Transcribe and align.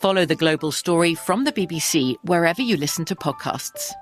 Follow 0.00 0.24
the 0.24 0.34
global 0.34 0.72
story 0.72 1.14
from 1.14 1.44
the 1.44 1.52
BBC 1.52 2.16
wherever 2.22 2.62
you 2.62 2.78
listen 2.78 3.04
to 3.04 3.14
podcasts. 3.14 3.92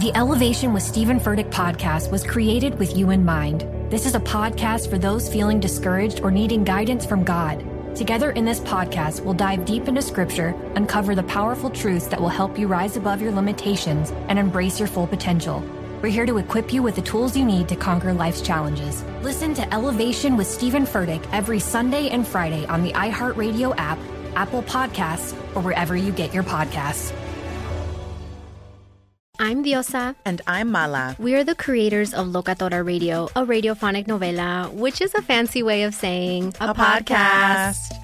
The 0.00 0.12
Elevation 0.14 0.74
with 0.74 0.82
Stephen 0.82 1.18
Furtick 1.18 1.50
podcast 1.50 2.10
was 2.10 2.26
created 2.26 2.78
with 2.78 2.94
you 2.94 3.08
in 3.08 3.24
mind. 3.24 3.62
This 3.90 4.04
is 4.04 4.14
a 4.14 4.20
podcast 4.20 4.90
for 4.90 4.98
those 4.98 5.32
feeling 5.32 5.60
discouraged 5.60 6.20
or 6.20 6.30
needing 6.30 6.62
guidance 6.62 7.06
from 7.06 7.24
God. 7.24 7.64
Together 7.96 8.32
in 8.32 8.44
this 8.44 8.60
podcast, 8.60 9.20
we'll 9.20 9.32
dive 9.32 9.64
deep 9.64 9.88
into 9.88 10.02
scripture, 10.02 10.54
uncover 10.74 11.14
the 11.14 11.22
powerful 11.22 11.70
truths 11.70 12.08
that 12.08 12.20
will 12.20 12.28
help 12.28 12.58
you 12.58 12.66
rise 12.66 12.98
above 12.98 13.22
your 13.22 13.32
limitations 13.32 14.10
and 14.28 14.38
embrace 14.38 14.78
your 14.78 14.88
full 14.88 15.06
potential. 15.06 15.64
We're 16.04 16.10
here 16.10 16.26
to 16.26 16.36
equip 16.36 16.70
you 16.70 16.82
with 16.82 16.96
the 16.96 17.00
tools 17.00 17.34
you 17.34 17.46
need 17.46 17.66
to 17.70 17.76
conquer 17.76 18.12
life's 18.12 18.42
challenges. 18.42 19.02
Listen 19.22 19.54
to 19.54 19.72
Elevation 19.72 20.36
with 20.36 20.46
Stephen 20.46 20.84
Furtick 20.84 21.26
every 21.32 21.58
Sunday 21.58 22.10
and 22.10 22.28
Friday 22.28 22.66
on 22.66 22.82
the 22.82 22.92
iHeartRadio 22.92 23.74
app, 23.78 23.98
Apple 24.36 24.62
Podcasts, 24.64 25.32
or 25.56 25.62
wherever 25.62 25.96
you 25.96 26.12
get 26.12 26.34
your 26.34 26.42
podcasts. 26.42 27.14
I'm 29.38 29.64
Diosa. 29.64 30.14
And 30.26 30.42
I'm 30.46 30.70
Mala. 30.70 31.16
We 31.18 31.36
are 31.36 31.42
the 31.42 31.54
creators 31.54 32.12
of 32.12 32.26
Locatora 32.26 32.84
Radio, 32.84 33.24
a 33.34 33.46
radiophonic 33.46 34.06
novela, 34.06 34.70
which 34.74 35.00
is 35.00 35.14
a 35.14 35.22
fancy 35.22 35.62
way 35.62 35.84
of 35.84 35.94
saying 35.94 36.54
a, 36.60 36.68
a 36.68 36.74
podcast. 36.74 37.78
podcast. 37.78 38.03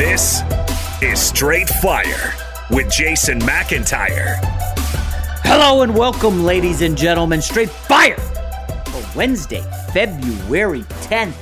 This 0.00 0.40
is 1.02 1.20
Straight 1.20 1.68
Fire 1.68 2.32
with 2.70 2.90
Jason 2.90 3.38
McIntyre. 3.40 4.38
Hello 5.44 5.82
and 5.82 5.94
welcome, 5.94 6.42
ladies 6.42 6.80
and 6.80 6.96
gentlemen. 6.96 7.42
Straight 7.42 7.68
Fire 7.68 8.16
for 8.16 9.04
Wednesday, 9.14 9.62
February 9.92 10.84
10th. 11.02 11.34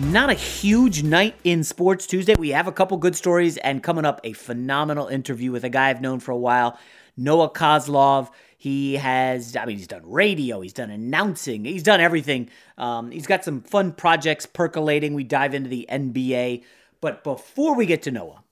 Not 0.00 0.28
a 0.28 0.34
huge 0.34 1.04
night 1.04 1.36
in 1.44 1.62
Sports 1.62 2.08
Tuesday. 2.08 2.34
We 2.36 2.48
have 2.48 2.66
a 2.66 2.72
couple 2.72 2.96
good 2.96 3.14
stories 3.14 3.58
and 3.58 3.80
coming 3.80 4.04
up 4.04 4.20
a 4.24 4.32
phenomenal 4.32 5.06
interview 5.06 5.52
with 5.52 5.62
a 5.62 5.70
guy 5.70 5.88
I've 5.88 6.00
known 6.00 6.18
for 6.18 6.32
a 6.32 6.36
while, 6.36 6.80
Noah 7.16 7.52
Kozlov. 7.52 8.30
He 8.58 8.94
has, 8.96 9.54
I 9.54 9.66
mean, 9.66 9.76
he's 9.78 9.86
done 9.86 10.02
radio, 10.04 10.60
he's 10.62 10.72
done 10.72 10.90
announcing, 10.90 11.64
he's 11.64 11.84
done 11.84 12.00
everything. 12.00 12.50
Um, 12.76 13.12
he's 13.12 13.28
got 13.28 13.44
some 13.44 13.60
fun 13.60 13.92
projects 13.92 14.46
percolating. 14.46 15.14
We 15.14 15.22
dive 15.22 15.54
into 15.54 15.70
the 15.70 15.86
NBA. 15.88 16.64
But 17.00 17.24
before 17.24 17.74
we 17.74 17.86
get 17.86 18.02
to 18.02 18.10
Noah, 18.10 18.42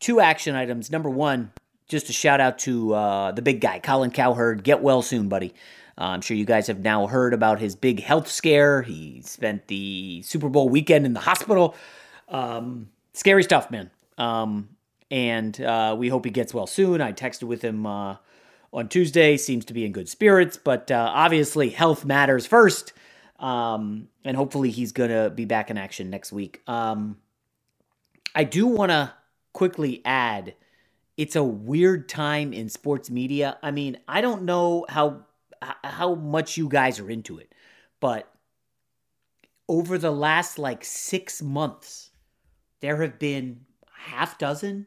two 0.00 0.20
action 0.20 0.54
items. 0.54 0.90
Number 0.90 1.10
one, 1.10 1.52
just 1.88 2.08
a 2.08 2.12
shout 2.12 2.40
out 2.40 2.58
to 2.60 2.94
uh, 2.94 3.32
the 3.32 3.42
big 3.42 3.60
guy, 3.60 3.78
Colin 3.78 4.10
Cowherd. 4.10 4.64
Get 4.64 4.82
well 4.82 5.02
soon, 5.02 5.28
buddy. 5.28 5.54
Uh, 5.96 6.06
I'm 6.06 6.20
sure 6.22 6.36
you 6.36 6.44
guys 6.44 6.66
have 6.66 6.80
now 6.80 7.06
heard 7.06 7.34
about 7.34 7.60
his 7.60 7.76
big 7.76 8.02
health 8.02 8.28
scare. 8.28 8.82
He 8.82 9.22
spent 9.22 9.68
the 9.68 10.22
Super 10.22 10.48
Bowl 10.48 10.68
weekend 10.68 11.06
in 11.06 11.12
the 11.12 11.20
hospital. 11.20 11.76
Um, 12.28 12.88
scary 13.12 13.44
stuff, 13.44 13.70
man. 13.70 13.90
Um, 14.18 14.70
and 15.10 15.60
uh, 15.60 15.94
we 15.96 16.08
hope 16.08 16.24
he 16.24 16.30
gets 16.30 16.52
well 16.52 16.66
soon. 16.66 17.00
I 17.00 17.12
texted 17.12 17.44
with 17.44 17.62
him 17.62 17.86
uh, 17.86 18.16
on 18.72 18.88
Tuesday. 18.88 19.36
Seems 19.36 19.64
to 19.66 19.74
be 19.74 19.84
in 19.84 19.92
good 19.92 20.08
spirits, 20.08 20.56
but 20.56 20.90
uh, 20.90 21.10
obviously 21.14 21.70
health 21.70 22.04
matters 22.04 22.46
first. 22.46 22.92
Um, 23.38 24.08
and 24.24 24.36
hopefully 24.36 24.70
he's 24.70 24.92
gonna 24.92 25.30
be 25.30 25.44
back 25.44 25.70
in 25.70 25.76
action 25.76 26.08
next 26.10 26.32
week. 26.32 26.62
Um, 26.66 27.18
I 28.34 28.44
do 28.44 28.66
want 28.66 28.90
to 28.90 29.12
quickly 29.52 30.02
add 30.04 30.54
it's 31.16 31.36
a 31.36 31.44
weird 31.44 32.08
time 32.08 32.52
in 32.52 32.68
sports 32.68 33.08
media. 33.08 33.58
I 33.62 33.70
mean, 33.70 33.98
I 34.08 34.20
don't 34.20 34.42
know 34.42 34.84
how 34.88 35.26
how 35.82 36.14
much 36.14 36.56
you 36.58 36.68
guys 36.68 36.98
are 37.00 37.08
into 37.08 37.38
it, 37.38 37.54
but 38.00 38.30
over 39.68 39.96
the 39.96 40.10
last 40.10 40.58
like 40.58 40.84
6 40.84 41.40
months 41.40 42.10
there 42.80 43.00
have 43.00 43.18
been 43.18 43.64
half 43.90 44.36
dozen, 44.36 44.86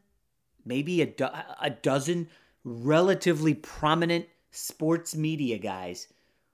maybe 0.63 1.01
a, 1.01 1.07
do- 1.07 1.29
a 1.59 1.69
dozen 1.71 2.29
relatively 2.63 3.55
prominent 3.55 4.27
sports 4.51 5.15
media 5.15 5.57
guys 5.57 6.07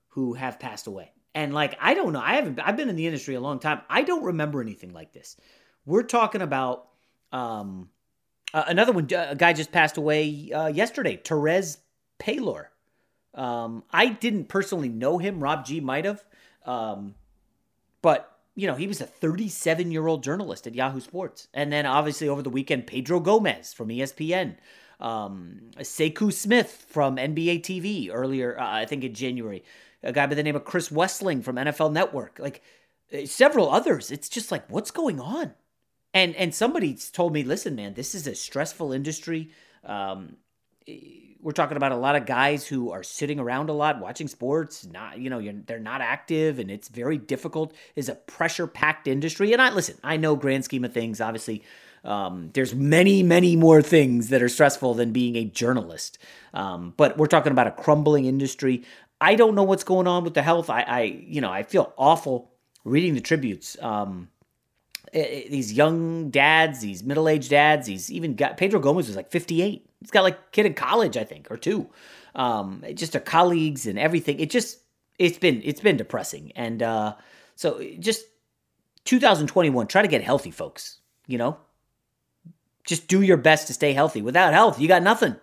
who 0.07 0.33
have 0.35 0.59
passed 0.59 0.88
away. 0.88 1.12
And 1.35 1.53
like 1.53 1.75
I 1.81 1.95
don't 1.95 2.13
know, 2.13 2.21
I 2.21 2.35
haven't 2.35 2.59
I've 2.59 2.77
been 2.77 2.88
in 2.89 2.95
the 2.95 3.07
industry 3.07 3.35
a 3.35 3.41
long 3.41 3.59
time. 3.59 3.81
I 3.89 4.03
don't 4.03 4.23
remember 4.23 4.62
anything 4.62 4.94
like 4.94 5.12
this. 5.12 5.35
We're 5.85 6.03
talking 6.03 6.41
about 6.41 6.88
um, 7.31 7.89
uh, 8.53 8.63
another 8.68 8.91
one. 8.91 9.07
A 9.15 9.35
guy 9.35 9.53
just 9.53 9.71
passed 9.71 9.97
away 9.97 10.51
uh, 10.51 10.68
yesterday. 10.68 11.18
Terez 11.18 11.77
Paylor. 12.19 12.68
Um, 13.33 13.83
I 13.91 14.09
didn't 14.09 14.47
personally 14.47 14.89
know 14.89 15.18
him. 15.18 15.41
Rob 15.41 15.65
G 15.65 15.80
might 15.80 16.06
have, 16.06 16.24
um, 16.65 17.15
but 18.01 18.38
you 18.56 18.68
know 18.68 18.75
he 18.75 18.85
was 18.85 19.01
a 19.01 19.07
37 19.07 19.91
year 19.91 20.06
old 20.06 20.24
journalist 20.24 20.68
at 20.68 20.75
Yahoo 20.75 21.00
Sports, 21.00 21.47
and 21.53 21.74
then 21.74 21.85
obviously 21.85 22.30
over 22.30 22.44
the 22.44 22.51
weekend 22.51 22.85
Pedro 22.85 23.19
Gomez 23.19 23.74
from 23.74 23.89
ESPN. 23.89 24.56
Um, 25.00 25.71
Sekou 25.80 26.31
Smith 26.31 26.85
from 26.88 27.18
NBA 27.18 27.62
TV 27.62 28.09
earlier, 28.13 28.57
uh, 28.57 28.71
I 28.71 28.85
think 28.85 29.03
in 29.03 29.13
January. 29.13 29.63
A 30.03 30.13
guy 30.13 30.27
by 30.27 30.35
the 30.35 30.44
name 30.44 30.56
of 30.56 30.63
Chris 30.63 30.89
Wesseling 30.89 31.44
from 31.44 31.56
NFL 31.56 31.91
Network. 31.91 32.38
Like 32.39 32.62
uh, 33.13 33.25
several 33.25 33.71
others. 33.71 34.12
It's 34.12 34.30
just 34.30 34.51
like, 34.51 34.69
what's 34.69 34.91
going 34.91 35.19
on? 35.19 35.53
And 36.13 36.36
and 36.36 36.54
somebody 36.54 36.95
told 37.12 37.33
me, 37.33 37.44
listen, 37.44 37.75
man, 37.75 37.94
this 37.94 38.13
is 38.13 38.27
a 38.27 38.36
stressful 38.36 38.94
industry. 38.94 39.50
Um, 39.83 40.38
we're 41.42 41.51
talking 41.51 41.77
about 41.77 41.92
a 41.92 41.98
lot 41.98 42.15
of 42.15 42.25
guys 42.25 42.65
who 42.65 42.92
are 42.92 43.04
sitting 43.04 43.39
around 43.39 43.69
a 43.69 43.74
lot 43.74 44.00
watching 44.00 44.27
sports 44.27 44.86
not 44.86 45.19
you 45.19 45.30
know 45.30 45.42
they're 45.65 45.80
not 45.80 46.01
active 46.01 46.60
and 46.60 46.71
it's 46.71 46.88
very 46.88 47.18
difficult. 47.18 47.74
Is 47.95 48.10
a 48.10 48.15
pressure 48.15 48.68
packed 48.68 49.07
industry. 49.07 49.54
And 49.54 49.62
i 49.62 49.69
listen 49.71 49.98
i 50.04 50.18
know 50.18 50.36
grand 50.36 50.65
scheme 50.65 50.86
of 50.86 50.94
things 50.94 51.19
obviously. 51.21 51.63
Um, 52.06 52.50
there's 52.54 52.75
many 52.75 53.24
many 53.24 53.56
more 53.56 53.81
things 53.81 54.30
that 54.30 54.44
are 54.44 54.50
stressful 54.50 54.94
than 54.94 55.12
being 55.12 55.36
a 55.36 55.45
journalist. 55.45 56.18
Um, 56.54 56.94
but 56.98 57.18
we're 57.18 57.27
talking 57.27 57.51
about 57.51 57.68
a 57.68 57.71
crumbling 57.71 58.25
industry. 58.25 58.83
I 59.21 59.36
don't 59.36 59.56
know 59.56 59.63
what's 59.63 59.86
going 59.86 60.06
on 60.06 60.25
with 60.25 60.33
the 60.33 60.42
health. 60.42 60.69
I, 60.69 60.81
I 60.81 61.01
you 61.01 61.42
know 61.42 61.51
i 61.51 61.63
feel 61.63 61.94
awful 61.98 62.51
reading 62.83 63.13
the 63.13 63.21
tributes. 63.21 63.77
Um, 63.81 64.30
these 65.13 65.71
young 65.71 66.30
dads, 66.30 66.80
these 66.80 67.04
middle 67.04 67.30
aged 67.30 67.50
dads, 67.50 67.88
these 67.88 68.12
even 68.12 68.36
got 68.36 68.57
Pedro 68.57 68.80
Gomez 68.80 69.07
was 69.07 69.15
like 69.15 69.30
58. 69.30 69.86
He's 70.00 70.12
got 70.12 70.24
like 70.24 70.51
kid 70.51 70.65
in 70.65 70.74
college, 70.74 71.18
I 71.18 71.24
think, 71.24 71.50
or 71.51 71.57
two. 71.57 71.89
Um, 72.36 72.83
just 72.95 73.15
our 73.15 73.21
colleagues 73.21 73.86
and 73.86 74.00
everything. 74.00 74.39
It 74.39 74.50
just 74.50 74.80
it's 75.19 75.38
been 75.38 75.62
it's 75.63 75.81
been 75.81 75.98
depressing. 75.98 76.51
And 76.56 76.81
uh, 76.81 77.15
so 77.56 77.83
just 78.00 78.25
2021, 79.06 79.88
try 79.88 80.01
to 80.01 80.07
get 80.07 80.24
healthy, 80.24 80.51
folks. 80.51 81.00
You 81.27 81.38
know, 81.38 81.57
just 82.86 83.07
do 83.07 83.21
your 83.21 83.38
best 83.38 83.68
to 83.68 83.74
stay 83.74 83.94
healthy. 83.94 84.21
Without 84.21 84.54
health, 84.54 84.80
you 84.80 84.88
got 84.88 85.04
nothing. 85.04 85.36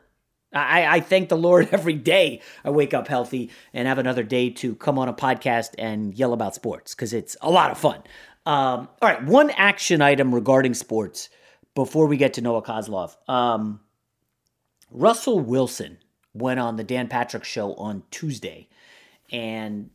I, 0.53 0.97
I 0.97 1.01
thank 1.01 1.29
the 1.29 1.37
Lord 1.37 1.69
every 1.73 1.95
day 1.95 2.41
I 2.65 2.71
wake 2.71 2.93
up 2.93 3.09
healthy 3.09 3.51
and 3.73 3.87
have 3.87 3.99
another 3.99 4.25
day 4.25 4.51
to 4.51 4.75
come 4.75 4.99
on 4.99 5.09
a 5.09 5.15
podcast 5.15 5.71
and 5.79 6.15
yell 6.15 6.33
about 6.33 6.55
sports 6.55 6.95
because 6.95 7.13
it's 7.13 7.37
a 7.41 7.51
lot 7.51 7.71
of 7.71 7.79
fun. 7.79 8.03
Um, 8.51 8.89
all 9.01 9.09
right, 9.09 9.25
one 9.25 9.51
action 9.51 10.03
item 10.03 10.35
regarding 10.35 10.75
sports 10.75 11.29
before 11.77 12.09
we 12.09 12.17
get 12.17 12.35
to 12.35 12.41
Noah 12.41 12.63
Kozlov. 12.63 13.15
Um, 13.29 13.79
Russell 14.91 15.39
Wilson 15.39 15.99
went 16.35 16.59
on 16.59 16.75
the 16.75 16.83
Dan 16.83 17.07
Patrick 17.07 17.45
show 17.45 17.75
on 17.75 18.03
Tuesday, 18.11 18.69
and 19.31 19.91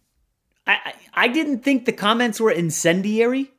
I, 0.66 0.78
I, 0.86 0.94
I 1.14 1.28
didn't 1.28 1.66
think 1.66 1.84
the 1.84 1.92
comments 1.92 2.40
were 2.40 2.50
incendiary, 2.50 3.52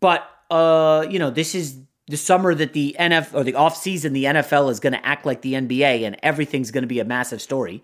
but 0.00 0.28
uh, 0.50 1.06
you 1.08 1.18
know, 1.18 1.30
this 1.30 1.54
is 1.54 1.78
the 2.08 2.18
summer 2.18 2.54
that 2.54 2.74
the 2.74 2.94
NFL 3.00 3.32
or 3.32 3.44
the 3.44 3.54
offseason, 3.54 4.12
the 4.12 4.24
NFL 4.24 4.70
is 4.70 4.80
going 4.80 4.92
to 4.92 5.06
act 5.06 5.24
like 5.24 5.40
the 5.40 5.54
NBA 5.54 6.02
and 6.04 6.18
everything's 6.22 6.70
going 6.70 6.82
to 6.82 6.88
be 6.88 7.00
a 7.00 7.06
massive 7.06 7.40
story. 7.40 7.82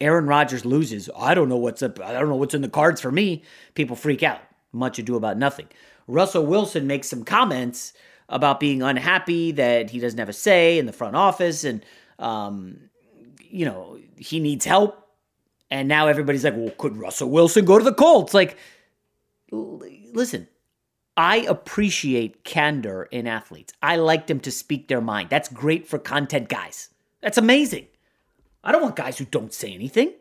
Aaron 0.00 0.26
Rodgers 0.26 0.64
loses. 0.64 1.08
I 1.16 1.34
don't 1.34 1.48
know 1.48 1.58
what's 1.58 1.80
up. 1.80 2.00
I 2.00 2.12
don't 2.12 2.28
know 2.28 2.34
what's 2.34 2.54
in 2.54 2.62
the 2.62 2.68
cards 2.68 3.00
for 3.00 3.12
me. 3.12 3.44
People 3.74 3.94
freak 3.94 4.24
out 4.24 4.40
much 4.72 4.98
ado 4.98 5.16
about 5.16 5.38
nothing. 5.38 5.68
Russell 6.06 6.46
Wilson 6.46 6.86
makes 6.86 7.08
some 7.08 7.24
comments 7.24 7.92
about 8.28 8.60
being 8.60 8.82
unhappy 8.82 9.52
that 9.52 9.90
he 9.90 9.98
doesn't 9.98 10.18
have 10.18 10.28
a 10.28 10.32
say 10.32 10.78
in 10.78 10.86
the 10.86 10.92
front 10.92 11.16
office 11.16 11.64
and, 11.64 11.84
um, 12.18 12.88
you 13.42 13.64
know, 13.64 13.98
he 14.16 14.40
needs 14.40 14.64
help. 14.64 14.98
And 15.70 15.88
now 15.88 16.06
everybody's 16.06 16.44
like, 16.44 16.56
well, 16.56 16.70
could 16.78 16.96
Russell 16.96 17.30
Wilson 17.30 17.64
go 17.64 17.78
to 17.78 17.84
the 17.84 17.94
Colts? 17.94 18.34
Like, 18.34 18.56
listen, 19.50 20.48
I 21.16 21.38
appreciate 21.38 22.44
candor 22.44 23.04
in 23.04 23.26
athletes. 23.26 23.72
I 23.82 23.96
like 23.96 24.26
them 24.26 24.40
to 24.40 24.50
speak 24.50 24.88
their 24.88 25.00
mind. 25.00 25.30
That's 25.30 25.48
great 25.48 25.86
for 25.86 25.98
content 25.98 26.48
guys. 26.48 26.88
That's 27.20 27.38
amazing. 27.38 27.86
I 28.64 28.72
don't 28.72 28.82
want 28.82 28.96
guys 28.96 29.18
who 29.18 29.24
don't 29.24 29.52
say 29.52 29.72
anything. 29.72 30.12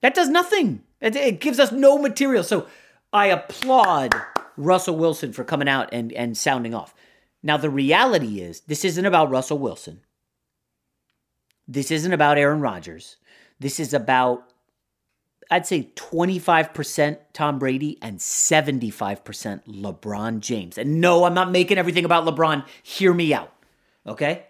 That 0.00 0.14
does 0.14 0.28
nothing. 0.28 0.84
It, 1.00 1.16
it 1.16 1.40
gives 1.40 1.58
us 1.58 1.72
no 1.72 1.98
material. 1.98 2.44
So 2.44 2.66
I 3.12 3.26
applaud 3.26 4.14
Russell 4.56 4.96
Wilson 4.96 5.32
for 5.32 5.44
coming 5.44 5.68
out 5.68 5.88
and, 5.92 6.12
and 6.12 6.36
sounding 6.36 6.74
off. 6.74 6.94
Now, 7.42 7.56
the 7.56 7.70
reality 7.70 8.40
is, 8.40 8.60
this 8.62 8.84
isn't 8.84 9.06
about 9.06 9.30
Russell 9.30 9.58
Wilson. 9.58 10.00
This 11.68 11.90
isn't 11.90 12.12
about 12.12 12.38
Aaron 12.38 12.60
Rodgers. 12.60 13.16
This 13.60 13.80
is 13.80 13.94
about, 13.94 14.52
I'd 15.50 15.66
say, 15.66 15.90
25% 15.94 17.18
Tom 17.32 17.58
Brady 17.58 17.98
and 18.02 18.18
75% 18.18 19.66
LeBron 19.66 20.40
James. 20.40 20.78
And 20.78 21.00
no, 21.00 21.24
I'm 21.24 21.34
not 21.34 21.50
making 21.50 21.78
everything 21.78 22.04
about 22.04 22.24
LeBron. 22.24 22.64
Hear 22.82 23.12
me 23.12 23.34
out, 23.34 23.52
okay? 24.06 24.46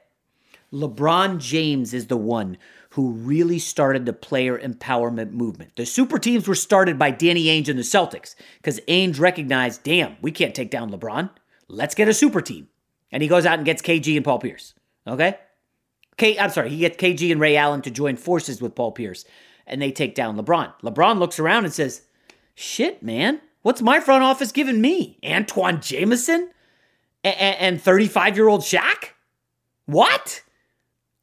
LeBron 0.72 1.38
James 1.38 1.94
is 1.94 2.06
the 2.06 2.16
one 2.16 2.58
who 2.90 3.12
really 3.12 3.58
started 3.58 4.06
the 4.06 4.12
player 4.12 4.58
empowerment 4.58 5.30
movement. 5.30 5.76
The 5.76 5.86
super 5.86 6.18
teams 6.18 6.48
were 6.48 6.54
started 6.54 6.98
by 6.98 7.10
Danny 7.10 7.44
Ainge 7.44 7.68
and 7.68 7.78
the 7.78 7.82
Celtics 7.82 8.34
because 8.56 8.80
Ainge 8.88 9.20
recognized, 9.20 9.82
damn, 9.82 10.16
we 10.22 10.30
can't 10.30 10.54
take 10.54 10.70
down 10.70 10.90
LeBron. 10.90 11.30
Let's 11.68 11.94
get 11.94 12.08
a 12.08 12.14
super 12.14 12.40
team. 12.40 12.68
And 13.12 13.22
he 13.22 13.28
goes 13.28 13.46
out 13.46 13.58
and 13.58 13.66
gets 13.66 13.82
KG 13.82 14.16
and 14.16 14.24
Paul 14.24 14.38
Pierce. 14.38 14.74
Okay? 15.06 15.36
K, 16.16 16.38
I'm 16.38 16.50
sorry, 16.50 16.70
he 16.70 16.78
gets 16.78 16.96
KG 16.96 17.30
and 17.30 17.40
Ray 17.40 17.56
Allen 17.56 17.82
to 17.82 17.90
join 17.90 18.16
forces 18.16 18.62
with 18.62 18.74
Paul 18.74 18.92
Pierce, 18.92 19.24
and 19.66 19.82
they 19.82 19.92
take 19.92 20.14
down 20.14 20.36
LeBron. 20.36 20.72
LeBron 20.82 21.18
looks 21.18 21.38
around 21.38 21.64
and 21.64 21.74
says, 21.74 22.02
shit, 22.54 23.02
man, 23.02 23.40
what's 23.62 23.82
my 23.82 24.00
front 24.00 24.24
office 24.24 24.52
giving 24.52 24.80
me? 24.80 25.18
Antawn 25.22 25.80
Jamison? 25.80 26.50
and 27.26 27.80
35 27.80 28.36
year 28.36 28.48
old 28.48 28.60
Shaq? 28.60 29.10
What? 29.86 30.42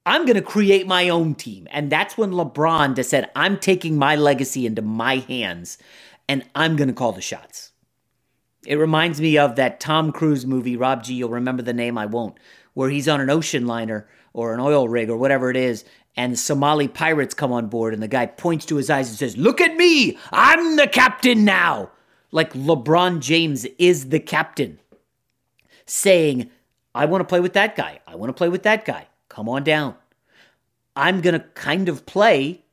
I'm 0.06 0.26
going 0.26 0.36
to 0.36 0.42
create 0.42 0.86
my 0.86 1.10
own 1.10 1.36
team. 1.36 1.68
And 1.72 1.90
that's 1.90 2.18
when 2.18 2.32
LeBron 2.32 2.96
just 2.96 3.10
said, 3.10 3.30
I'm 3.36 3.58
taking 3.58 3.98
my 3.98 4.16
legacy 4.16 4.66
into 4.66 4.82
my 4.82 5.18
hands 5.18 5.78
and 6.28 6.44
I'm 6.56 6.76
going 6.76 6.90
to 6.90 6.94
call 6.94 7.12
the 7.12 7.22
shots. 7.22 7.72
It 8.66 8.76
reminds 8.76 9.20
me 9.20 9.38
of 9.38 9.56
that 9.56 9.80
Tom 9.80 10.12
Cruise 10.12 10.46
movie, 10.46 10.78
Rob 10.78 11.04
G, 11.04 11.16
you'll 11.16 11.30
remember 11.30 11.64
the 11.64 11.74
name, 11.74 11.98
I 11.98 12.06
won't, 12.06 12.38
where 12.74 12.90
he's 12.90 13.10
on 13.10 13.20
an 13.20 13.30
ocean 13.30 13.68
liner 13.68 14.08
or 14.32 14.54
an 14.54 14.60
oil 14.60 14.88
rig 14.88 15.10
or 15.10 15.18
whatever 15.18 15.50
it 15.50 15.58
is, 15.58 15.84
and 16.16 16.40
Somali 16.40 16.88
pirates 16.88 17.34
come 17.34 17.52
on 17.52 17.68
board, 17.68 17.94
and 17.94 18.02
the 18.02 18.08
guy 18.08 18.26
points 18.26 18.66
to 18.68 18.78
his 18.78 18.90
eyes 18.90 19.10
and 19.10 19.18
says, 19.18 19.36
Look 19.36 19.60
at 19.60 19.76
me! 19.76 20.18
I'm 20.32 20.76
the 20.76 20.88
captain 20.88 21.44
now! 21.44 21.92
Like 22.32 22.54
LeBron 22.54 23.20
James 23.20 23.66
is 23.78 24.10
the 24.10 24.20
captain, 24.20 24.80
saying, 25.86 26.50
I 26.96 27.06
want 27.06 27.22
to 27.22 27.26
play 27.26 27.40
with 27.40 27.54
that 27.54 27.76
guy. 27.76 28.00
I 28.08 28.16
want 28.16 28.30
to 28.30 28.34
play 28.34 28.50
with 28.50 28.64
that 28.64 28.86
guy. 28.86 29.08
Come 29.34 29.50
on 29.50 29.64
down. 29.64 29.96
I'm 30.96 31.22
going 31.22 31.34
to 31.34 31.40
kind 31.56 31.90
of 31.90 32.06
play 32.06 32.64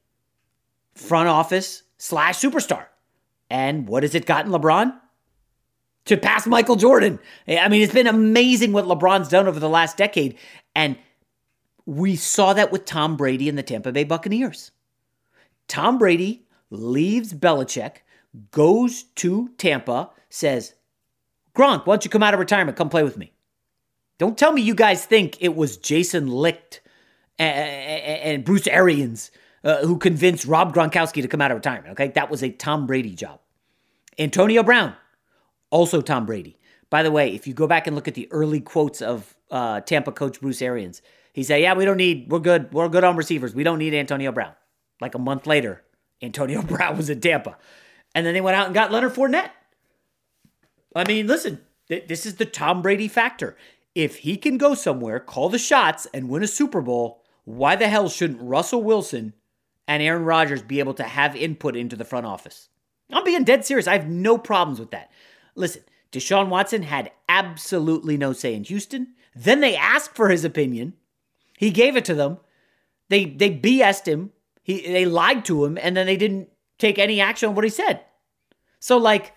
front 0.95 1.27
office 1.27 1.85
slash 1.97 2.39
superstar. 2.39 2.85
And 3.49 3.89
what 3.89 4.03
has 4.03 4.15
it 4.15 4.27
gotten 4.27 4.53
LeBron? 4.53 4.95
To 6.05 6.17
pass 6.19 6.47
Michael 6.47 6.77
Jordan. 6.77 7.19
I 7.49 7.71
mean, 7.71 7.81
it's 7.81 7.95
been 7.95 8.07
amazing 8.07 8.75
what 8.75 8.85
LeBron's 8.85 9.31
done 9.31 9.49
over 9.49 9.59
the 9.59 9.71
last 9.71 9.97
decade. 9.97 10.37
And 10.75 10.99
we 11.87 12.15
saw 12.15 12.53
that 12.53 12.71
with 12.71 12.85
Tom 12.85 13.17
Brady 13.17 13.49
and 13.49 13.57
the 13.57 13.63
Tampa 13.63 13.91
Bay 13.91 14.05
Buccaneers. 14.05 14.71
Tom 15.67 15.97
Brady 15.97 16.47
leaves 16.69 17.33
Belichick, 17.33 17.99
goes 18.51 19.05
to 19.15 19.49
Tampa, 19.57 20.11
says, 20.29 20.75
Gronk, 21.57 21.87
why 21.87 21.95
don't 21.95 22.05
you 22.05 22.11
come 22.11 22.23
out 22.23 22.35
of 22.35 22.41
retirement? 22.41 22.77
Come 22.77 22.91
play 22.91 23.03
with 23.03 23.17
me. 23.17 23.33
Don't 24.21 24.37
tell 24.37 24.53
me 24.53 24.61
you 24.61 24.75
guys 24.75 25.07
think 25.07 25.39
it 25.41 25.57
was 25.57 25.79
Jason 25.79 26.31
Licht 26.31 26.83
and, 27.39 28.45
Bruce 28.45 28.67
Arians 28.67 29.31
uh, 29.65 29.79
who 29.79 29.97
convinced 29.97 30.45
Rob 30.45 30.75
Gronkowski 30.75 31.23
to 31.23 31.29
come 31.29 31.41
out 31.41 31.51
of 31.51 31.57
retirement. 31.57 31.93
Okay, 31.93 32.09
that 32.09 32.31
was 32.31 32.43
a 32.43 32.51
Tom 32.51 32.87
Brady 32.87 33.15
job. 33.15 33.41
Antonio 34.19 34.63
Brown, 34.63 34.95
also 35.71 36.03
Tom 36.03 36.27
Brady. 36.27 36.59
By 36.91 37.03
the 37.03 37.11
way, 37.11 37.35
if 37.35 37.47
you 37.47 37.55
go 37.55 37.67
back 37.67 37.87
and 37.87 37.97
look 37.97 38.09
at 38.09 38.15
the 38.15 38.31
early 38.31 38.61
quotes 38.61 39.01
of 39.01 39.35
uh, 39.51 39.81
Tampa 39.81 40.13
coach 40.13 40.39
Bruce 40.39 40.61
Arians, 40.61 41.01
he 41.33 41.43
said, 41.43 41.63
"Yeah, 41.63 41.73
we 41.73 41.87
don't 41.87 41.97
need. 41.97 42.31
We're 42.31 42.41
good. 42.41 42.71
We're 42.75 42.91
good 42.91 43.05
on 43.05 43.17
receivers. 43.17 43.55
We 43.55 43.65
don't 43.65 43.79
need 43.79 43.95
Antonio 43.95 44.33
Brown." 44.33 44.53
Like 45.01 45.15
a 45.15 45.19
month 45.19 45.47
later, 45.47 45.83
Antonio 46.21 46.61
Brown 46.71 46.99
was 46.99 47.09
in 47.09 47.23
Tampa, 47.23 47.57
and 48.15 48.27
then 48.27 48.35
they 48.35 48.43
went 48.43 48.59
out 48.59 48.67
and 48.67 48.75
got 48.75 48.93
Leonard 48.93 49.15
Fournette. 49.15 49.51
I 50.95 51.09
mean, 51.09 51.27
listen, 51.27 51.63
th- 51.89 52.07
this 52.07 52.27
is 52.27 52.35
the 52.35 52.45
Tom 52.45 52.83
Brady 52.83 53.09
factor. 53.09 53.57
If 53.95 54.19
he 54.19 54.37
can 54.37 54.57
go 54.57 54.75
somewhere, 54.75 55.19
call 55.19 55.49
the 55.49 55.59
shots, 55.59 56.07
and 56.15 56.29
win 56.29 56.43
a 56.43 56.47
Super 56.47 56.81
Bowl, 56.81 57.23
why 57.45 57.77
the 57.77 57.89
hell 57.89 58.09
shouldn't 58.09 58.41
Russell 58.41 58.83
Wilson 58.83 59.35
and 59.89 60.03
Aaron 60.03 60.25
Rodgers 60.25 60.63
be 60.63 60.79
able 60.79 60.95
to 60.95 61.03
have 61.03 61.35
input 61.35 61.77
into 61.77 61.97
the 61.97 62.05
front 62.05 62.27
office? 62.27 62.69
I'm 63.13 63.25
being 63.25 63.45
dead 63.45 63.65
serious. 63.65 63.89
I 63.89 63.95
have 63.99 64.09
no 64.09 64.39
problems 64.39 64.79
with 64.79 64.93
that. 64.93 65.11
Listen, 65.57 65.83
Deshaun 66.13 66.49
Watson 66.49 66.83
had 66.83 67.11
absolutely 67.29 68.17
no 68.17 68.33
say 68.33 68.55
in 68.55 68.65
Houston. 68.65 69.15
Then 69.35 69.61
they 69.61 69.77
asked 69.77 70.15
for 70.15 70.29
his 70.29 70.45
opinion. 70.45 70.95
He 71.59 71.71
gave 71.71 71.97
it 71.97 72.05
to 72.07 72.15
them. 72.15 72.39
They 73.09 73.25
they 73.25 73.51
BS'd 73.51 74.07
him. 74.07 74.31
He 74.63 74.81
they 74.81 75.05
lied 75.05 75.45
to 75.47 75.65
him, 75.65 75.79
and 75.81 75.97
then 75.97 76.07
they 76.07 76.17
didn't 76.17 76.49
take 76.79 76.99
any 76.99 77.21
action 77.21 77.49
on 77.49 77.55
what 77.55 77.65
he 77.65 77.71
said. 77.71 78.01
So 78.79 78.97
like, 78.97 79.35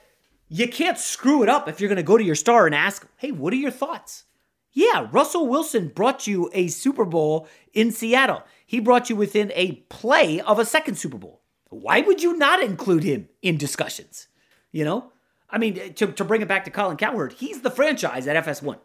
you 0.48 0.68
can't 0.68 0.98
screw 0.98 1.44
it 1.44 1.50
up 1.50 1.68
if 1.68 1.82
you're 1.82 1.90
going 1.90 1.98
to 1.98 2.04
go 2.04 2.18
to 2.18 2.24
your 2.24 2.36
star 2.36 2.66
and 2.66 2.76
ask, 2.76 3.08
"Hey, 3.18 3.32
what 3.32 3.54
are 3.54 3.58
your 3.58 3.72
thoughts?" 3.72 4.26
Yeah, 4.74 5.08
Russell 5.12 5.48
Wilson 5.48 5.90
brought 5.90 6.26
you 6.26 6.50
a 6.52 6.68
Super 6.68 7.06
Bowl 7.06 7.48
in 7.74 7.92
Seattle. 7.92 8.44
He 8.66 8.80
brought 8.80 9.10
you 9.10 9.16
within 9.16 9.52
a 9.54 9.74
play 9.90 10.42
of 10.42 10.58
a 10.58 10.66
second 10.66 10.96
Super 10.96 11.18
Bowl. 11.18 11.42
Why 11.70 12.02
would 12.02 12.24
you 12.24 12.36
not 12.36 12.62
include 12.62 13.04
him 13.04 13.30
in 13.42 13.58
discussions? 13.58 14.28
You 14.72 14.84
know? 14.84 15.12
I 15.50 15.60
mean, 15.60 15.94
to, 15.94 16.08
to 16.08 16.24
bring 16.24 16.42
it 16.42 16.48
back 16.48 16.66
to 16.66 16.72
Colin 16.72 16.98
Cowherd, 16.98 17.34
he's 17.34 17.62
the 17.62 17.70
franchise 17.70 18.28
at 18.28 18.44
FS1. 18.44 18.80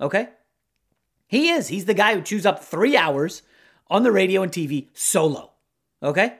Okay? 0.00 0.28
He 1.26 1.48
is. 1.48 1.68
He's 1.68 1.86
the 1.86 1.94
guy 1.94 2.14
who 2.14 2.20
chews 2.20 2.44
up 2.44 2.62
three 2.62 2.94
hours 2.94 3.42
on 3.88 4.02
the 4.02 4.12
radio 4.12 4.42
and 4.42 4.52
TV 4.52 4.88
solo. 4.92 5.52
Okay? 6.02 6.34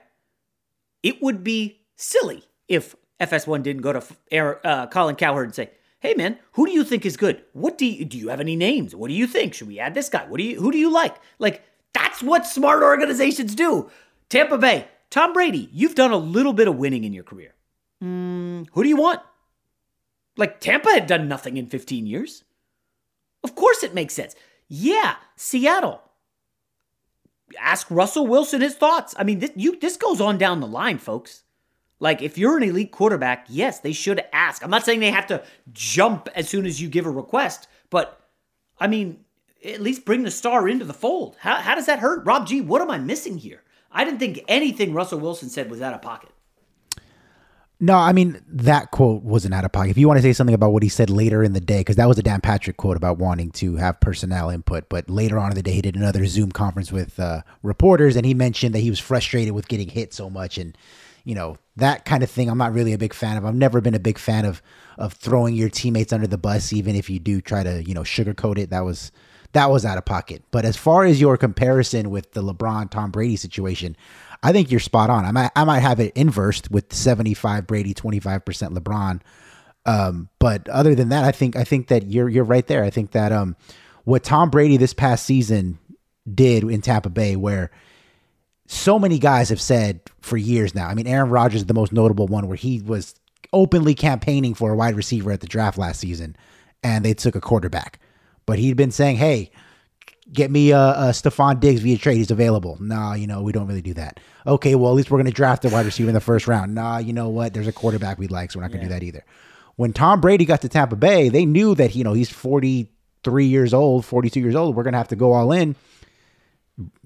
It 1.01 1.21
would 1.23 1.43
be 1.43 1.81
silly 1.95 2.43
if 2.67 2.95
FS1 3.19 3.63
didn't 3.63 3.81
go 3.81 3.93
to 3.93 4.59
uh, 4.63 4.87
Colin 4.87 5.15
Cowherd 5.15 5.45
and 5.45 5.55
say, 5.55 5.71
"Hey 6.03 6.13
man, 6.13 6.37
who 6.51 6.65
do 6.65 6.71
you 6.71 6.83
think 6.83 7.05
is 7.05 7.17
good? 7.17 7.43
What 7.53 7.77
do 7.77 7.85
you 7.85 8.05
do? 8.05 8.17
You 8.17 8.27
have 8.27 8.41
any 8.41 8.55
names? 8.55 8.95
What 8.95 9.07
do 9.07 9.13
you 9.13 9.25
think? 9.25 9.53
Should 9.53 9.69
we 9.69 9.79
add 9.79 9.93
this 9.93 10.09
guy? 10.09 10.25
What 10.27 10.37
do 10.37 10.43
you 10.43 10.59
who 10.59 10.71
do 10.71 10.77
you 10.77 10.91
like?" 10.91 11.15
Like 11.39 11.63
that's 11.93 12.21
what 12.21 12.45
smart 12.45 12.83
organizations 12.83 13.55
do. 13.55 13.89
Tampa 14.29 14.57
Bay, 14.57 14.87
Tom 15.09 15.31
Brady, 15.31 15.69
you've 15.71 15.95
done 15.95 16.11
a 16.11 16.17
little 16.17 16.53
bit 16.53 16.67
of 16.67 16.75
winning 16.75 17.05
in 17.05 17.13
your 17.13 17.23
career. 17.23 17.55
Mm, 18.03 18.67
who 18.73 18.83
do 18.83 18.89
you 18.89 18.97
want? 18.97 19.21
Like 20.35 20.59
Tampa 20.59 20.89
had 20.89 21.07
done 21.07 21.27
nothing 21.27 21.57
in 21.57 21.67
15 21.67 22.05
years. 22.05 22.43
Of 23.43 23.55
course 23.55 23.83
it 23.83 23.93
makes 23.93 24.13
sense. 24.13 24.35
Yeah, 24.67 25.15
Seattle. 25.35 26.01
Ask 27.59 27.89
Russell 27.91 28.25
Wilson 28.25 28.61
his 28.61 28.75
thoughts. 28.75 29.13
I 29.17 29.23
mean, 29.23 29.39
this, 29.39 29.51
you, 29.55 29.79
this 29.79 29.97
goes 29.97 30.19
on 30.19 30.37
down 30.37 30.59
the 30.59 30.67
line, 30.67 30.97
folks. 30.97 31.42
Like, 32.03 32.21
if 32.21 32.37
you're 32.37 32.57
an 32.57 32.63
elite 32.63 32.91
quarterback, 32.91 33.45
yes, 33.47 33.79
they 33.79 33.93
should 33.93 34.21
ask. 34.33 34.61
I'm 34.61 34.69
not 34.69 34.83
saying 34.83 34.99
they 34.99 35.09
have 35.09 35.27
to 35.27 35.41
jump 35.71 36.27
as 36.35 36.49
soon 36.49 36.65
as 36.65 36.81
you 36.81 36.89
give 36.89 37.05
a 37.05 37.09
request, 37.09 37.69
but 37.89 38.19
I 38.77 38.87
mean, 38.87 39.23
at 39.63 39.79
least 39.79 40.03
bring 40.03 40.23
the 40.23 40.29
star 40.29 40.67
into 40.67 40.83
the 40.83 40.93
fold. 40.93 41.37
How, 41.39 41.55
how 41.55 41.75
does 41.75 41.85
that 41.85 41.99
hurt? 41.99 42.25
Rob 42.25 42.45
G, 42.45 42.59
what 42.59 42.81
am 42.81 42.91
I 42.91 42.97
missing 42.97 43.37
here? 43.37 43.63
I 43.89 44.03
didn't 44.03 44.19
think 44.19 44.43
anything 44.49 44.93
Russell 44.93 45.19
Wilson 45.19 45.47
said 45.47 45.71
was 45.71 45.81
out 45.81 45.93
of 45.93 46.01
pocket. 46.01 46.31
No, 47.79 47.95
I 47.95 48.11
mean 48.11 48.43
that 48.49 48.91
quote 48.91 49.23
wasn't 49.23 49.53
out 49.53 49.63
of 49.63 49.71
pocket. 49.71 49.91
If 49.91 49.97
you 49.97 50.09
want 50.09 50.17
to 50.17 50.23
say 50.23 50.33
something 50.33 50.53
about 50.53 50.73
what 50.73 50.83
he 50.83 50.89
said 50.89 51.09
later 51.09 51.41
in 51.41 51.53
the 51.53 51.61
day, 51.61 51.79
because 51.79 51.95
that 51.95 52.09
was 52.09 52.19
a 52.19 52.23
Dan 52.23 52.41
Patrick 52.41 52.75
quote 52.75 52.97
about 52.97 53.17
wanting 53.17 53.51
to 53.51 53.77
have 53.77 54.01
personnel 54.01 54.49
input, 54.49 54.89
but 54.89 55.09
later 55.09 55.39
on 55.39 55.51
in 55.51 55.55
the 55.55 55.63
day 55.63 55.71
he 55.71 55.81
did 55.81 55.95
another 55.95 56.25
Zoom 56.25 56.51
conference 56.51 56.91
with 56.91 57.17
uh, 57.17 57.43
reporters, 57.61 58.17
and 58.17 58.25
he 58.25 58.33
mentioned 58.33 58.75
that 58.75 58.79
he 58.79 58.89
was 58.89 58.99
frustrated 58.99 59.53
with 59.53 59.69
getting 59.69 59.87
hit 59.87 60.13
so 60.13 60.29
much, 60.29 60.57
and 60.57 60.77
you 61.23 61.35
know 61.35 61.57
that 61.75 62.05
kind 62.05 62.23
of 62.23 62.29
thing. 62.29 62.49
I'm 62.49 62.57
not 62.57 62.73
really 62.73 62.93
a 62.93 62.97
big 62.97 63.13
fan 63.13 63.37
of. 63.37 63.45
I've 63.45 63.55
never 63.55 63.81
been 63.81 63.95
a 63.95 63.99
big 63.99 64.17
fan 64.17 64.45
of 64.45 64.61
of 64.97 65.13
throwing 65.13 65.55
your 65.55 65.69
teammates 65.69 66.13
under 66.13 66.27
the 66.27 66.37
bus, 66.37 66.71
even 66.73 66.95
if 66.95 67.09
you 67.09 67.19
do 67.19 67.41
try 67.41 67.63
to 67.63 67.83
you 67.83 67.93
know 67.93 68.01
sugarcoat 68.01 68.57
it. 68.57 68.69
That 68.69 68.85
was 68.85 69.11
that 69.53 69.69
was 69.69 69.85
out 69.85 69.97
of 69.97 70.05
pocket. 70.05 70.43
But 70.51 70.65
as 70.65 70.75
far 70.75 71.05
as 71.05 71.21
your 71.21 71.37
comparison 71.37 72.09
with 72.09 72.33
the 72.33 72.43
LeBron 72.43 72.89
Tom 72.89 73.11
Brady 73.11 73.35
situation, 73.35 73.95
I 74.41 74.51
think 74.51 74.71
you're 74.71 74.79
spot 74.79 75.09
on. 75.09 75.25
I 75.25 75.31
might 75.31 75.51
I 75.55 75.63
might 75.63 75.79
have 75.79 75.99
it 75.99 76.13
inversed 76.15 76.69
with 76.69 76.93
75 76.93 77.65
Brady, 77.65 77.93
25% 77.93 78.77
LeBron. 78.77 79.21
Um, 79.85 80.29
but 80.39 80.67
other 80.69 80.95
than 80.95 81.09
that, 81.09 81.23
I 81.23 81.31
think 81.31 81.55
I 81.55 81.63
think 81.63 81.87
that 81.87 82.07
you're 82.07 82.29
you're 82.29 82.43
right 82.43 82.65
there. 82.67 82.83
I 82.83 82.89
think 82.89 83.11
that 83.11 83.31
um, 83.31 83.55
what 84.03 84.23
Tom 84.23 84.49
Brady 84.49 84.77
this 84.77 84.93
past 84.93 85.25
season 85.25 85.79
did 86.31 86.63
in 86.63 86.81
Tampa 86.81 87.09
Bay, 87.09 87.35
where 87.35 87.71
so 88.73 88.99
many 88.99 89.19
guys 89.19 89.49
have 89.49 89.61
said 89.61 90.01
for 90.21 90.37
years 90.37 90.73
now. 90.73 90.87
I 90.87 90.93
mean, 90.93 91.07
Aaron 91.07 91.29
Rodgers 91.29 91.61
is 91.61 91.67
the 91.67 91.73
most 91.73 91.93
notable 91.93 92.27
one, 92.27 92.47
where 92.47 92.57
he 92.57 92.81
was 92.81 93.15
openly 93.51 93.93
campaigning 93.93 94.53
for 94.53 94.71
a 94.71 94.75
wide 94.75 94.95
receiver 94.95 95.31
at 95.31 95.41
the 95.41 95.47
draft 95.47 95.77
last 95.77 95.99
season, 95.99 96.35
and 96.83 97.05
they 97.05 97.13
took 97.13 97.35
a 97.35 97.41
quarterback. 97.41 97.99
But 98.45 98.59
he'd 98.59 98.77
been 98.77 98.91
saying, 98.91 99.17
"Hey, 99.17 99.51
get 100.31 100.51
me 100.51 100.73
uh, 100.73 100.79
uh, 100.79 100.95
a, 100.97 101.07
a 101.07 101.11
Stefon 101.11 101.59
Diggs 101.59 101.81
via 101.81 101.97
trade. 101.97 102.17
He's 102.17 102.31
available. 102.31 102.77
Nah, 102.79 103.13
you 103.13 103.27
know, 103.27 103.41
we 103.41 103.51
don't 103.51 103.67
really 103.67 103.81
do 103.81 103.93
that. 103.93 104.19
Okay, 104.45 104.75
well, 104.75 104.91
at 104.91 104.95
least 104.95 105.11
we're 105.11 105.19
going 105.19 105.25
to 105.27 105.31
draft 105.31 105.65
a 105.65 105.69
wide 105.69 105.85
receiver 105.85 106.09
in 106.09 106.13
the 106.13 106.21
first 106.21 106.47
round. 106.47 106.75
Nah, 106.75 106.97
you 106.97 107.13
know 107.13 107.29
what? 107.29 107.53
There's 107.53 107.67
a 107.67 107.73
quarterback 107.73 108.17
we 108.17 108.27
like, 108.27 108.51
so 108.51 108.59
we're 108.59 108.63
not 108.63 108.71
going 108.71 108.81
to 108.81 108.87
yeah. 108.87 108.99
do 108.99 108.99
that 108.99 109.05
either. 109.05 109.25
When 109.75 109.93
Tom 109.93 110.21
Brady 110.21 110.45
got 110.45 110.61
to 110.61 110.69
Tampa 110.69 110.95
Bay, 110.95 111.29
they 111.29 111.45
knew 111.45 111.75
that, 111.75 111.95
you 111.95 112.03
know, 112.03 112.13
he's 112.13 112.29
43 112.29 113.45
years 113.45 113.73
old, 113.73 114.05
42 114.05 114.39
years 114.39 114.55
old. 114.55 114.75
We're 114.75 114.83
going 114.83 114.93
to 114.93 114.99
have 114.99 115.07
to 115.09 115.15
go 115.15 115.33
all 115.33 115.51
in. 115.51 115.75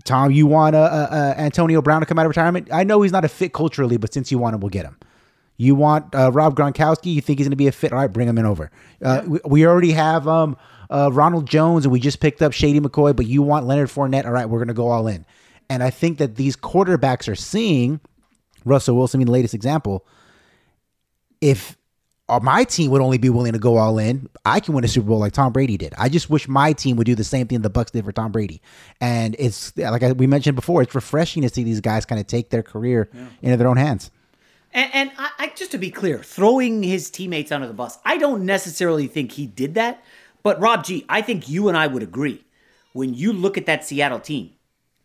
Tom, 0.05 0.31
you 0.31 0.47
want 0.47 0.75
a, 0.75 0.79
a, 0.79 1.07
a, 1.11 1.39
Antonio 1.39 1.81
Brown 1.81 1.99
to 1.99 2.05
come 2.05 2.17
out 2.17 2.25
of 2.25 2.29
retirement? 2.29 2.69
I 2.71 2.83
know 2.83 3.01
he's 3.01 3.11
not 3.11 3.25
a 3.25 3.29
fit 3.29 3.53
culturally, 3.53 3.97
but 3.97 4.13
since 4.13 4.31
you 4.31 4.37
want 4.37 4.55
him, 4.55 4.61
we'll 4.61 4.69
get 4.69 4.85
him. 4.85 4.97
You 5.57 5.75
want 5.75 6.13
uh, 6.15 6.31
Rob 6.31 6.55
Gronkowski? 6.55 7.13
You 7.13 7.21
think 7.21 7.39
he's 7.39 7.47
going 7.47 7.51
to 7.51 7.57
be 7.57 7.67
a 7.67 7.71
fit? 7.71 7.91
All 7.91 7.99
right, 7.99 8.11
bring 8.11 8.27
him 8.27 8.37
in 8.37 8.45
over. 8.45 8.71
Uh, 9.03 9.23
we, 9.27 9.39
we, 9.45 9.65
already 9.65 9.91
have 9.91 10.27
um, 10.27 10.55
uh, 10.89 11.09
Ronald 11.11 11.47
Jones, 11.47 11.83
and 11.83 11.91
we 11.91 11.99
just 11.99 12.19
picked 12.19 12.41
up 12.41 12.53
Shady 12.53 12.79
McCoy, 12.79 13.15
but 13.15 13.25
you 13.25 13.41
want 13.41 13.65
Leonard 13.65 13.89
Fournette. 13.89 14.25
All 14.25 14.31
right, 14.31 14.47
we're 14.47 14.59
going 14.59 14.67
to 14.67 14.73
go 14.73 14.87
all 14.87 15.07
in. 15.07 15.25
And 15.69 15.83
I 15.83 15.89
think 15.89 16.19
that 16.19 16.35
these 16.35 16.55
quarterbacks 16.55 17.27
are 17.27 17.35
seeing 17.35 17.99
Russell 18.65 18.95
Wilson, 18.95 19.17
mean, 19.17 19.25
the 19.25 19.31
latest 19.31 19.53
example. 19.53 20.05
If 21.41 21.71
uh, 21.71 21.75
Uh, 22.29 22.39
my 22.41 22.65
team 22.65 22.91
would 22.91 23.01
only 23.01 23.17
be 23.17 23.29
willing 23.29 23.53
to 23.53 23.59
go 23.59 23.77
all 23.77 23.97
in, 23.97 24.27
I 24.43 24.59
can 24.59 24.73
win 24.73 24.83
a 24.83 24.87
Super 24.87 25.07
Bowl 25.07 25.19
like 25.19 25.31
Tom 25.31 25.53
Brady 25.53 25.77
did. 25.77 25.93
I 25.97 26.09
just 26.09 26.29
wish 26.29 26.47
my 26.47 26.73
team 26.73 26.97
would 26.97 27.05
do 27.05 27.15
the 27.15 27.23
same 27.23 27.47
thing 27.47 27.61
the 27.61 27.69
Bucs 27.69 27.91
did 27.91 28.03
for 28.03 28.11
Tom 28.11 28.33
Brady. 28.33 28.61
And 28.99 29.35
it's 29.39 29.75
like 29.77 30.01
we 30.17 30.27
mentioned 30.27 30.55
before, 30.55 30.81
it's 30.81 30.93
refreshing 30.93 31.41
to 31.43 31.49
see 31.49 31.63
these 31.63 31.79
guys 31.79 32.05
kind 32.05 32.19
of 32.19 32.27
take 32.27 32.49
their 32.49 32.63
career 32.63 33.09
yeah. 33.13 33.27
into 33.41 33.57
their 33.57 33.67
own 33.67 33.77
hands. 33.77 34.11
And, 34.73 34.91
and 34.93 35.11
I, 35.17 35.29
I, 35.39 35.47
just 35.55 35.71
to 35.71 35.77
be 35.77 35.89
clear, 35.89 36.19
throwing 36.19 36.83
his 36.83 37.09
teammates 37.09 37.51
under 37.51 37.67
the 37.67 37.73
bus, 37.73 37.97
I 38.03 38.17
don't 38.17 38.45
necessarily 38.45 39.07
think 39.07 39.31
he 39.31 39.45
did 39.45 39.75
that. 39.75 40.03
But 40.43 40.59
Rob 40.59 40.83
G, 40.83 41.05
I 41.07 41.21
think 41.21 41.47
you 41.47 41.69
and 41.69 41.77
I 41.77 41.87
would 41.87 42.03
agree. 42.03 42.43
When 42.91 43.13
you 43.13 43.31
look 43.31 43.57
at 43.57 43.65
that 43.67 43.85
Seattle 43.85 44.19
team, 44.19 44.51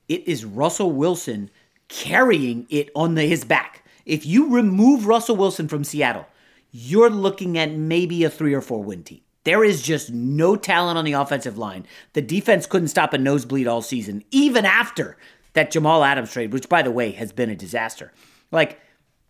it 0.08 0.26
is 0.26 0.44
Russell 0.44 0.90
Wilson 0.90 1.50
carrying 1.88 2.66
it 2.68 2.90
on 2.96 3.14
the, 3.14 3.22
his 3.22 3.44
back. 3.44 3.84
If 4.04 4.26
you 4.26 4.52
remove 4.52 5.06
Russell 5.06 5.36
Wilson 5.36 5.68
from 5.68 5.84
Seattle, 5.84 6.26
you're 6.72 7.10
looking 7.10 7.58
at 7.58 7.70
maybe 7.70 8.24
a 8.24 8.30
three 8.30 8.54
or 8.54 8.60
four 8.60 8.82
win 8.82 9.04
team. 9.04 9.20
There 9.44 9.64
is 9.64 9.82
just 9.82 10.10
no 10.10 10.56
talent 10.56 10.98
on 10.98 11.04
the 11.04 11.12
offensive 11.12 11.58
line. 11.58 11.86
The 12.12 12.22
defense 12.22 12.66
couldn't 12.66 12.88
stop 12.88 13.12
a 13.12 13.18
nosebleed 13.18 13.66
all 13.66 13.82
season, 13.82 14.24
even 14.30 14.64
after 14.64 15.16
that 15.52 15.70
Jamal 15.70 16.04
Adams 16.04 16.32
trade, 16.32 16.52
which, 16.52 16.68
by 16.68 16.82
the 16.82 16.90
way, 16.90 17.10
has 17.12 17.32
been 17.32 17.50
a 17.50 17.56
disaster. 17.56 18.12
Like, 18.50 18.80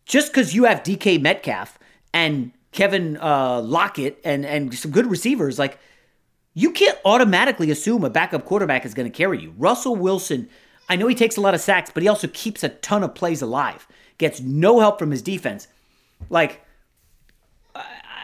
just 0.04 0.32
because 0.32 0.54
you 0.54 0.64
have 0.64 0.82
DK 0.82 1.20
Metcalf 1.20 1.78
and 2.12 2.52
Kevin 2.72 3.16
uh, 3.16 3.60
Lockett 3.62 4.20
and, 4.24 4.44
and 4.44 4.74
some 4.74 4.90
good 4.90 5.10
receivers, 5.10 5.58
like, 5.58 5.78
you 6.54 6.72
can't 6.72 6.98
automatically 7.04 7.70
assume 7.70 8.04
a 8.04 8.10
backup 8.10 8.44
quarterback 8.44 8.84
is 8.84 8.94
going 8.94 9.10
to 9.10 9.16
carry 9.16 9.40
you. 9.40 9.54
Russell 9.56 9.96
Wilson, 9.96 10.50
I 10.88 10.96
know 10.96 11.06
he 11.06 11.14
takes 11.14 11.38
a 11.38 11.40
lot 11.40 11.54
of 11.54 11.60
sacks, 11.62 11.90
but 11.92 12.02
he 12.02 12.08
also 12.08 12.28
keeps 12.28 12.62
a 12.62 12.68
ton 12.68 13.02
of 13.02 13.14
plays 13.14 13.40
alive. 13.40 13.88
Gets 14.18 14.40
no 14.40 14.78
help 14.80 14.98
from 14.98 15.10
his 15.10 15.22
defense. 15.22 15.68
Like, 16.28 16.62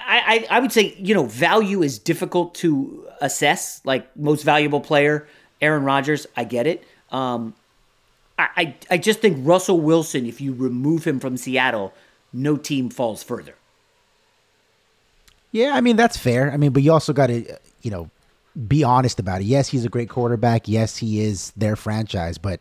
I, 0.08 0.46
I, 0.50 0.56
I 0.56 0.60
would 0.60 0.72
say, 0.72 0.96
you 0.98 1.14
know, 1.14 1.24
value 1.24 1.82
is 1.82 1.98
difficult 1.98 2.54
to 2.56 3.06
assess. 3.20 3.82
Like, 3.84 4.16
most 4.16 4.42
valuable 4.42 4.80
player, 4.80 5.28
Aaron 5.60 5.84
Rodgers, 5.84 6.26
I 6.36 6.44
get 6.44 6.66
it. 6.66 6.82
Um, 7.12 7.54
I, 8.38 8.48
I, 8.56 8.76
I 8.92 8.98
just 8.98 9.20
think 9.20 9.46
Russell 9.46 9.80
Wilson, 9.80 10.24
if 10.26 10.40
you 10.40 10.54
remove 10.54 11.06
him 11.06 11.20
from 11.20 11.36
Seattle, 11.36 11.92
no 12.32 12.56
team 12.56 12.88
falls 12.88 13.22
further. 13.22 13.54
Yeah, 15.50 15.72
I 15.74 15.80
mean 15.80 15.96
that's 15.96 16.16
fair. 16.16 16.52
I 16.52 16.56
mean, 16.56 16.72
but 16.72 16.82
you 16.82 16.92
also 16.92 17.12
got 17.12 17.28
to, 17.28 17.58
you 17.82 17.90
know, 17.90 18.10
be 18.66 18.84
honest 18.84 19.18
about 19.18 19.40
it. 19.40 19.44
Yes, 19.44 19.68
he's 19.68 19.84
a 19.84 19.88
great 19.88 20.10
quarterback. 20.10 20.68
Yes, 20.68 20.96
he 20.96 21.22
is 21.22 21.52
their 21.56 21.74
franchise, 21.74 22.36
but 22.38 22.60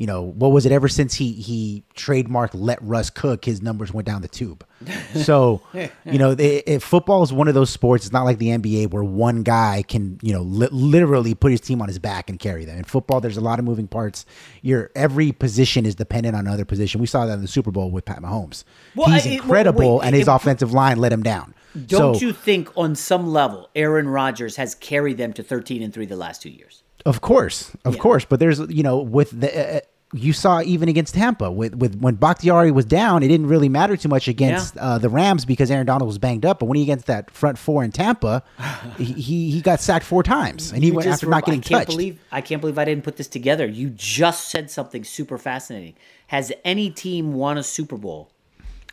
you 0.00 0.06
know, 0.06 0.22
what 0.22 0.50
was 0.50 0.64
it 0.64 0.72
ever 0.72 0.88
since 0.88 1.12
he 1.12 1.32
he 1.32 1.84
trademarked 1.94 2.52
let 2.54 2.82
Russ 2.82 3.10
cook, 3.10 3.44
his 3.44 3.60
numbers 3.60 3.92
went 3.92 4.06
down 4.06 4.22
the 4.22 4.28
tube. 4.28 4.64
So, 5.14 5.60
you 5.74 6.18
know, 6.18 6.34
they, 6.34 6.58
if 6.58 6.82
football 6.82 7.22
is 7.22 7.32
one 7.32 7.48
of 7.48 7.54
those 7.54 7.68
sports, 7.68 8.06
it's 8.06 8.12
not 8.12 8.22
like 8.22 8.38
the 8.38 8.48
NBA 8.48 8.90
where 8.90 9.04
one 9.04 9.42
guy 9.42 9.84
can, 9.86 10.18
you 10.22 10.32
know, 10.32 10.40
li- 10.40 10.68
literally 10.70 11.34
put 11.34 11.50
his 11.50 11.60
team 11.60 11.82
on 11.82 11.88
his 11.88 11.98
back 11.98 12.30
and 12.30 12.38
carry 12.38 12.64
them. 12.64 12.78
In 12.78 12.84
football, 12.84 13.20
there's 13.20 13.36
a 13.36 13.42
lot 13.42 13.58
of 13.58 13.66
moving 13.66 13.86
parts. 13.86 14.24
Your 14.62 14.90
every 14.94 15.32
position 15.32 15.84
is 15.84 15.94
dependent 15.96 16.34
on 16.34 16.46
another 16.46 16.64
position. 16.64 17.00
We 17.00 17.06
saw 17.06 17.26
that 17.26 17.34
in 17.34 17.42
the 17.42 17.48
Super 17.48 17.70
Bowl 17.70 17.90
with 17.90 18.06
Pat 18.06 18.22
Mahomes. 18.22 18.64
Well, 18.94 19.10
He's 19.10 19.26
incredible, 19.26 19.98
wait, 19.98 20.06
and 20.06 20.16
his 20.16 20.28
it, 20.28 20.30
offensive 20.30 20.72
line 20.72 20.98
let 20.98 21.12
him 21.12 21.22
down. 21.22 21.54
Don't 21.86 22.14
so, 22.14 22.26
you 22.26 22.32
think 22.32 22.70
on 22.76 22.94
some 22.94 23.26
level 23.26 23.68
Aaron 23.74 24.08
Rodgers 24.08 24.56
has 24.56 24.74
carried 24.74 25.18
them 25.18 25.34
to 25.34 25.42
13 25.42 25.82
and 25.82 25.92
3 25.92 26.06
the 26.06 26.16
last 26.16 26.40
2 26.40 26.48
years? 26.48 26.84
Of 27.06 27.20
course. 27.20 27.74
Of 27.84 27.96
yeah. 27.96 28.00
course, 28.00 28.24
but 28.24 28.40
there's 28.40 28.60
you 28.70 28.82
know 28.82 28.98
with 28.98 29.38
the 29.38 29.76
uh, 29.76 29.80
you 30.12 30.32
saw 30.32 30.60
even 30.60 30.88
against 30.88 31.14
Tampa 31.14 31.50
with, 31.50 31.76
with 31.76 32.00
when 32.00 32.16
Bakhtiari 32.16 32.72
was 32.72 32.84
down, 32.84 33.22
it 33.22 33.28
didn't 33.28 33.46
really 33.46 33.68
matter 33.68 33.96
too 33.96 34.08
much 34.08 34.26
against 34.26 34.74
yeah. 34.74 34.82
uh, 34.82 34.98
the 34.98 35.08
Rams 35.08 35.44
because 35.44 35.70
Aaron 35.70 35.86
Donald 35.86 36.08
was 36.08 36.18
banged 36.18 36.44
up. 36.44 36.58
But 36.58 36.66
when 36.66 36.76
he 36.76 36.82
against 36.82 37.06
that 37.06 37.30
front 37.30 37.58
four 37.58 37.84
in 37.84 37.92
Tampa, 37.92 38.42
he 38.98 39.50
he 39.50 39.60
got 39.60 39.80
sacked 39.80 40.04
four 40.04 40.22
times, 40.22 40.72
and 40.72 40.82
he 40.82 40.88
you 40.88 40.94
went 40.94 41.08
after 41.08 41.26
not 41.26 41.44
getting 41.44 41.60
I 41.60 41.62
can't 41.62 41.86
touched. 41.86 41.90
Believe, 41.90 42.20
I 42.32 42.40
can't 42.40 42.60
believe 42.60 42.78
I 42.78 42.84
didn't 42.84 43.04
put 43.04 43.16
this 43.16 43.28
together. 43.28 43.66
You 43.66 43.90
just 43.90 44.48
said 44.48 44.70
something 44.70 45.04
super 45.04 45.38
fascinating. 45.38 45.94
Has 46.28 46.52
any 46.64 46.90
team 46.90 47.34
won 47.34 47.58
a 47.58 47.62
Super 47.62 47.96
Bowl 47.96 48.30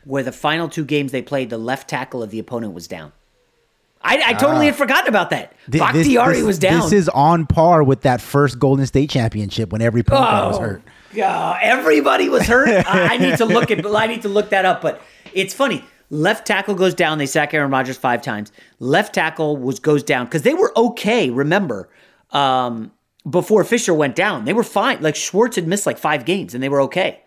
where 0.03 0.23
the 0.23 0.31
final 0.31 0.69
two 0.69 0.85
games 0.85 1.11
they 1.11 1.21
played, 1.21 1.49
the 1.49 1.57
left 1.57 1.89
tackle 1.89 2.23
of 2.23 2.29
the 2.29 2.39
opponent 2.39 2.73
was 2.73 2.87
down. 2.87 3.11
I, 4.01 4.21
I 4.27 4.33
totally 4.33 4.67
had 4.67 4.75
forgotten 4.75 5.07
about 5.09 5.31
that. 5.31 5.53
Th- 5.71 5.81
Bakhtiari 5.81 6.35
this- 6.37 6.43
was 6.45 6.59
down. 6.59 6.81
This 6.81 6.93
is 6.93 7.09
on 7.09 7.45
par 7.45 7.83
with 7.83 8.01
that 8.01 8.21
first 8.21 8.59
Golden 8.59 8.85
State 8.85 9.09
championship 9.09 9.71
when 9.71 9.81
every 9.81 10.03
point 10.03 10.21
guard 10.21 10.47
was 10.47 10.57
Oh, 10.57 10.61
hurt. 10.61 10.81
Yeah, 11.13 11.57
everybody 11.61 12.29
was 12.29 12.43
hurt. 12.47 12.69
I, 12.87 13.15
I 13.15 13.17
need 13.17 13.37
to 13.37 13.45
look 13.45 13.71
at. 13.71 13.85
I 13.85 14.07
need 14.07 14.21
to 14.21 14.29
look 14.29 14.49
that 14.49 14.65
up. 14.65 14.81
But 14.81 15.01
it's 15.33 15.53
funny. 15.53 15.83
Left 16.09 16.45
tackle 16.47 16.75
goes 16.75 16.93
down. 16.93 17.17
They 17.17 17.25
sack 17.25 17.53
Aaron 17.53 17.71
Rodgers 17.71 17.97
five 17.97 18.21
times. 18.21 18.51
Left 18.79 19.13
tackle 19.13 19.57
was 19.57 19.79
goes 19.79 20.03
down 20.03 20.25
because 20.25 20.43
they 20.43 20.53
were 20.53 20.71
okay. 20.77 21.29
Remember, 21.29 21.89
um, 22.31 22.91
before 23.29 23.63
Fisher 23.63 23.93
went 23.93 24.15
down, 24.15 24.45
they 24.45 24.53
were 24.53 24.63
fine. 24.63 25.01
Like 25.01 25.15
Schwartz 25.15 25.55
had 25.57 25.67
missed 25.67 25.85
like 25.85 25.97
five 25.97 26.23
games 26.23 26.53
and 26.53 26.63
they 26.63 26.69
were 26.69 26.81
okay. 26.81 27.21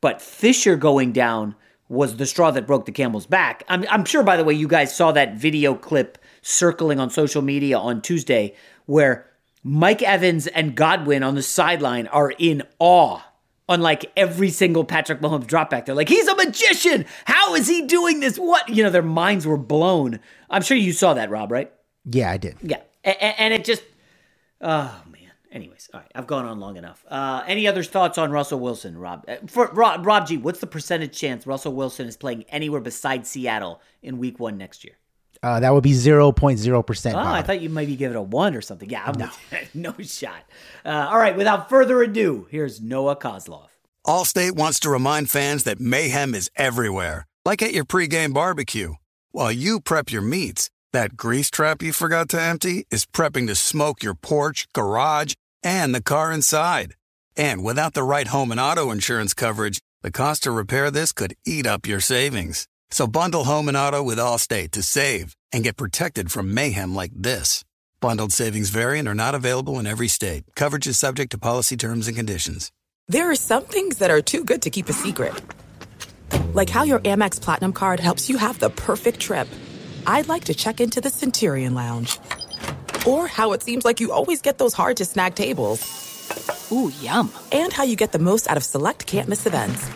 But 0.00 0.20
Fisher 0.20 0.76
going 0.76 1.12
down 1.12 1.54
was 1.88 2.16
the 2.16 2.26
straw 2.26 2.50
that 2.50 2.66
broke 2.66 2.86
the 2.86 2.92
camel's 2.92 3.26
back. 3.26 3.62
I'm, 3.68 3.84
I'm 3.90 4.04
sure, 4.04 4.22
by 4.22 4.36
the 4.36 4.44
way, 4.44 4.54
you 4.54 4.68
guys 4.68 4.96
saw 4.96 5.12
that 5.12 5.36
video 5.36 5.74
clip 5.74 6.18
circling 6.42 6.98
on 6.98 7.10
social 7.10 7.42
media 7.42 7.78
on 7.78 8.00
Tuesday 8.00 8.54
where 8.86 9.30
Mike 9.62 10.02
Evans 10.02 10.46
and 10.46 10.74
Godwin 10.74 11.22
on 11.22 11.34
the 11.34 11.42
sideline 11.42 12.06
are 12.08 12.32
in 12.38 12.62
awe 12.78 13.20
on 13.68 13.80
like 13.80 14.10
every 14.16 14.50
single 14.50 14.84
Patrick 14.84 15.20
Mahomes 15.20 15.46
dropback. 15.46 15.86
They're 15.86 15.94
like, 15.94 16.08
he's 16.08 16.28
a 16.28 16.36
magician. 16.36 17.06
How 17.24 17.54
is 17.54 17.66
he 17.66 17.86
doing 17.86 18.20
this? 18.20 18.36
What? 18.36 18.68
You 18.68 18.82
know, 18.82 18.90
their 18.90 19.02
minds 19.02 19.46
were 19.46 19.56
blown. 19.56 20.20
I'm 20.50 20.62
sure 20.62 20.76
you 20.76 20.92
saw 20.92 21.14
that, 21.14 21.30
Rob, 21.30 21.50
right? 21.50 21.72
Yeah, 22.04 22.30
I 22.30 22.36
did. 22.36 22.56
Yeah. 22.62 22.80
A- 23.04 23.40
and 23.40 23.54
it 23.54 23.64
just, 23.64 23.82
oh. 24.60 25.02
Anyways, 25.54 25.88
all 25.94 26.00
right, 26.00 26.10
I've 26.16 26.26
gone 26.26 26.44
on 26.46 26.58
long 26.58 26.76
enough. 26.76 27.04
Uh, 27.08 27.44
any 27.46 27.68
other 27.68 27.84
thoughts 27.84 28.18
on 28.18 28.32
Russell 28.32 28.58
Wilson, 28.58 28.98
Rob? 28.98 29.24
Uh, 29.28 29.36
For 29.46 29.68
Rob, 29.68 30.04
Rob 30.04 30.26
G, 30.26 30.36
what's 30.36 30.58
the 30.58 30.66
percentage 30.66 31.16
chance 31.16 31.46
Russell 31.46 31.72
Wilson 31.72 32.08
is 32.08 32.16
playing 32.16 32.42
anywhere 32.48 32.80
besides 32.80 33.30
Seattle 33.30 33.80
in 34.02 34.18
Week 34.18 34.40
One 34.40 34.58
next 34.58 34.82
year? 34.82 34.94
Uh, 35.44 35.60
that 35.60 35.72
would 35.72 35.84
be 35.84 35.92
0.0%. 35.92 37.14
Oh, 37.14 37.18
I 37.18 37.42
thought 37.42 37.60
you 37.60 37.68
maybe 37.68 37.94
give 37.96 38.10
it 38.10 38.16
a 38.16 38.22
one 38.22 38.56
or 38.56 38.62
something. 38.62 38.90
Yeah, 38.90 39.04
I'm 39.06 39.30
no, 39.74 39.94
shot. 40.00 40.42
Uh, 40.84 41.08
all 41.10 41.18
right, 41.18 41.36
without 41.36 41.68
further 41.68 42.02
ado, 42.02 42.48
here's 42.50 42.80
Noah 42.80 43.14
Kozlov. 43.16 43.68
Allstate 44.06 44.52
wants 44.52 44.80
to 44.80 44.90
remind 44.90 45.30
fans 45.30 45.64
that 45.64 45.78
mayhem 45.78 46.34
is 46.34 46.50
everywhere, 46.56 47.26
like 47.44 47.62
at 47.62 47.72
your 47.72 47.84
pregame 47.84 48.34
barbecue. 48.34 48.94
While 49.32 49.52
you 49.52 49.80
prep 49.80 50.10
your 50.10 50.22
meats, 50.22 50.70
that 50.92 51.16
grease 51.16 51.50
trap 51.50 51.82
you 51.82 51.92
forgot 51.92 52.28
to 52.30 52.40
empty 52.40 52.86
is 52.90 53.06
prepping 53.06 53.46
to 53.48 53.54
smoke 53.54 54.02
your 54.02 54.14
porch, 54.14 54.66
garage, 54.72 55.34
and 55.64 55.94
the 55.94 56.02
car 56.02 56.30
inside. 56.30 56.94
And 57.36 57.64
without 57.64 57.94
the 57.94 58.02
right 58.02 58.28
home 58.28 58.52
and 58.52 58.60
auto 58.60 58.90
insurance 58.90 59.34
coverage, 59.34 59.80
the 60.02 60.12
cost 60.12 60.42
to 60.42 60.52
repair 60.52 60.90
this 60.90 61.12
could 61.12 61.34
eat 61.46 61.66
up 61.66 61.86
your 61.86 62.00
savings. 62.00 62.68
So 62.90 63.06
bundle 63.06 63.44
home 63.44 63.68
and 63.68 63.76
auto 63.76 64.02
with 64.02 64.18
Allstate 64.18 64.70
to 64.72 64.82
save 64.82 65.34
and 65.50 65.64
get 65.64 65.76
protected 65.76 66.30
from 66.30 66.54
mayhem 66.54 66.94
like 66.94 67.12
this. 67.16 67.64
Bundled 68.00 68.32
savings 68.32 68.68
variant 68.68 69.08
are 69.08 69.14
not 69.14 69.34
available 69.34 69.78
in 69.78 69.86
every 69.86 70.08
state. 70.08 70.44
Coverage 70.54 70.86
is 70.86 70.98
subject 70.98 71.32
to 71.32 71.38
policy 71.38 71.76
terms 71.76 72.06
and 72.06 72.16
conditions. 72.16 72.70
There 73.08 73.30
are 73.30 73.36
some 73.36 73.64
things 73.64 73.98
that 73.98 74.10
are 74.10 74.22
too 74.22 74.44
good 74.44 74.62
to 74.62 74.70
keep 74.70 74.88
a 74.88 74.92
secret. 74.92 75.34
Like 76.52 76.70
how 76.70 76.84
your 76.84 77.00
Amex 77.00 77.40
Platinum 77.40 77.72
card 77.72 78.00
helps 78.00 78.28
you 78.28 78.36
have 78.36 78.58
the 78.58 78.70
perfect 78.70 79.20
trip. 79.20 79.48
I'd 80.06 80.28
like 80.28 80.44
to 80.44 80.54
check 80.54 80.80
into 80.80 81.00
the 81.00 81.10
Centurion 81.10 81.74
Lounge. 81.74 82.18
Or 83.06 83.26
how 83.26 83.52
it 83.52 83.62
seems 83.62 83.84
like 83.84 84.00
you 84.00 84.12
always 84.12 84.40
get 84.40 84.58
those 84.58 84.74
hard 84.74 84.96
to 84.98 85.04
snag 85.04 85.34
tables. 85.34 85.80
Ooh, 86.72 86.92
yum. 87.00 87.30
And 87.52 87.72
how 87.72 87.84
you 87.84 87.96
get 87.96 88.12
the 88.12 88.18
most 88.18 88.50
out 88.50 88.56
of 88.56 88.64
select 88.64 89.06
can't 89.06 89.28
miss 89.28 89.46
events. 89.46 89.86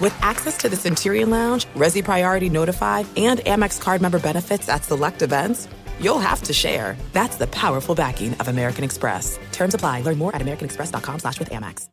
With 0.00 0.14
access 0.20 0.58
to 0.58 0.68
the 0.68 0.76
Centurion 0.76 1.30
Lounge, 1.30 1.66
Resy 1.74 2.04
Priority 2.04 2.50
Notified, 2.50 3.06
and 3.16 3.40
Amex 3.40 3.80
card 3.80 4.02
member 4.02 4.18
benefits 4.18 4.68
at 4.68 4.84
select 4.84 5.22
events, 5.22 5.68
you'll 6.00 6.18
have 6.18 6.42
to 6.42 6.52
share. 6.52 6.96
That's 7.12 7.36
the 7.36 7.46
powerful 7.46 7.94
backing 7.94 8.34
of 8.34 8.48
American 8.48 8.84
Express. 8.84 9.38
Terms 9.52 9.74
apply. 9.74 10.02
Learn 10.02 10.18
more 10.18 10.34
at 10.34 10.42
americanexpress.com 10.42 11.20
slash 11.20 11.38
with 11.38 11.50
Amex. 11.50 11.88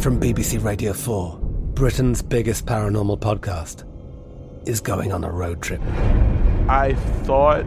From 0.00 0.20
BBC 0.20 0.62
Radio 0.62 0.92
4, 0.92 1.38
Britain's 1.74 2.22
biggest 2.22 2.64
paranormal 2.64 3.18
podcast 3.18 3.84
is 4.68 4.80
going 4.80 5.12
on 5.12 5.24
a 5.24 5.30
road 5.30 5.60
trip. 5.62 5.80
I 6.68 6.94
thought 7.24 7.66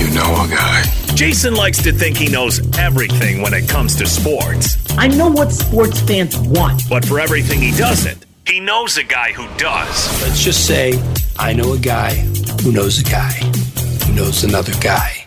You 0.00 0.08
know 0.14 0.32
a 0.44 0.48
guy. 0.48 0.82
Jason 1.14 1.54
likes 1.54 1.82
to 1.82 1.92
think 1.92 2.16
he 2.16 2.28
knows 2.30 2.58
everything 2.78 3.42
when 3.42 3.52
it 3.52 3.68
comes 3.68 3.94
to 3.96 4.06
sports. 4.06 4.78
I 4.96 5.08
know 5.08 5.28
what 5.30 5.52
sports 5.52 6.00
fans 6.00 6.38
want. 6.38 6.88
But 6.88 7.04
for 7.04 7.20
everything 7.20 7.60
he 7.60 7.76
doesn't, 7.76 8.24
he 8.46 8.60
knows 8.60 8.96
a 8.96 9.04
guy 9.04 9.32
who 9.32 9.46
does. 9.58 10.22
Let's 10.22 10.42
just 10.42 10.66
say 10.66 10.98
I 11.38 11.52
know 11.52 11.74
a 11.74 11.78
guy 11.78 12.14
who 12.62 12.72
knows 12.72 12.98
a 12.98 13.04
guy 13.04 13.32
who 14.06 14.14
knows 14.14 14.42
another 14.42 14.72
guy 14.80 15.26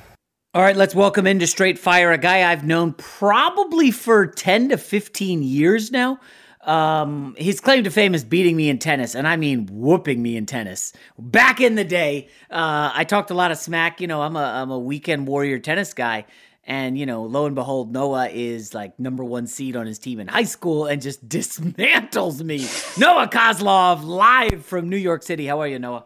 All 0.55 0.61
right, 0.61 0.75
let's 0.75 0.93
welcome 0.95 1.25
into 1.27 1.47
Straight 1.47 1.77
Fire 1.79 2.11
a 2.11 2.17
guy 2.17 2.51
I've 2.51 2.63
known 2.63 2.93
probably 2.93 3.91
for 3.91 4.25
10 4.27 4.69
to 4.69 4.77
15 4.77 5.41
years 5.43 5.91
now. 5.91 6.19
Um, 6.65 7.35
his 7.37 7.59
claim 7.59 7.83
to 7.83 7.91
fame 7.91 8.15
is 8.15 8.23
beating 8.23 8.55
me 8.55 8.69
in 8.69 8.79
tennis, 8.79 9.15
and 9.15 9.27
I 9.27 9.35
mean 9.35 9.67
whooping 9.71 10.21
me 10.21 10.37
in 10.37 10.45
tennis. 10.45 10.93
Back 11.19 11.59
in 11.59 11.75
the 11.75 11.83
day, 11.83 12.29
uh, 12.49 12.91
I 12.93 13.03
talked 13.03 13.31
a 13.31 13.33
lot 13.33 13.51
of 13.51 13.57
smack. 13.57 13.99
You 13.99 14.07
know, 14.07 14.21
I'm 14.21 14.35
a 14.35 14.43
I'm 14.43 14.71
a 14.71 14.79
weekend 14.79 15.27
warrior 15.27 15.59
tennis 15.59 15.93
guy, 15.93 16.25
and 16.65 16.97
you 16.97 17.05
know, 17.05 17.23
lo 17.23 17.45
and 17.45 17.55
behold, 17.55 17.91
Noah 17.91 18.29
is 18.29 18.73
like 18.73 18.97
number 18.97 19.23
one 19.23 19.47
seed 19.47 19.75
on 19.75 19.85
his 19.85 19.99
team 19.99 20.19
in 20.19 20.27
high 20.27 20.43
school 20.43 20.85
and 20.85 21.01
just 21.01 21.27
dismantles 21.29 22.41
me. 22.41 22.65
Noah 22.97 23.27
Kozlov, 23.27 24.03
live 24.03 24.65
from 24.65 24.89
New 24.89 24.97
York 24.97 25.23
City. 25.23 25.47
How 25.47 25.59
are 25.59 25.67
you, 25.67 25.79
Noah? 25.79 26.05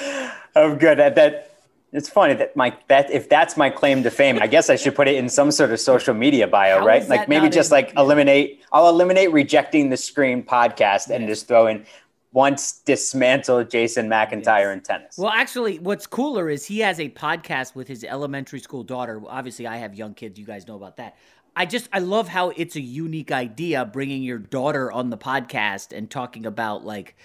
I'm 0.54 0.78
good. 0.78 1.00
At 1.00 1.16
that 1.16 1.57
it's 1.92 2.08
funny 2.08 2.34
that 2.34 2.54
my 2.54 2.76
that 2.88 3.10
if 3.10 3.28
that's 3.28 3.56
my 3.56 3.70
claim 3.70 4.02
to 4.02 4.10
fame, 4.10 4.38
I 4.40 4.46
guess 4.46 4.68
I 4.68 4.76
should 4.76 4.94
put 4.94 5.08
it 5.08 5.16
in 5.16 5.28
some 5.28 5.50
sort 5.50 5.70
of 5.70 5.80
social 5.80 6.14
media 6.14 6.46
bio, 6.46 6.80
How 6.80 6.86
right? 6.86 7.08
Like 7.08 7.28
maybe 7.28 7.48
just 7.48 7.70
in- 7.70 7.76
like 7.76 7.92
eliminate. 7.96 8.62
I'll 8.72 8.88
eliminate 8.88 9.32
rejecting 9.32 9.88
the 9.90 9.96
screen 9.96 10.42
podcast 10.42 11.08
and 11.08 11.26
just 11.26 11.48
throw 11.48 11.66
in 11.66 11.86
once 12.32 12.80
dismantled 12.84 13.70
Jason 13.70 14.08
McIntyre 14.08 14.72
in 14.72 14.82
tennis. 14.82 15.16
Well, 15.16 15.30
actually, 15.30 15.78
what's 15.78 16.06
cooler 16.06 16.50
is 16.50 16.66
he 16.66 16.80
has 16.80 17.00
a 17.00 17.08
podcast 17.08 17.74
with 17.74 17.88
his 17.88 18.04
elementary 18.04 18.60
school 18.60 18.84
daughter. 18.84 19.22
Obviously, 19.26 19.66
I 19.66 19.78
have 19.78 19.94
young 19.94 20.12
kids. 20.14 20.38
You 20.38 20.44
guys 20.44 20.66
know 20.66 20.76
about 20.76 20.98
that. 20.98 21.16
I 21.56 21.64
just 21.66 21.88
I 21.92 22.00
love 22.00 22.28
how 22.28 22.50
it's 22.50 22.76
a 22.76 22.80
unique 22.80 23.32
idea 23.32 23.84
bringing 23.84 24.22
your 24.22 24.38
daughter 24.38 24.92
on 24.92 25.10
the 25.10 25.18
podcast 25.18 25.96
and 25.96 26.10
talking 26.10 26.44
about 26.46 26.84
like 26.84 27.16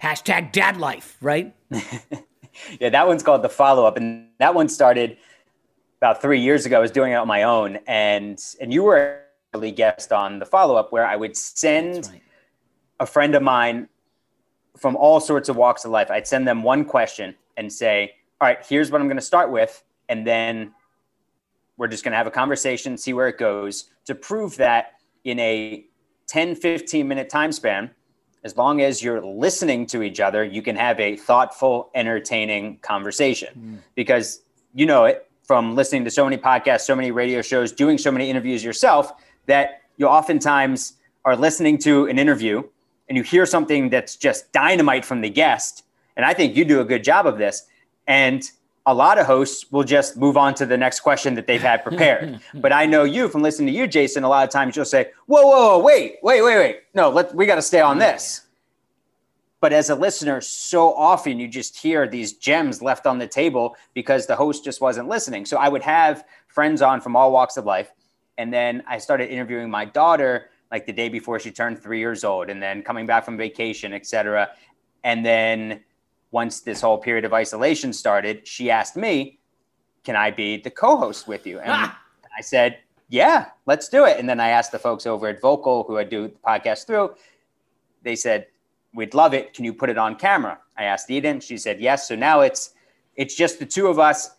hashtag 0.00 0.52
dad 0.52 0.76
life, 0.76 1.16
right? 1.20 1.54
yeah, 2.80 2.90
that 2.90 3.06
one's 3.06 3.22
called 3.22 3.42
the 3.42 3.48
follow 3.48 3.86
up, 3.86 3.96
and 3.96 4.28
that 4.38 4.54
one 4.54 4.68
started 4.68 5.16
about 5.98 6.20
three 6.20 6.40
years 6.40 6.66
ago. 6.66 6.78
I 6.78 6.80
was 6.80 6.90
doing 6.90 7.12
it 7.12 7.16
on 7.16 7.28
my 7.28 7.44
own, 7.44 7.78
and 7.86 8.42
and 8.60 8.72
you 8.72 8.82
were 8.82 8.96
a 8.96 9.22
early 9.54 9.70
guest 9.70 10.12
on 10.12 10.38
the 10.38 10.46
follow 10.46 10.76
up 10.76 10.92
where 10.92 11.06
I 11.06 11.16
would 11.16 11.36
send 11.36 12.10
a 13.00 13.06
friend 13.06 13.34
of 13.34 13.42
mine 13.42 13.88
from 14.78 14.96
all 14.96 15.20
sorts 15.20 15.48
of 15.48 15.56
walks 15.56 15.84
of 15.84 15.90
life. 15.90 16.10
I'd 16.10 16.26
send 16.26 16.48
them 16.48 16.62
one 16.62 16.84
question 16.84 17.34
and 17.56 17.72
say, 17.72 18.14
"All 18.40 18.48
right, 18.48 18.64
here's 18.66 18.90
what 18.90 19.00
I'm 19.00 19.08
going 19.08 19.18
to 19.18 19.22
start 19.22 19.50
with," 19.50 19.82
and 20.08 20.26
then 20.26 20.74
we're 21.76 21.88
just 21.88 22.04
going 22.04 22.12
to 22.12 22.16
have 22.16 22.26
a 22.26 22.30
conversation, 22.30 22.96
see 22.96 23.12
where 23.12 23.28
it 23.28 23.38
goes, 23.38 23.90
to 24.06 24.14
prove 24.14 24.56
that 24.56 24.94
in 25.24 25.38
a 25.38 25.86
10, 26.28 26.54
15 26.54 27.06
minute 27.06 27.28
time 27.28 27.52
span, 27.52 27.90
as 28.44 28.56
long 28.56 28.80
as 28.80 29.02
you're 29.02 29.20
listening 29.20 29.86
to 29.86 30.02
each 30.02 30.20
other, 30.20 30.44
you 30.44 30.62
can 30.62 30.76
have 30.76 30.98
a 30.98 31.16
thoughtful, 31.16 31.90
entertaining 31.94 32.78
conversation. 32.78 33.54
Hmm. 33.54 33.76
Because 33.94 34.40
you 34.74 34.86
know 34.86 35.04
it 35.04 35.28
from 35.44 35.74
listening 35.74 36.04
to 36.04 36.10
so 36.10 36.24
many 36.24 36.36
podcasts, 36.36 36.82
so 36.82 36.96
many 36.96 37.10
radio 37.10 37.42
shows, 37.42 37.72
doing 37.72 37.98
so 37.98 38.10
many 38.10 38.30
interviews 38.30 38.64
yourself, 38.64 39.12
that 39.46 39.82
you 39.96 40.06
oftentimes 40.06 40.94
are 41.24 41.36
listening 41.36 41.78
to 41.78 42.06
an 42.06 42.18
interview 42.18 42.62
and 43.08 43.16
you 43.16 43.22
hear 43.22 43.44
something 43.44 43.90
that's 43.90 44.16
just 44.16 44.50
dynamite 44.52 45.04
from 45.04 45.20
the 45.20 45.30
guest. 45.30 45.84
And 46.16 46.24
I 46.24 46.34
think 46.34 46.56
you 46.56 46.64
do 46.64 46.80
a 46.80 46.84
good 46.84 47.04
job 47.04 47.26
of 47.26 47.38
this. 47.38 47.66
And 48.06 48.42
a 48.86 48.94
lot 48.94 49.18
of 49.18 49.26
hosts 49.26 49.70
will 49.70 49.84
just 49.84 50.16
move 50.16 50.36
on 50.36 50.54
to 50.54 50.66
the 50.66 50.76
next 50.76 51.00
question 51.00 51.34
that 51.34 51.46
they've 51.46 51.62
had 51.62 51.82
prepared. 51.88 52.40
but 52.54 52.72
I 52.72 52.86
know 52.86 53.04
you 53.04 53.28
from 53.28 53.42
listening 53.42 53.72
to 53.72 53.78
you, 53.78 53.86
Jason, 53.86 54.24
a 54.24 54.28
lot 54.28 54.44
of 54.44 54.50
times 54.50 54.74
you'll 54.74 54.84
say, 54.84 55.10
whoa, 55.26 55.42
whoa, 55.42 55.78
whoa 55.78 55.78
wait, 55.78 56.16
wait, 56.22 56.42
wait, 56.42 56.56
wait. 56.56 56.76
No, 56.94 57.10
let, 57.10 57.34
we 57.34 57.46
got 57.46 57.56
to 57.56 57.62
stay 57.62 57.80
on 57.80 57.98
this. 57.98 58.46
But 59.60 59.72
as 59.72 59.90
a 59.90 59.94
listener, 59.94 60.40
so 60.40 60.92
often 60.92 61.38
you 61.38 61.46
just 61.46 61.78
hear 61.78 62.08
these 62.08 62.32
gems 62.32 62.82
left 62.82 63.06
on 63.06 63.18
the 63.18 63.28
table 63.28 63.76
because 63.94 64.26
the 64.26 64.34
host 64.34 64.64
just 64.64 64.80
wasn't 64.80 65.08
listening. 65.08 65.46
So 65.46 65.56
I 65.56 65.68
would 65.68 65.82
have 65.82 66.24
friends 66.48 66.82
on 66.82 67.00
from 67.00 67.14
all 67.14 67.30
walks 67.30 67.56
of 67.56 67.64
life. 67.64 67.92
And 68.38 68.52
then 68.52 68.82
I 68.88 68.98
started 68.98 69.30
interviewing 69.30 69.70
my 69.70 69.84
daughter 69.84 70.50
like 70.72 70.86
the 70.86 70.92
day 70.92 71.08
before 71.08 71.38
she 71.38 71.52
turned 71.52 71.78
three 71.78 72.00
years 72.00 72.24
old 72.24 72.50
and 72.50 72.60
then 72.60 72.82
coming 72.82 73.06
back 73.06 73.24
from 73.24 73.36
vacation, 73.36 73.92
et 73.92 74.04
cetera. 74.04 74.48
And 75.04 75.24
then 75.24 75.84
once 76.32 76.60
this 76.60 76.80
whole 76.80 76.98
period 76.98 77.24
of 77.24 77.32
isolation 77.32 77.92
started, 77.92 78.48
she 78.48 78.70
asked 78.70 78.96
me, 78.96 79.38
Can 80.02 80.16
I 80.16 80.32
be 80.32 80.56
the 80.56 80.70
co 80.70 80.96
host 80.96 81.28
with 81.28 81.46
you? 81.46 81.60
And 81.60 81.70
ah. 81.70 82.00
I 82.36 82.40
said, 82.40 82.78
Yeah, 83.08 83.46
let's 83.66 83.88
do 83.88 84.04
it. 84.06 84.18
And 84.18 84.28
then 84.28 84.40
I 84.40 84.48
asked 84.48 84.72
the 84.72 84.78
folks 84.78 85.06
over 85.06 85.28
at 85.28 85.40
Vocal 85.40 85.84
who 85.84 85.98
I 85.98 86.04
do 86.04 86.28
the 86.28 86.34
podcast 86.44 86.86
through, 86.86 87.14
they 88.02 88.16
said, 88.16 88.46
We'd 88.94 89.14
love 89.14 89.32
it. 89.34 89.54
Can 89.54 89.64
you 89.64 89.72
put 89.72 89.88
it 89.90 89.98
on 89.98 90.16
camera? 90.16 90.58
I 90.76 90.84
asked 90.84 91.10
Eden. 91.10 91.40
She 91.40 91.56
said 91.56 91.80
yes. 91.80 92.08
So 92.08 92.16
now 92.16 92.40
it's 92.40 92.74
it's 93.14 93.34
just 93.34 93.58
the 93.58 93.66
two 93.66 93.86
of 93.88 93.98
us 93.98 94.30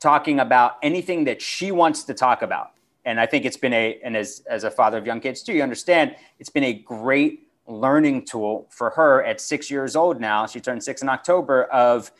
talking 0.00 0.40
about 0.40 0.76
anything 0.82 1.24
that 1.24 1.40
she 1.40 1.70
wants 1.70 2.04
to 2.04 2.14
talk 2.14 2.42
about. 2.42 2.72
And 3.04 3.20
I 3.20 3.26
think 3.26 3.44
it's 3.44 3.56
been 3.56 3.72
a 3.72 4.00
and 4.02 4.16
as 4.16 4.42
as 4.48 4.64
a 4.64 4.70
father 4.70 4.98
of 4.98 5.06
young 5.06 5.20
kids 5.20 5.42
too, 5.42 5.52
you 5.52 5.62
understand 5.62 6.16
it's 6.38 6.50
been 6.50 6.64
a 6.64 6.72
great 6.72 7.45
learning 7.66 8.24
tool 8.24 8.66
for 8.70 8.90
her 8.90 9.24
at 9.24 9.40
six 9.40 9.70
years 9.70 9.96
old 9.96 10.20
now. 10.20 10.46
She 10.46 10.60
turned 10.60 10.82
six 10.82 11.02
in 11.02 11.08
October 11.08 11.64
of 11.64 12.10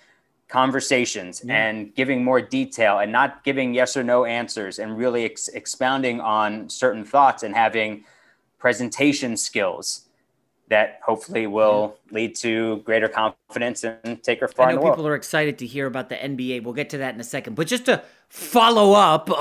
conversations 0.49 1.43
and 1.49 1.95
giving 1.95 2.23
more 2.23 2.41
detail 2.41 3.01
and 3.01 3.11
not 3.11 3.43
giving 3.43 3.75
yes 3.75 3.97
or 3.97 4.05
no 4.05 4.25
answers 4.25 4.79
and 4.79 4.97
really 4.97 5.25
ex- 5.25 5.49
expounding 5.49 6.21
on 6.21 6.69
certain 6.69 7.05
thoughts 7.05 7.43
and 7.43 7.55
having 7.55 8.05
presentation 8.59 9.37
skills 9.37 10.03
that 10.69 11.01
hopefully 11.05 11.47
will 11.47 11.97
lead 12.11 12.35
to 12.35 12.79
greater 12.79 13.09
confidence 13.09 13.85
and 13.85 14.23
take 14.23 14.41
her 14.41 14.49
far 14.49 14.69
I 14.69 14.73
know 14.73 14.83
people 14.83 15.07
are 15.07 15.15
excited 15.15 15.59
to 15.59 15.67
hear 15.67 15.87
about 15.87 16.09
the 16.09 16.17
NBA. 16.17 16.63
We'll 16.63 16.75
get 16.75 16.91
to 16.91 16.99
that 16.99 17.15
in 17.15 17.21
a 17.21 17.25
second. 17.25 17.55
But 17.55 17.67
just 17.67 17.85
to 17.87 18.03
follow 18.29 18.93
up 18.93 19.31
uh, 19.31 19.35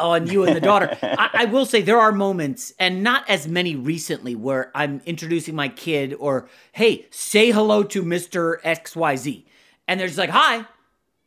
on 0.00 0.26
you 0.26 0.44
and 0.44 0.54
the 0.54 0.60
daughter, 0.60 0.96
I, 1.02 1.30
I 1.32 1.44
will 1.46 1.66
say 1.66 1.82
there 1.82 2.00
are 2.00 2.12
moments, 2.12 2.72
and 2.78 3.02
not 3.02 3.28
as 3.28 3.48
many 3.48 3.76
recently, 3.76 4.34
where 4.34 4.70
I'm 4.74 5.00
introducing 5.06 5.54
my 5.54 5.68
kid 5.68 6.14
or, 6.18 6.48
hey, 6.72 7.06
say 7.10 7.50
hello 7.50 7.82
to 7.84 8.02
Mr. 8.02 8.60
XYZ. 8.62 9.44
And 9.88 9.98
they're 9.98 10.06
just 10.06 10.18
like, 10.18 10.30
hi. 10.30 10.64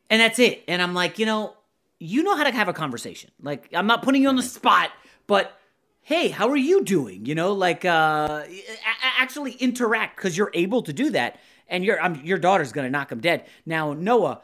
And 0.10 0.21
that's 0.21 0.39
it. 0.39 0.63
And 0.67 0.82
I'm 0.82 0.93
like, 0.93 1.19
you 1.19 1.25
know, 1.25 1.56
you 1.99 2.23
know 2.23 2.36
how 2.36 2.43
to 2.43 2.51
have 2.51 2.67
a 2.67 2.73
conversation. 2.73 3.32
Like, 3.41 3.69
I'm 3.73 3.88
not 3.88 4.04
putting 4.04 4.21
you 4.21 4.30
on 4.30 4.36
the 4.36 4.43
spot, 4.43 4.91
but 5.28 5.58
hey, 6.06 6.30
how 6.30 6.49
are 6.49 6.56
you 6.58 6.84
doing? 6.84 7.25
You 7.25 7.36
know, 7.36 7.54
like 7.54 7.84
uh, 7.84 8.43
actually 9.17 9.54
interact 9.54 10.15
because 10.15 10.38
you're 10.38 10.51
able 10.54 10.84
to 10.84 10.93
do 10.93 11.10
that, 11.12 11.39
and 11.67 11.84
your 11.84 12.01
um, 12.01 12.21
your 12.23 12.38
daughter's 12.38 12.71
gonna 12.71 12.89
knock 12.89 13.12
him 13.12 13.19
dead. 13.19 13.45
Now, 13.65 13.93
Noah, 13.93 14.41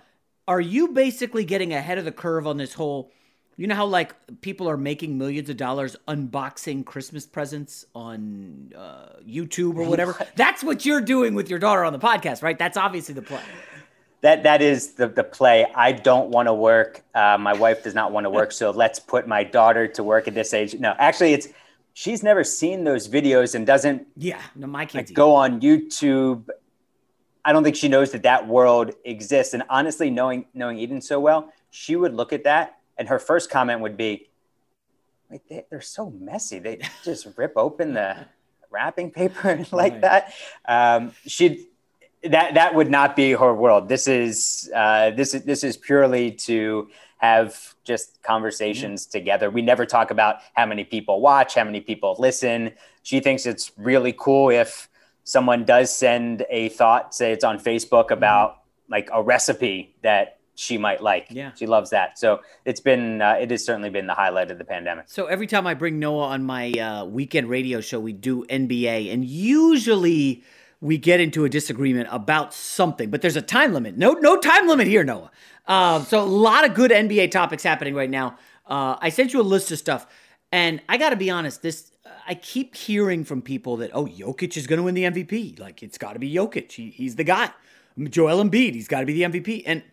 are 0.52 0.60
you 0.60 0.90
basically 0.90 1.46
getting 1.46 1.74
ahead 1.74 1.98
of 1.98 2.04
the 2.04 2.12
curve 2.12 2.46
on 2.46 2.58
this 2.58 2.74
whole? 2.74 3.10
You 3.56 3.68
know 3.68 3.76
how 3.76 3.86
like 3.86 4.14
people 4.42 4.70
are 4.70 4.76
making 4.76 5.18
millions 5.18 5.50
of 5.50 5.56
dollars 5.56 5.96
unboxing 6.10 6.86
Christmas 6.86 7.26
presents 7.26 7.86
on 7.96 8.74
uh, 8.76 9.20
YouTube 9.26 9.78
or 9.78 9.84
whatever. 9.84 10.14
That's 10.36 10.62
what 10.62 10.86
you're 10.86 11.00
doing 11.00 11.36
with 11.36 11.50
your 11.50 11.58
daughter 11.60 11.86
on 11.86 11.94
the 11.94 12.00
podcast, 12.00 12.44
right? 12.44 12.60
That's 12.60 12.76
obviously 12.76 13.16
the 13.16 13.22
play. 13.22 13.42
that 14.22 14.44
that 14.44 14.62
is 14.62 14.94
the 14.94 15.08
the 15.08 15.24
play. 15.24 15.68
I 15.74 15.94
don't 15.94 16.30
want 16.30 16.48
to 16.50 16.54
work. 16.54 17.02
Uh, 17.16 17.38
my 17.40 17.54
wife 17.54 17.82
does 17.84 17.96
not 17.96 18.12
want 18.12 18.26
to 18.26 18.30
work, 18.30 18.52
so 18.52 18.72
let's 18.72 19.00
put 19.00 19.28
my 19.28 19.46
daughter 19.46 19.88
to 19.88 20.04
work 20.04 20.28
at 20.28 20.34
this 20.34 20.54
age. 20.54 20.78
No, 20.80 20.94
actually, 20.98 21.34
it's 21.34 21.48
she's 21.94 22.24
never 22.24 22.44
seen 22.44 22.84
those 22.84 23.08
videos 23.08 23.56
and 23.56 23.66
doesn't 23.66 24.06
Yeah, 24.18 24.42
no, 24.56 24.68
my 24.68 24.86
kids. 24.86 25.12
go 25.12 25.34
on 25.34 25.62
YouTube. 25.62 26.50
I 27.44 27.54
don't 27.54 27.64
think 27.64 27.76
she 27.76 27.88
knows 27.88 28.12
that 28.12 28.24
that 28.24 28.48
world 28.48 28.92
exists. 29.06 29.54
And 29.54 29.64
honestly, 29.70 30.10
knowing 30.10 30.46
knowing 30.54 30.78
Eden 30.78 31.02
so 31.02 31.20
well, 31.20 31.52
she 31.70 31.96
would 31.96 32.14
look 32.14 32.34
at 32.34 32.44
that, 32.44 32.78
and 32.98 33.08
her 33.10 33.20
first 33.20 33.50
comment 33.50 33.82
would 33.82 33.98
be, 33.98 34.30
"Wait, 35.30 35.42
they, 35.50 35.66
they're 35.70 35.82
so 35.82 36.12
messy. 36.12 36.60
They 36.60 36.80
just 37.04 37.28
rip 37.38 37.54
open 37.56 37.94
the 37.94 38.18
wrapping 38.70 39.12
paper 39.12 39.66
like 39.72 39.94
Right. 39.94 40.02
that." 40.02 40.34
Um, 40.68 41.14
she'd 41.26 41.66
that 42.24 42.54
that 42.54 42.76
would 42.76 42.90
not 42.92 43.16
be 43.16 43.32
her 43.32 43.54
world. 43.54 43.90
This 43.90 44.08
is 44.08 44.70
uh, 44.76 45.12
this 45.12 45.34
is 45.34 45.44
this 45.44 45.64
is 45.64 45.78
purely 45.78 46.32
to 46.32 46.90
have 47.18 47.76
just 47.84 48.22
conversations 48.24 49.06
together. 49.06 49.50
We 49.52 49.62
never 49.62 49.86
talk 49.86 50.10
about 50.12 50.38
how 50.54 50.66
many 50.66 50.84
people 50.84 51.22
watch, 51.22 51.56
how 51.56 51.64
many 51.64 51.80
people 51.82 52.16
listen. 52.20 52.72
She 53.04 53.20
thinks 53.20 53.46
it's 53.46 53.72
really 53.78 54.14
cool 54.18 54.50
if 54.50 54.90
someone 55.24 55.66
does 55.66 55.96
send 55.96 56.46
a 56.50 56.70
thought, 56.70 57.14
say 57.14 57.32
it's 57.32 57.44
on 57.44 57.60
Facebook 57.60 58.12
about 58.12 58.58
like 58.90 59.10
a 59.14 59.22
recipe 59.22 59.96
that 60.04 60.40
she 60.56 60.78
might 60.78 61.02
like. 61.02 61.28
Yeah. 61.30 61.52
she 61.56 61.66
loves 61.66 61.90
that. 61.90 62.20
So 62.20 62.42
it's 62.66 62.80
been 62.80 63.22
uh, 63.22 63.38
it 63.40 63.52
has 63.52 63.66
certainly 63.66 63.90
been 63.90 64.08
the 64.08 64.14
highlight 64.14 64.52
of 64.52 64.58
the 64.58 64.66
pandemic. 64.66 65.06
So 65.08 65.26
every 65.26 65.48
time 65.48 65.66
I 65.66 65.74
bring 65.74 66.00
Noah 66.00 66.28
on 66.28 66.44
my 66.44 66.72
uh, 66.72 67.06
weekend 67.06 67.50
radio 67.50 67.82
show, 67.82 68.00
we 68.00 68.14
do 68.14 68.46
NBA, 68.46 69.12
and 69.12 69.26
usually 69.26 70.44
we 70.80 70.98
get 70.98 71.20
into 71.20 71.46
a 71.46 71.50
disagreement 71.50 72.10
about 72.12 72.54
something. 72.54 73.10
But 73.10 73.22
there's 73.22 73.36
a 73.36 73.42
time 73.42 73.74
limit. 73.74 73.98
No, 73.98 74.14
no 74.14 74.38
time 74.38 74.68
limit 74.68 74.88
here, 74.88 75.04
Noah. 75.04 75.32
Uh, 75.68 76.04
so 76.04 76.22
a 76.22 76.26
lot 76.26 76.66
of 76.66 76.74
good 76.74 76.92
NBA 76.92 77.32
topics 77.32 77.64
happening 77.64 77.96
right 77.96 78.10
now. 78.10 78.38
Uh, 78.66 78.98
I 79.00 79.10
sent 79.10 79.34
you 79.34 79.42
a 79.42 79.44
list 79.44 79.72
of 79.72 79.78
stuff, 79.78 80.08
and 80.52 80.82
I 80.90 80.98
got 80.98 81.10
to 81.12 81.16
be 81.16 81.30
honest. 81.30 81.62
This 81.62 81.91
I 82.28 82.36
keep 82.36 82.76
hearing 82.76 83.24
from 83.24 83.42
people 83.42 83.78
that 83.78 83.92
oh, 83.94 84.06
Jokic 84.06 84.58
is 84.58 84.68
going 84.68 84.78
to 84.78 84.84
win 84.84 84.96
the 84.96 85.04
MVP. 85.04 85.60
Like 85.60 85.84
it's 85.84 85.98
got 85.98 86.14
to 86.14 86.20
be 86.20 86.34
Jokic. 86.34 86.72
He, 86.72 86.90
he's 86.90 87.16
the 87.16 87.24
guy. 87.24 87.52
Joel 88.00 88.44
Embiid. 88.44 88.74
He's 88.74 88.88
got 88.88 89.02
to 89.02 89.06
be 89.06 89.14
the 89.14 89.24
MVP. 89.24 89.64
And 89.66 89.84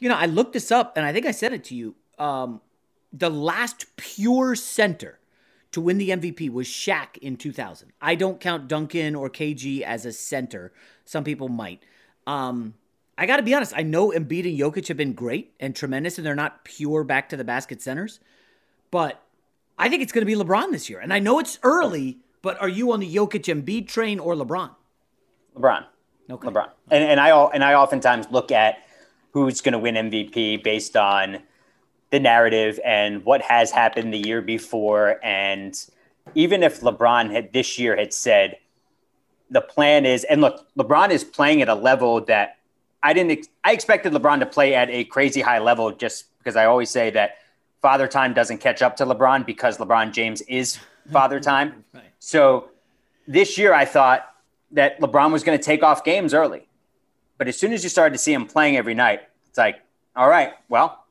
you 0.00 0.08
know, 0.08 0.16
I 0.16 0.26
looked 0.26 0.52
this 0.52 0.70
up, 0.70 0.96
and 0.96 1.06
I 1.06 1.12
think 1.12 1.26
I 1.26 1.30
said 1.30 1.52
it 1.52 1.64
to 1.64 1.74
you. 1.74 1.94
Um, 2.18 2.60
the 3.12 3.30
last 3.30 3.86
pure 3.96 4.54
center 4.54 5.18
to 5.72 5.80
win 5.80 5.98
the 5.98 6.10
MVP 6.10 6.50
was 6.50 6.66
Shaq 6.66 7.16
in 7.18 7.36
2000. 7.36 7.92
I 8.00 8.14
don't 8.14 8.40
count 8.40 8.68
Duncan 8.68 9.14
or 9.14 9.30
KG 9.30 9.82
as 9.82 10.04
a 10.06 10.12
center. 10.12 10.72
Some 11.04 11.24
people 11.24 11.48
might. 11.48 11.82
Um, 12.26 12.74
I 13.18 13.26
got 13.26 13.36
to 13.36 13.42
be 13.42 13.54
honest. 13.54 13.72
I 13.74 13.82
know 13.82 14.10
Embiid 14.10 14.48
and 14.48 14.58
Jokic 14.58 14.88
have 14.88 14.96
been 14.96 15.14
great 15.14 15.54
and 15.58 15.74
tremendous, 15.74 16.18
and 16.18 16.26
they're 16.26 16.34
not 16.34 16.64
pure 16.64 17.04
back 17.04 17.28
to 17.30 17.36
the 17.36 17.44
basket 17.44 17.80
centers. 17.80 18.20
But 18.90 19.22
I 19.78 19.88
think 19.88 20.02
it's 20.02 20.12
going 20.12 20.26
to 20.26 20.26
be 20.26 20.34
LeBron 20.34 20.70
this 20.70 20.88
year. 20.88 21.00
And 21.00 21.12
I 21.12 21.18
know 21.18 21.38
it's 21.38 21.58
early, 21.62 22.18
but 22.42 22.60
are 22.60 22.68
you 22.68 22.92
on 22.92 23.00
the 23.00 23.14
Jokic 23.14 23.44
Embiid 23.44 23.88
train 23.88 24.18
or 24.18 24.34
LeBron? 24.34 24.70
LeBron. 25.56 25.84
Okay. 26.30 26.48
LeBron. 26.48 26.70
And, 26.90 27.04
and 27.04 27.20
I 27.20 27.30
and 27.30 27.62
I 27.62 27.74
oftentimes 27.74 28.26
look 28.30 28.50
at 28.50 28.78
who's 29.32 29.60
going 29.60 29.72
to 29.72 29.78
win 29.78 29.94
MVP 29.94 30.62
based 30.62 30.96
on 30.96 31.38
the 32.10 32.20
narrative 32.20 32.80
and 32.84 33.24
what 33.24 33.42
has 33.42 33.70
happened 33.70 34.12
the 34.12 34.18
year 34.18 34.40
before. 34.40 35.20
And 35.22 35.78
even 36.34 36.62
if 36.62 36.80
LeBron 36.80 37.30
had 37.30 37.52
this 37.52 37.78
year 37.78 37.96
had 37.96 38.12
said 38.12 38.56
the 39.50 39.60
plan 39.60 40.06
is, 40.06 40.24
and 40.24 40.40
look, 40.40 40.66
LeBron 40.76 41.10
is 41.10 41.22
playing 41.22 41.62
at 41.62 41.68
a 41.68 41.74
level 41.74 42.20
that 42.22 42.58
I 43.02 43.12
didn't. 43.12 43.48
I 43.62 43.72
expected 43.72 44.12
LeBron 44.12 44.40
to 44.40 44.46
play 44.46 44.74
at 44.74 44.90
a 44.90 45.04
crazy 45.04 45.40
high 45.40 45.60
level, 45.60 45.92
just 45.92 46.36
because 46.38 46.56
I 46.56 46.64
always 46.64 46.90
say 46.90 47.10
that 47.10 47.36
father 47.82 48.08
time 48.08 48.34
doesn't 48.34 48.58
catch 48.58 48.82
up 48.82 48.96
to 48.96 49.06
LeBron 49.06 49.46
because 49.46 49.78
LeBron 49.78 50.12
James 50.12 50.40
is 50.42 50.78
father 51.12 51.40
time. 51.40 51.84
right. 51.94 52.04
So 52.18 52.70
this 53.26 53.58
year, 53.58 53.72
I 53.72 53.84
thought 53.84 54.28
that 54.72 55.00
LeBron 55.00 55.32
was 55.32 55.42
going 55.44 55.58
to 55.58 55.64
take 55.64 55.82
off 55.82 56.04
games 56.04 56.34
early, 56.34 56.68
but 57.38 57.48
as 57.48 57.58
soon 57.58 57.72
as 57.72 57.82
you 57.82 57.88
started 57.88 58.12
to 58.14 58.18
see 58.18 58.32
him 58.32 58.46
playing 58.46 58.76
every 58.76 58.94
night, 58.94 59.22
it's 59.48 59.58
like, 59.58 59.80
all 60.14 60.28
right, 60.28 60.54
well, 60.68 61.04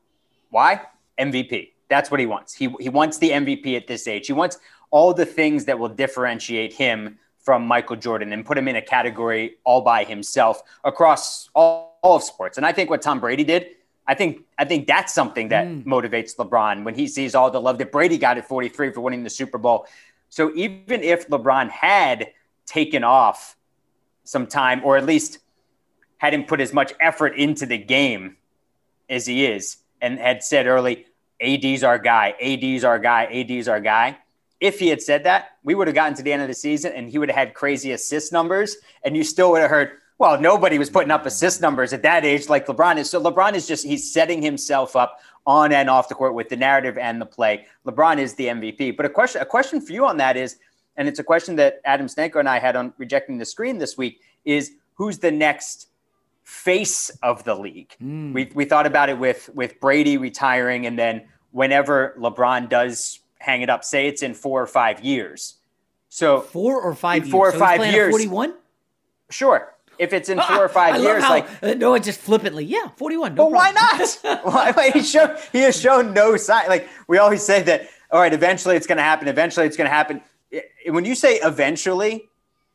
why 0.50 0.82
MVP? 1.18 1.70
That's 1.88 2.10
what 2.10 2.18
he 2.18 2.26
wants. 2.26 2.52
He 2.52 2.74
he 2.80 2.88
wants 2.88 3.18
the 3.18 3.30
MVP 3.30 3.76
at 3.76 3.86
this 3.86 4.08
age. 4.08 4.26
He 4.26 4.32
wants 4.32 4.58
all 4.90 5.14
the 5.14 5.26
things 5.26 5.64
that 5.66 5.78
will 5.78 5.88
differentiate 5.88 6.72
him 6.72 7.18
from 7.38 7.64
Michael 7.64 7.94
Jordan 7.94 8.32
and 8.32 8.44
put 8.44 8.58
him 8.58 8.66
in 8.66 8.74
a 8.74 8.82
category 8.82 9.56
all 9.62 9.80
by 9.80 10.02
himself 10.02 10.62
across 10.82 11.48
all, 11.54 11.98
all 12.02 12.16
of 12.16 12.22
sports. 12.24 12.56
And 12.56 12.66
I 12.66 12.72
think 12.72 12.90
what 12.90 13.02
Tom 13.02 13.20
Brady 13.20 13.44
did, 13.44 13.75
I 14.08 14.14
think 14.14 14.44
I 14.58 14.64
think 14.64 14.86
that's 14.86 15.12
something 15.12 15.48
that 15.48 15.66
mm. 15.66 15.84
motivates 15.84 16.36
LeBron 16.36 16.84
when 16.84 16.94
he 16.94 17.06
sees 17.06 17.34
all 17.34 17.50
the 17.50 17.60
love 17.60 17.78
that 17.78 17.92
Brady 17.92 18.18
got 18.18 18.38
at 18.38 18.46
43 18.46 18.92
for 18.92 19.00
winning 19.00 19.24
the 19.24 19.30
Super 19.30 19.58
Bowl. 19.58 19.86
So 20.28 20.52
even 20.54 21.02
if 21.02 21.28
LeBron 21.28 21.70
had 21.70 22.28
taken 22.66 23.04
off 23.04 23.56
some 24.24 24.46
time 24.46 24.82
or 24.84 24.96
at 24.96 25.06
least 25.06 25.38
had 26.18 26.34
him 26.34 26.44
put 26.44 26.60
as 26.60 26.72
much 26.72 26.92
effort 27.00 27.36
into 27.36 27.66
the 27.66 27.78
game 27.78 28.36
as 29.08 29.26
he 29.26 29.46
is 29.46 29.76
and 30.00 30.18
had 30.18 30.42
said 30.42 30.66
early, 30.66 31.06
AD's 31.40 31.82
our 31.84 31.98
guy, 31.98 32.34
AD's 32.40 32.84
our 32.84 32.98
guy, 32.98 33.24
AD's 33.26 33.68
our 33.68 33.80
guy 33.80 34.18
if 34.60 34.78
he 34.78 34.88
had 34.88 35.02
said 35.02 35.24
that, 35.24 35.56
we 35.62 35.74
would 35.74 35.86
have 35.86 35.94
gotten 35.94 36.14
to 36.14 36.22
the 36.22 36.32
end 36.32 36.42
of 36.42 36.48
the 36.48 36.54
season 36.54 36.92
and 36.92 37.10
he 37.10 37.18
would 37.18 37.28
have 37.28 37.36
had 37.36 37.54
crazy 37.54 37.92
assist 37.92 38.32
numbers, 38.32 38.76
and 39.04 39.16
you 39.16 39.22
still 39.22 39.50
would 39.52 39.60
have 39.60 39.70
heard, 39.70 39.98
well, 40.18 40.40
nobody 40.40 40.78
was 40.78 40.88
putting 40.88 41.10
up 41.10 41.26
assist 41.26 41.60
numbers 41.60 41.92
at 41.92 42.02
that 42.02 42.24
age 42.24 42.48
like 42.48 42.66
LeBron 42.66 42.96
is. 42.96 43.10
So 43.10 43.22
LeBron 43.22 43.54
is 43.54 43.66
just, 43.66 43.84
he's 43.84 44.10
setting 44.10 44.40
himself 44.40 44.96
up 44.96 45.20
on 45.46 45.72
and 45.72 45.90
off 45.90 46.08
the 46.08 46.14
court 46.14 46.34
with 46.34 46.48
the 46.48 46.56
narrative 46.56 46.96
and 46.96 47.20
the 47.20 47.26
play. 47.26 47.66
LeBron 47.86 48.18
is 48.18 48.34
the 48.34 48.46
MVP. 48.46 48.96
But 48.96 49.06
a 49.06 49.10
question, 49.10 49.42
a 49.42 49.46
question 49.46 49.80
for 49.80 49.92
you 49.92 50.06
on 50.06 50.16
that 50.16 50.36
is, 50.36 50.56
and 50.96 51.06
it's 51.06 51.18
a 51.18 51.24
question 51.24 51.56
that 51.56 51.80
Adam 51.84 52.06
Stanko 52.06 52.36
and 52.36 52.48
I 52.48 52.58
had 52.58 52.76
on 52.76 52.94
rejecting 52.96 53.36
the 53.36 53.44
screen 53.44 53.76
this 53.76 53.98
week, 53.98 54.20
is 54.44 54.72
who's 54.94 55.18
the 55.18 55.30
next 55.30 55.88
face 56.44 57.10
of 57.22 57.44
the 57.44 57.54
league? 57.54 57.94
Mm. 58.02 58.32
We, 58.32 58.50
we 58.54 58.64
thought 58.64 58.86
about 58.86 59.10
it 59.10 59.18
with, 59.18 59.50
with 59.54 59.78
Brady 59.80 60.16
retiring 60.16 60.86
and 60.86 60.98
then 60.98 61.26
whenever 61.50 62.14
LeBron 62.18 62.70
does 62.70 63.20
hang 63.38 63.60
it 63.60 63.68
up. 63.68 63.84
Say 63.84 64.08
it's 64.08 64.22
in 64.22 64.32
four 64.32 64.62
or 64.62 64.66
five 64.66 65.00
years. 65.00 65.56
So 66.08 66.40
four 66.40 66.80
or 66.80 66.94
five 66.94 67.28
four 67.28 67.46
years. 67.46 67.54
or 67.54 67.58
so 67.58 67.64
five 67.64 67.92
years. 67.92 68.10
Forty-one. 68.10 68.54
Sure. 69.30 69.75
If 69.98 70.12
it's 70.12 70.28
in 70.28 70.40
four 70.40 70.64
or 70.64 70.68
five 70.68 71.00
years, 71.00 71.22
how, 71.22 71.30
like 71.30 71.48
uh, 71.62 71.74
no, 71.74 71.96
just 71.98 72.20
flippantly, 72.20 72.64
yeah, 72.64 72.88
forty-one. 72.96 73.34
No 73.34 73.44
but 73.44 73.52
why 73.52 73.70
not? 73.72 74.18
why, 74.74 74.90
he 74.92 75.02
show 75.02 75.36
he 75.52 75.60
has 75.60 75.80
shown 75.80 76.12
no 76.12 76.36
sign. 76.36 76.68
Like 76.68 76.88
we 77.08 77.18
always 77.18 77.42
say 77.42 77.62
that. 77.62 77.88
All 78.10 78.20
right, 78.20 78.32
eventually 78.32 78.76
it's 78.76 78.86
going 78.86 78.98
to 78.98 79.02
happen. 79.02 79.26
Eventually 79.26 79.66
it's 79.66 79.76
going 79.76 79.90
to 79.90 79.94
happen. 79.94 80.20
When 80.88 81.04
you 81.04 81.16
say 81.16 81.36
eventually, 81.42 82.28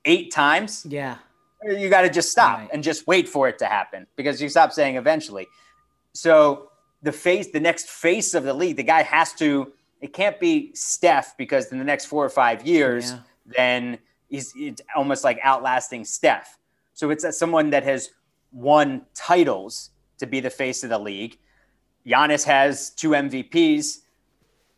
eight 0.03 0.31
times, 0.31 0.85
yeah, 0.89 1.17
you 1.63 1.89
got 1.89 2.01
to 2.01 2.09
just 2.09 2.29
stop 2.29 2.59
right. 2.59 2.69
and 2.73 2.83
just 2.83 3.07
wait 3.07 3.29
for 3.29 3.47
it 3.47 3.57
to 3.59 3.65
happen 3.65 4.07
because 4.17 4.41
you 4.41 4.49
stop 4.49 4.73
saying 4.73 4.97
eventually. 4.97 5.47
So 6.13 6.69
the 7.01 7.13
face, 7.13 7.47
the 7.51 7.61
next 7.61 7.89
face 7.89 8.33
of 8.33 8.43
the 8.43 8.53
league, 8.53 8.75
the 8.75 8.83
guy 8.83 9.03
has 9.03 9.31
to 9.35 9.71
it 10.01 10.13
can't 10.13 10.39
be 10.39 10.71
Steph 10.73 11.37
because 11.37 11.71
in 11.71 11.77
the 11.77 11.85
next 11.85 12.05
four 12.05 12.25
or 12.25 12.29
five 12.29 12.65
years, 12.65 13.11
yeah. 13.11 13.19
then 13.45 13.99
he's 14.29 14.51
it's 14.55 14.81
almost 14.95 15.23
like 15.23 15.39
outlasting 15.43 16.05
Steph. 16.05 16.57
So 17.01 17.09
it's 17.09 17.25
someone 17.35 17.71
that 17.71 17.81
has 17.81 18.11
won 18.51 19.07
titles 19.15 19.89
to 20.19 20.27
be 20.27 20.39
the 20.39 20.51
face 20.51 20.83
of 20.83 20.91
the 20.91 20.99
league. 20.99 21.39
Giannis 22.05 22.43
has 22.43 22.91
two 22.91 23.09
MVPs. 23.09 24.01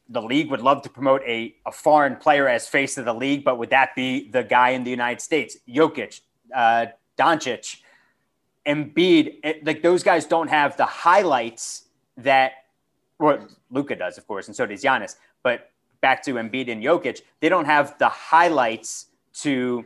The 0.07 0.21
league 0.21 0.49
would 0.49 0.61
love 0.61 0.83
to 0.83 0.89
promote 0.89 1.21
a, 1.23 1.53
a 1.65 1.71
foreign 1.73 2.15
player 2.15 2.47
as 2.47 2.65
face 2.65 2.97
of 2.97 3.03
the 3.03 3.13
league, 3.13 3.43
but 3.43 3.57
would 3.57 3.71
that 3.71 3.93
be 3.93 4.29
the 4.29 4.41
guy 4.41 4.69
in 4.69 4.85
the 4.85 4.89
United 4.89 5.19
States? 5.19 5.57
Jokic, 5.67 6.21
uh, 6.55 6.85
Doncic, 7.17 7.81
Embiid, 8.65 9.39
it, 9.43 9.65
like 9.65 9.81
those 9.81 10.01
guys 10.01 10.25
don't 10.25 10.47
have 10.47 10.77
the 10.77 10.85
highlights 10.85 11.89
that 12.15 12.53
well, 13.19 13.45
Luka 13.69 13.97
does, 13.97 14.17
of 14.17 14.25
course, 14.27 14.47
and 14.47 14.55
so 14.55 14.65
does 14.65 14.81
Giannis. 14.81 15.17
But 15.43 15.71
back 15.99 16.23
to 16.23 16.35
Embiid 16.35 16.71
and 16.71 16.81
Jokic, 16.81 17.19
they 17.41 17.49
don't 17.49 17.65
have 17.65 17.97
the 17.97 18.07
highlights 18.07 19.07
to 19.41 19.83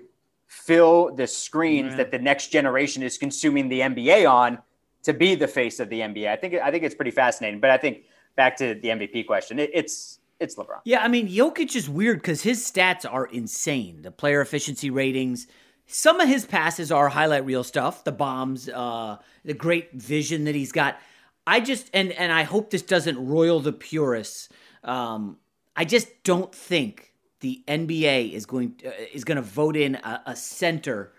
fill 0.48 1.14
the 1.14 1.28
screens 1.28 1.96
that 1.98 2.10
the 2.12 2.20
next 2.20 2.48
generation 2.48 3.04
is 3.04 3.18
consuming 3.18 3.70
the 3.70 3.82
NBA 3.82 4.30
on 4.30 4.60
to 5.04 5.14
be 5.14 5.36
the 5.36 5.48
face 5.48 5.80
of 5.80 5.90
the 5.90 6.00
NBA. 6.00 6.28
I 6.28 6.36
think 6.36 6.56
I 6.56 6.72
think 6.72 6.84
it's 6.84 6.96
pretty 6.96 7.12
fascinating. 7.12 7.60
But 7.60 7.70
I 7.70 7.78
think 7.78 8.06
back 8.36 8.58
to 8.58 8.74
the 8.76 8.90
MVP 8.90 9.28
question, 9.28 9.60
it, 9.60 9.70
it's 9.74 10.20
it's 10.40 10.56
LeBron. 10.56 10.80
Yeah, 10.86 11.04
I 11.04 11.08
mean 11.08 11.28
Jokic 11.28 11.76
is 11.76 11.90
weird 11.90 12.20
because 12.20 12.42
his 12.42 12.64
stats 12.64 13.06
are 13.10 13.26
insane. 13.26 14.02
The 14.02 14.12
player 14.12 14.42
efficiency 14.42 14.90
ratings. 14.90 15.48
Some 15.86 16.20
of 16.20 16.28
his 16.28 16.46
passes 16.46 16.92
are 16.92 17.08
highlight 17.08 17.46
reel 17.46 17.64
stuff, 17.64 18.04
the 18.04 18.12
bombs, 18.12 18.68
uh, 18.68 19.18
the 19.46 19.54
great 19.54 19.94
vision 19.94 20.44
that 20.44 20.56
he's 20.56 20.74
got. 20.74 21.00
I 21.46 21.62
just 21.62 21.90
and 21.94 22.12
and 22.14 22.32
I 22.32 22.44
hope 22.44 22.72
this 22.72 22.82
doesn't 22.82 23.26
roil 23.26 23.60
the 23.60 23.74
purists. 23.74 24.50
Um, 24.84 25.38
I 25.76 25.86
just 25.86 26.24
don't 26.24 26.54
think 26.54 27.07
the 27.40 27.62
NBA 27.68 28.34
is 28.34 28.46
going 28.46 28.76
uh, 28.86 28.90
is 29.14 29.24
going 29.24 29.36
to 29.36 29.42
vote 29.42 29.76
in 29.76 29.96
a, 29.96 30.22
a, 30.28 30.36
center. 30.36 31.12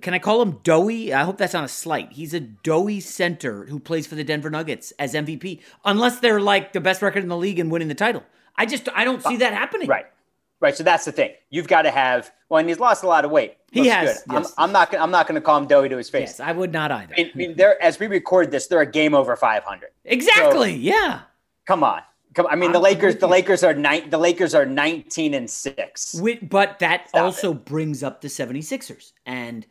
Can 0.00 0.14
I 0.14 0.18
call 0.18 0.40
him 0.40 0.58
doughy? 0.62 1.12
I 1.12 1.22
hope 1.24 1.38
that's 1.38 1.52
not 1.52 1.64
a 1.64 1.68
slight. 1.68 2.12
He's 2.12 2.32
a 2.34 2.40
doughy 2.40 3.00
center 3.00 3.66
who 3.66 3.78
plays 3.78 4.06
for 4.06 4.14
the 4.14 4.24
Denver 4.24 4.50
Nuggets 4.50 4.92
as 4.98 5.14
MVP, 5.14 5.60
unless 5.84 6.20
they're 6.20 6.40
like 6.40 6.72
the 6.72 6.80
best 6.80 7.02
record 7.02 7.22
in 7.22 7.28
the 7.28 7.36
league 7.36 7.58
and 7.58 7.70
winning 7.70 7.88
the 7.88 7.94
title. 7.94 8.24
I 8.56 8.66
just 8.66 8.88
I 8.94 9.04
don't 9.04 9.22
see 9.22 9.36
that 9.38 9.52
happening. 9.52 9.88
Right. 9.88 10.06
Right. 10.60 10.76
So 10.76 10.84
that's 10.84 11.04
the 11.04 11.12
thing. 11.12 11.32
You've 11.50 11.68
got 11.68 11.82
to 11.82 11.90
have. 11.90 12.32
Well, 12.48 12.60
and 12.60 12.68
he's 12.68 12.78
lost 12.78 13.02
a 13.02 13.08
lot 13.08 13.24
of 13.24 13.30
weight. 13.30 13.56
He 13.72 13.86
has. 13.88 14.06
Yes. 14.06 14.22
I'm, 14.28 14.66
I'm, 14.66 14.72
not. 14.72 14.94
I'm 14.94 15.10
not 15.10 15.26
going 15.26 15.34
to 15.34 15.44
call 15.44 15.58
him 15.58 15.66
doughy 15.66 15.88
to 15.88 15.96
his 15.96 16.08
face. 16.08 16.38
Yes, 16.38 16.40
I 16.40 16.52
would 16.52 16.72
not 16.72 16.92
either. 16.92 17.14
I 17.18 17.32
mean, 17.34 17.56
there, 17.56 17.82
as 17.82 17.98
we 17.98 18.06
record 18.06 18.50
this, 18.50 18.68
they're 18.68 18.80
a 18.80 18.90
game 18.90 19.14
over 19.14 19.34
500. 19.34 19.88
Exactly. 20.04 20.72
So, 20.72 20.78
yeah. 20.78 21.20
Come 21.66 21.82
on. 21.82 22.02
Come. 22.34 22.46
I 22.46 22.56
mean, 22.56 22.68
I'm 22.68 22.72
the 22.72 22.80
Lakers. 22.80 23.16
The 23.16 23.26
Lakers 23.28 23.62
are 23.62 23.74
nine. 23.74 24.10
The 24.10 24.18
Lakers 24.18 24.54
are 24.54 24.66
19 24.66 25.34
and 25.34 25.48
six. 25.48 26.14
With, 26.14 26.48
but 26.48 26.78
that 26.78 27.08
Stop 27.08 27.22
also 27.22 27.52
it. 27.52 27.64
brings 27.64 28.02
up 28.02 28.20
the 28.20 28.28
76ers, 28.28 29.12
and 29.26 29.66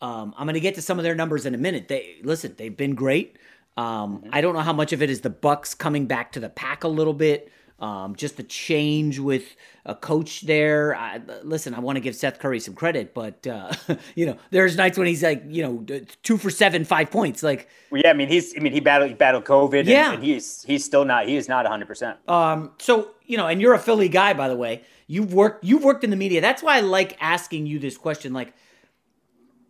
um, 0.00 0.34
I'm 0.36 0.46
going 0.46 0.54
to 0.54 0.60
get 0.60 0.74
to 0.76 0.82
some 0.82 0.98
of 0.98 1.04
their 1.04 1.14
numbers 1.14 1.46
in 1.46 1.54
a 1.54 1.58
minute. 1.58 1.88
They 1.88 2.16
listen. 2.22 2.54
They've 2.56 2.76
been 2.76 2.94
great. 2.94 3.38
Um, 3.76 4.18
mm-hmm. 4.18 4.30
I 4.32 4.40
don't 4.40 4.54
know 4.54 4.60
how 4.60 4.72
much 4.72 4.92
of 4.92 5.02
it 5.02 5.10
is 5.10 5.20
the 5.20 5.30
Bucks 5.30 5.74
coming 5.74 6.06
back 6.06 6.32
to 6.32 6.40
the 6.40 6.48
pack 6.48 6.84
a 6.84 6.88
little 6.88 7.14
bit. 7.14 7.50
Um, 7.80 8.14
just 8.14 8.36
the 8.36 8.42
change 8.42 9.18
with 9.18 9.56
a 9.86 9.94
coach 9.94 10.42
there. 10.42 10.94
I, 10.94 11.20
listen, 11.42 11.74
I 11.74 11.80
want 11.80 11.96
to 11.96 12.00
give 12.00 12.14
Seth 12.14 12.38
Curry 12.38 12.60
some 12.60 12.74
credit, 12.74 13.14
but 13.14 13.46
uh, 13.46 13.72
you 14.14 14.26
know, 14.26 14.36
there's 14.50 14.76
nights 14.76 14.98
when 14.98 15.06
he's 15.06 15.22
like, 15.22 15.42
you 15.48 15.62
know, 15.62 16.00
two 16.22 16.36
for 16.36 16.50
seven, 16.50 16.84
five 16.84 17.10
points. 17.10 17.42
Like, 17.42 17.68
well, 17.90 18.02
yeah, 18.04 18.10
I 18.10 18.12
mean, 18.12 18.28
he's, 18.28 18.54
I 18.54 18.60
mean, 18.60 18.74
he 18.74 18.80
battled, 18.80 19.08
he 19.08 19.14
battled 19.14 19.44
COVID, 19.44 19.86
yeah, 19.86 20.06
and, 20.06 20.16
and 20.16 20.24
he's, 20.24 20.62
he's 20.64 20.84
still 20.84 21.06
not, 21.06 21.26
he 21.26 21.36
is 21.36 21.48
not 21.48 21.64
100. 21.64 21.86
percent 21.86 22.18
Um, 22.28 22.72
so 22.78 23.12
you 23.30 23.36
know, 23.36 23.46
and 23.46 23.60
you're 23.60 23.74
a 23.74 23.78
Philly 23.78 24.08
guy, 24.08 24.34
by 24.34 24.48
the 24.48 24.56
way. 24.56 24.82
You've 25.06 25.32
worked, 25.32 25.64
you've 25.64 25.84
worked 25.84 26.02
in 26.02 26.10
the 26.10 26.16
media. 26.16 26.40
That's 26.40 26.64
why 26.64 26.78
I 26.78 26.80
like 26.80 27.16
asking 27.20 27.66
you 27.66 27.78
this 27.78 27.96
question. 27.96 28.32
Like, 28.32 28.52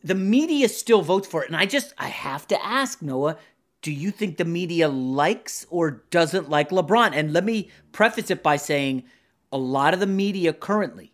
the 0.03 0.15
media 0.15 0.67
still 0.69 1.03
votes 1.03 1.29
for 1.29 1.43
it, 1.43 1.49
and 1.49 1.57
I 1.57 1.67
just, 1.67 1.93
I 1.99 2.09
have 2.09 2.49
to 2.49 2.65
ask 2.65 3.03
Noah 3.03 3.37
do 3.83 3.93
you 3.93 4.11
think 4.11 4.37
the 4.37 4.45
media 4.45 4.89
likes 4.89 5.67
or 5.71 6.03
doesn't 6.11 6.51
like 6.51 6.71
LeBron? 6.71 7.13
And 7.15 7.33
let 7.33 7.45
me 7.45 7.71
preface 7.93 8.31
it 8.31 8.43
by 8.43 8.57
saying 8.57 9.05
a 9.53 9.59
lot 9.59 9.95
of 9.95 10.01
the 10.01 10.07
media 10.07 10.53
currently, 10.53 11.13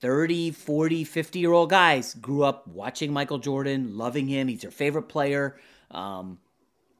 30, 0.00 0.50
40, 0.50 1.04
50 1.04 1.38
year 1.38 1.52
old 1.52 1.70
guys, 1.70 2.14
grew 2.14 2.44
up 2.44 2.66
watching 2.66 3.12
Michael 3.12 3.38
Jordan, 3.38 3.96
loving 3.96 4.28
him. 4.28 4.48
He's 4.48 4.60
their 4.60 4.70
favorite 4.70 5.08
player. 5.08 5.58
Um, 5.90 6.38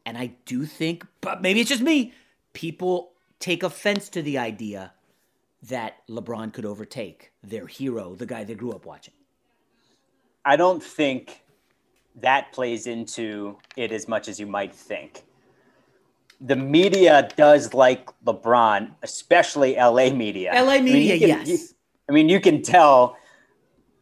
and 0.07 0.17
I 0.17 0.33
do 0.47 0.65
think, 0.65 1.07
but 1.21 1.43
maybe 1.43 1.61
it's 1.61 1.69
just 1.69 1.83
me, 1.83 2.15
people 2.55 3.13
take 3.41 3.63
offense 3.63 4.09
to 4.11 4.23
the 4.23 4.39
idea 4.39 4.93
that 5.63 6.07
LeBron 6.09 6.53
could 6.53 6.65
overtake 6.65 7.33
their 7.43 7.67
hero, 7.67 8.15
the 8.15 8.27
guy 8.27 8.45
they 8.45 8.55
grew 8.55 8.73
up 8.73 8.87
watching. 8.87 9.15
I 10.45 10.57
don't 10.57 10.83
think 10.83 11.43
that 12.21 12.53
plays 12.53 12.87
into 12.87 13.57
it 13.77 13.93
as 13.93 14.09
much 14.09 14.29
as 14.29 14.39
you 14.41 14.47
might 14.47 14.75
think. 14.75 15.25
The 16.41 16.57
media 16.57 17.29
does 17.37 17.75
like 17.75 18.11
LeBron, 18.25 18.93
especially 19.03 19.77
LA 19.77 20.11
media. 20.11 20.53
LA 20.55 20.81
media, 20.81 21.15
I 21.15 21.19
mean, 21.19 21.29
yes. 21.29 21.49
You, 21.49 21.59
I 22.09 22.13
mean, 22.13 22.29
you 22.29 22.41
can 22.41 22.63
tell 22.63 23.17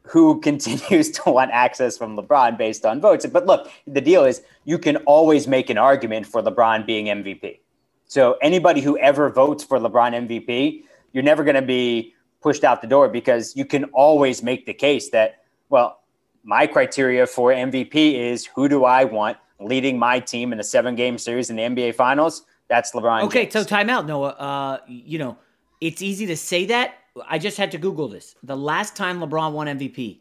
who 0.03 0.41
continues 0.49 1.11
to 1.13 1.31
want 1.31 1.51
access 1.51 1.97
from 1.97 2.17
LeBron 2.17 2.59
based 2.59 2.85
on 2.85 3.01
votes. 3.01 3.27
But 3.27 3.47
look, 3.47 3.71
the 3.87 4.01
deal 4.01 4.25
is 4.25 4.43
you 4.65 4.79
can 4.79 4.97
always 4.99 5.49
make 5.49 5.71
an 5.71 5.79
argument 5.79 6.27
for 6.27 6.43
LeBron 6.43 6.87
being 6.87 7.07
MVP. 7.07 7.61
So 8.07 8.37
anybody 8.41 8.81
who 8.81 8.97
ever 8.99 9.31
votes 9.31 9.65
for 9.65 9.79
LeBron 9.79 10.29
MVP, 10.29 10.85
you're 11.13 11.25
never 11.25 11.43
going 11.43 11.57
to 11.57 11.63
be 11.63 12.15
pushed 12.41 12.63
out 12.63 12.81
the 12.81 12.87
door 12.87 13.09
because 13.09 13.57
you 13.57 13.65
can 13.65 13.85
always 13.87 14.43
make 14.43 14.67
the 14.67 14.75
case 14.75 15.11
that, 15.11 15.43
well, 15.71 16.01
my 16.47 16.67
criteria 16.67 17.27
for 17.27 17.51
MVP 17.51 18.15
is 18.15 18.47
who 18.47 18.69
do 18.69 18.85
I 18.85 19.05
want 19.05 19.37
leading 19.61 19.99
my 19.99 20.21
team 20.21 20.53
in 20.53 20.61
a 20.61 20.65
seven 20.65 20.95
game 20.95 21.19
series 21.19 21.51
in 21.51 21.57
the 21.57 21.63
NBA 21.63 21.97
Finals? 21.97 22.45
That's 22.69 22.93
LeBron. 22.93 23.25
Okay, 23.25 23.47
James. 23.47 23.53
so 23.53 23.65
timeout, 23.65 24.07
Noah. 24.07 24.29
Uh, 24.29 24.79
you 24.87 25.19
know, 25.19 25.37
it's 25.81 26.01
easy 26.01 26.25
to 26.27 26.37
say 26.37 26.65
that. 26.67 26.95
I 27.29 27.39
just 27.39 27.57
had 27.57 27.73
to 27.73 27.79
Google 27.79 28.09
this. 28.09 28.37
The 28.43 28.57
last 28.57 28.95
time 28.95 29.21
LeBron 29.21 29.53
won 29.53 29.67
MVP, 29.67 30.21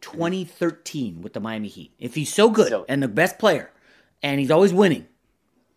2013 0.00 1.20
with 1.20 1.34
the 1.34 1.40
Miami 1.40 1.68
Heat. 1.68 1.92
If 1.98 2.14
he's 2.14 2.32
so 2.32 2.48
good 2.48 2.68
so, 2.68 2.86
and 2.88 3.02
the 3.02 3.08
best 3.08 3.38
player, 3.38 3.70
and 4.22 4.40
he's 4.40 4.50
always 4.50 4.72
winning, 4.72 5.06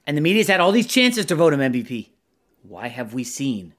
and 0.07 0.15
the 0.15 0.21
media's 0.21 0.47
had 0.47 0.61
all 0.61 0.71
these 0.71 0.87
chances 0.87 1.25
to 1.25 1.35
vote 1.35 1.53
him 1.53 1.59
MVP, 1.59 2.09
why 2.61 2.87
have 2.87 3.13
we 3.13 3.23
seen 3.23 3.73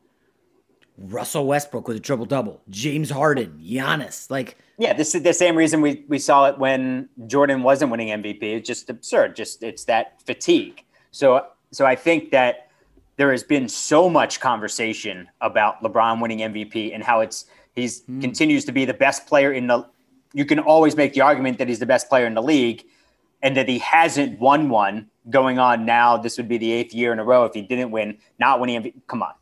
Russell 1.01 1.47
Westbrook 1.47 1.89
with 1.89 1.97
a 1.97 2.01
triple 2.01 2.27
double, 2.27 2.61
James 2.69 3.11
Harden, 3.11 3.59
Giannis? 3.65 4.31
Like, 4.31 4.59
yeah, 4.79 4.93
this 4.93 5.15
is 5.15 5.23
the 5.23 5.33
same 5.33 5.57
reason 5.57 5.81
we 5.81 6.05
we 6.09 6.19
saw 6.19 6.47
it 6.47 6.59
when 6.59 7.09
Jordan 7.27 7.63
wasn't 7.63 7.91
winning 7.91 8.09
MVP. 8.09 8.43
It's 8.43 8.69
just 8.69 8.91
absurd. 8.91 9.35
Just 9.35 9.63
it's 9.63 9.85
that 9.85 10.21
fatigue. 10.23 10.85
So 11.11 11.47
so 11.73 11.87
I 11.87 11.97
think 11.97 12.31
that 12.31 12.69
there 13.17 13.31
has 13.31 13.43
been 13.43 13.69
so 13.69 14.09
much 14.09 14.41
conversation 14.41 15.29
about 15.41 15.83
LeBron 15.83 16.21
winning 16.21 16.39
MVP 16.39 16.95
and 16.95 17.03
how 17.03 17.21
it's 17.21 17.47
he's 17.75 18.03
mm. 18.03 18.21
continues 18.21 18.65
to 18.67 18.73
be 18.73 18.85
the 18.85 18.95
best 18.95 19.27
player 19.27 19.53
in 19.53 19.67
the. 19.67 19.87
You 20.33 20.45
can 20.45 20.59
always 20.59 20.97
make 20.97 21.15
the 21.15 21.23
argument 21.23 21.59
that 21.59 21.69
he's 21.69 21.81
the 21.81 21.87
best 21.87 22.09
player 22.09 22.27
in 22.27 22.35
the 22.35 22.43
league, 22.43 22.85
and 23.43 23.57
that 23.57 23.69
he 23.69 23.79
hasn't 23.79 24.39
won 24.39 24.69
one 24.69 25.09
going 25.29 25.59
on 25.59 25.85
now. 25.85 26.17
This 26.17 26.37
would 26.37 26.49
be 26.49 26.59
the 26.59 26.73
eighth 26.73 26.95
year 26.95 27.13
in 27.13 27.19
a 27.19 27.25
row 27.25 27.45
if 27.45 27.55
he 27.55 27.63
didn't 27.63 27.91
win, 27.91 28.19
not 28.39 28.61
winning 28.61 28.83
MVP. 28.83 28.95
Come 29.07 29.23
on. 29.23 29.33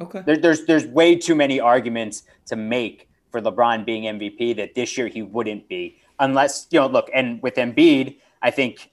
Okay. 0.00 0.22
There, 0.24 0.36
there's 0.36 0.64
there's 0.66 0.86
way 0.86 1.16
too 1.16 1.34
many 1.34 1.60
arguments 1.60 2.24
to 2.46 2.56
make 2.56 3.08
for 3.30 3.40
LeBron 3.40 3.84
being 3.84 4.04
MVP 4.04 4.56
that 4.56 4.74
this 4.74 4.96
year 4.96 5.08
he 5.08 5.22
wouldn't 5.22 5.68
be 5.68 5.98
unless 6.18 6.66
you 6.70 6.80
know 6.80 6.86
look 6.86 7.10
and 7.14 7.42
with 7.42 7.54
Embiid 7.54 8.16
I 8.42 8.50
think 8.50 8.90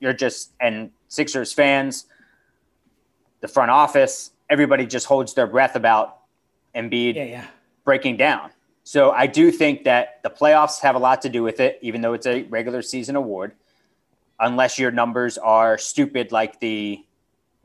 you're 0.00 0.12
just 0.12 0.52
and 0.60 0.90
Sixers 1.08 1.52
fans 1.52 2.06
the 3.40 3.48
front 3.48 3.70
office 3.70 4.30
everybody 4.48 4.86
just 4.86 5.06
holds 5.06 5.34
their 5.34 5.46
breath 5.46 5.76
about 5.76 6.18
Embiid 6.74 7.16
yeah, 7.16 7.24
yeah. 7.24 7.46
breaking 7.84 8.16
down. 8.16 8.50
So 8.84 9.10
I 9.10 9.26
do 9.26 9.50
think 9.50 9.84
that 9.84 10.20
the 10.22 10.30
playoffs 10.30 10.80
have 10.80 10.94
a 10.94 10.98
lot 10.98 11.22
to 11.22 11.28
do 11.28 11.42
with 11.42 11.60
it 11.60 11.78
even 11.82 12.00
though 12.00 12.12
it's 12.14 12.26
a 12.26 12.44
regular 12.44 12.82
season 12.82 13.16
award 13.16 13.52
unless 14.40 14.78
your 14.78 14.90
numbers 14.90 15.38
are 15.38 15.78
stupid 15.78 16.32
like 16.32 16.60
the 16.60 17.04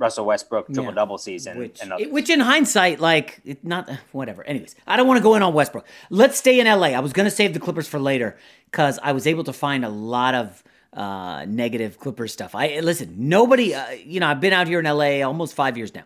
Russell 0.02 0.26
Westbrook 0.26 0.74
triple 0.74 0.92
double 0.92 1.18
season. 1.20 1.58
Which, 1.60 1.80
which, 2.10 2.30
in 2.30 2.40
hindsight, 2.40 3.00
like, 3.00 3.40
it 3.46 3.64
not 3.64 3.90
whatever. 4.12 4.44
Anyways, 4.44 4.76
I 4.88 4.98
don't 4.98 5.08
want 5.08 5.20
to 5.20 5.24
go 5.24 5.36
in 5.36 5.44
on 5.44 5.54
Westbrook. 5.54 5.86
Let's 6.10 6.38
stay 6.38 6.60
in 6.60 6.66
LA. 6.66 6.88
I 6.88 7.00
was 7.00 7.14
going 7.14 7.26
to 7.26 7.32
save 7.32 7.54
the 7.54 7.60
Clippers 7.60 7.88
for 7.88 8.00
later 8.00 8.36
because 8.66 9.00
I 9.04 9.12
was 9.12 9.28
able 9.28 9.44
to 9.44 9.54
find 9.54 9.86
a 9.86 9.90
lot 9.90 10.34
of 10.34 10.64
uh, 10.94 11.46
negative 11.48 12.00
Clippers 12.00 12.34
stuff. 12.34 12.56
I 12.56 12.80
listen. 12.80 13.14
Nobody, 13.16 13.76
uh, 13.76 13.92
you 13.92 14.20
know, 14.20 14.28
I've 14.28 14.42
been 14.42 14.54
out 14.54 14.68
here 14.68 14.80
in 14.80 14.86
LA 14.86 15.22
almost 15.22 15.54
five 15.54 15.78
years 15.78 15.94
now. 15.94 16.04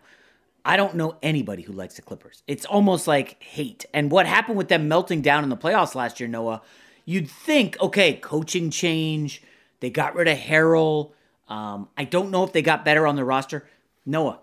I 0.66 0.78
don't 0.78 0.96
know 0.96 1.16
anybody 1.24 1.64
who 1.64 1.74
likes 1.74 1.96
the 1.96 2.02
Clippers. 2.02 2.44
It's 2.48 2.66
almost 2.66 3.08
like 3.08 3.42
hate. 3.42 3.86
And 3.94 4.12
what 4.12 4.26
happened 4.26 4.58
with 4.58 4.68
them 4.68 4.88
melting 4.88 5.22
down 5.22 5.44
in 5.44 5.50
the 5.50 5.58
playoffs 5.58 5.96
last 5.96 6.20
year, 6.20 6.28
Noah? 6.28 6.62
You'd 7.06 7.30
think, 7.30 7.80
okay, 7.80 8.16
coaching 8.16 8.72
change. 8.72 9.44
They 9.80 9.90
got 9.92 10.16
rid 10.16 10.28
of 10.28 10.38
Harrell. 10.38 11.12
Um, 11.48 11.88
I 11.96 12.04
don't 12.04 12.32
know 12.32 12.44
if 12.44 12.52
they 12.52 12.64
got 12.64 12.84
better 12.84 13.06
on 13.06 13.16
the 13.16 13.24
roster. 13.24 13.68
Noah, 14.06 14.40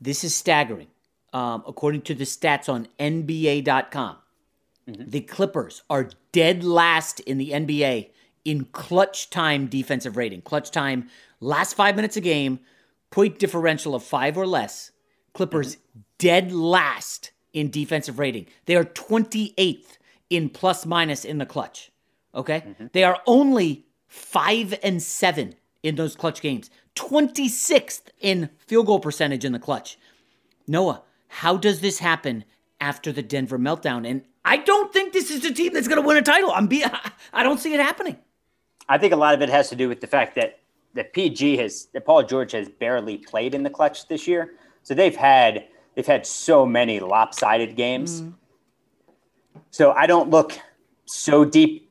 this 0.00 0.24
is 0.24 0.34
staggering. 0.34 0.88
Um, 1.32 1.64
according 1.66 2.02
to 2.02 2.14
the 2.14 2.24
stats 2.24 2.68
on 2.68 2.88
NBA.com, 2.98 4.16
mm-hmm. 4.88 5.10
the 5.10 5.20
Clippers 5.20 5.82
are 5.90 6.10
dead 6.32 6.64
last 6.64 7.20
in 7.20 7.36
the 7.36 7.50
NBA 7.50 8.10
in 8.44 8.64
clutch 8.66 9.28
time 9.28 9.66
defensive 9.66 10.16
rating. 10.16 10.40
Clutch 10.40 10.70
time, 10.70 11.08
last 11.40 11.74
five 11.74 11.96
minutes 11.96 12.16
a 12.16 12.20
game, 12.20 12.60
point 13.10 13.38
differential 13.38 13.94
of 13.94 14.02
five 14.02 14.38
or 14.38 14.46
less. 14.46 14.92
Clippers 15.34 15.76
mm-hmm. 15.76 16.00
dead 16.18 16.52
last 16.52 17.32
in 17.52 17.70
defensive 17.70 18.18
rating. 18.18 18.46
They 18.66 18.76
are 18.76 18.84
28th 18.84 19.98
in 20.30 20.48
plus 20.48 20.86
minus 20.86 21.24
in 21.24 21.38
the 21.38 21.46
clutch. 21.46 21.90
Okay? 22.34 22.60
Mm-hmm. 22.60 22.86
They 22.92 23.04
are 23.04 23.20
only 23.26 23.86
five 24.06 24.78
and 24.82 25.02
seven 25.02 25.54
in 25.82 25.96
those 25.96 26.16
clutch 26.16 26.40
games. 26.40 26.70
26th 26.96 28.08
in 28.20 28.50
field 28.58 28.86
goal 28.86 28.98
percentage 28.98 29.44
in 29.44 29.52
the 29.52 29.58
clutch. 29.58 29.98
Noah, 30.66 31.02
how 31.28 31.56
does 31.56 31.80
this 31.80 32.00
happen 32.00 32.44
after 32.80 33.12
the 33.12 33.22
Denver 33.22 33.58
meltdown? 33.58 34.08
And 34.08 34.22
I 34.44 34.56
don't 34.56 34.92
think 34.92 35.12
this 35.12 35.30
is 35.30 35.42
the 35.42 35.52
team 35.52 35.72
that's 35.72 35.86
going 35.86 36.00
to 36.00 36.06
win 36.06 36.16
a 36.16 36.22
title. 36.22 36.50
I'm 36.50 36.66
be 36.66 36.84
I 37.32 37.42
don't 37.42 37.60
see 37.60 37.72
it 37.72 37.80
happening. 37.80 38.16
I 38.88 38.98
think 38.98 39.12
a 39.12 39.16
lot 39.16 39.34
of 39.34 39.42
it 39.42 39.48
has 39.48 39.68
to 39.68 39.76
do 39.76 39.88
with 39.88 40.00
the 40.00 40.06
fact 40.06 40.34
that 40.36 40.60
that 40.94 41.12
PG 41.12 41.58
has 41.58 41.86
that 41.92 42.04
Paul 42.04 42.22
George 42.24 42.52
has 42.52 42.68
barely 42.68 43.18
played 43.18 43.54
in 43.54 43.62
the 43.62 43.70
clutch 43.70 44.08
this 44.08 44.26
year. 44.26 44.54
So 44.82 44.94
they've 44.94 45.14
had 45.14 45.66
they've 45.94 46.06
had 46.06 46.26
so 46.26 46.64
many 46.66 47.00
lopsided 47.00 47.76
games. 47.76 48.22
Mm. 48.22 48.34
So 49.70 49.92
I 49.92 50.06
don't 50.06 50.30
look 50.30 50.58
so 51.04 51.44
deep 51.44 51.90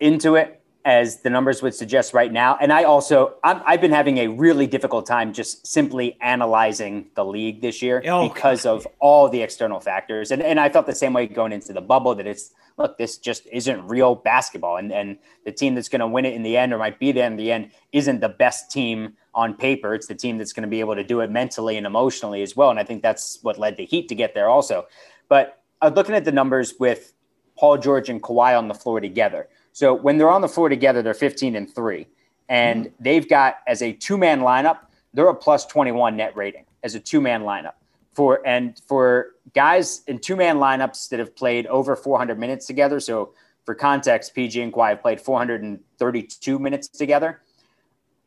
into 0.00 0.36
it 0.36 0.57
as 0.88 1.20
the 1.20 1.28
numbers 1.28 1.60
would 1.60 1.74
suggest 1.74 2.14
right 2.14 2.32
now. 2.32 2.56
And 2.58 2.72
I 2.72 2.84
also, 2.84 3.34
i 3.44 3.72
have 3.72 3.82
been 3.82 3.92
having 3.92 4.16
a 4.16 4.28
really 4.28 4.66
difficult 4.66 5.04
time 5.04 5.34
just 5.34 5.66
simply 5.66 6.16
analyzing 6.22 7.10
the 7.14 7.26
league 7.26 7.60
this 7.60 7.82
year 7.82 8.02
oh, 8.06 8.26
because 8.26 8.62
God. 8.62 8.76
of 8.76 8.86
all 8.98 9.28
the 9.28 9.42
external 9.42 9.80
factors. 9.80 10.30
And, 10.30 10.40
and 10.40 10.58
I 10.58 10.70
felt 10.70 10.86
the 10.86 10.94
same 10.94 11.12
way 11.12 11.26
going 11.26 11.52
into 11.52 11.74
the 11.74 11.82
bubble 11.82 12.14
that 12.14 12.26
it's, 12.26 12.54
look, 12.78 12.96
this 12.96 13.18
just 13.18 13.46
isn't 13.52 13.86
real 13.86 14.14
basketball. 14.14 14.78
And, 14.78 14.90
and 14.90 15.18
the 15.44 15.52
team 15.52 15.74
that's 15.74 15.90
going 15.90 16.00
to 16.00 16.06
win 16.06 16.24
it 16.24 16.32
in 16.32 16.42
the 16.42 16.56
end 16.56 16.72
or 16.72 16.78
might 16.78 16.98
be 16.98 17.12
there 17.12 17.26
in 17.26 17.36
the 17.36 17.52
end 17.52 17.70
isn't 17.92 18.20
the 18.20 18.30
best 18.30 18.70
team 18.70 19.12
on 19.34 19.52
paper. 19.52 19.94
It's 19.94 20.06
the 20.06 20.14
team 20.14 20.38
that's 20.38 20.54
going 20.54 20.62
to 20.62 20.70
be 20.70 20.80
able 20.80 20.94
to 20.94 21.04
do 21.04 21.20
it 21.20 21.30
mentally 21.30 21.76
and 21.76 21.86
emotionally 21.86 22.40
as 22.40 22.56
well. 22.56 22.70
And 22.70 22.78
I 22.78 22.84
think 22.84 23.02
that's 23.02 23.40
what 23.42 23.58
led 23.58 23.76
the 23.76 23.84
Heat 23.84 24.08
to 24.08 24.14
get 24.14 24.32
there 24.32 24.48
also. 24.48 24.86
But 25.28 25.60
I 25.82 25.88
was 25.88 25.96
looking 25.96 26.14
at 26.14 26.24
the 26.24 26.32
numbers 26.32 26.76
with 26.80 27.12
Paul 27.58 27.76
George 27.76 28.08
and 28.08 28.22
Kawhi 28.22 28.56
on 28.56 28.68
the 28.68 28.74
floor 28.74 29.00
together. 29.02 29.48
So 29.72 29.94
when 29.94 30.18
they're 30.18 30.30
on 30.30 30.40
the 30.40 30.48
floor 30.48 30.68
together, 30.68 31.02
they're 31.02 31.14
15 31.14 31.56
and 31.56 31.72
three. 31.72 32.06
And 32.48 32.86
mm. 32.86 32.92
they've 33.00 33.28
got 33.28 33.58
as 33.66 33.82
a 33.82 33.92
two 33.92 34.16
man 34.16 34.40
lineup, 34.40 34.78
they're 35.14 35.28
a 35.28 35.34
plus 35.34 35.66
21 35.66 36.16
net 36.16 36.36
rating 36.36 36.64
as 36.82 36.94
a 36.94 37.00
two 37.00 37.20
man 37.20 37.42
lineup. 37.42 37.74
For 38.12 38.44
and 38.46 38.80
for 38.86 39.34
guys 39.54 40.02
in 40.08 40.18
two 40.18 40.34
man 40.34 40.56
lineups 40.56 41.08
that 41.10 41.18
have 41.18 41.36
played 41.36 41.66
over 41.66 41.94
400 41.94 42.38
minutes 42.38 42.66
together. 42.66 42.98
So 43.00 43.32
for 43.64 43.74
context, 43.74 44.34
PG 44.34 44.60
and 44.60 44.72
Kawhi 44.72 44.90
have 44.90 45.02
played 45.02 45.20
432 45.20 46.58
minutes 46.58 46.88
together. 46.88 47.42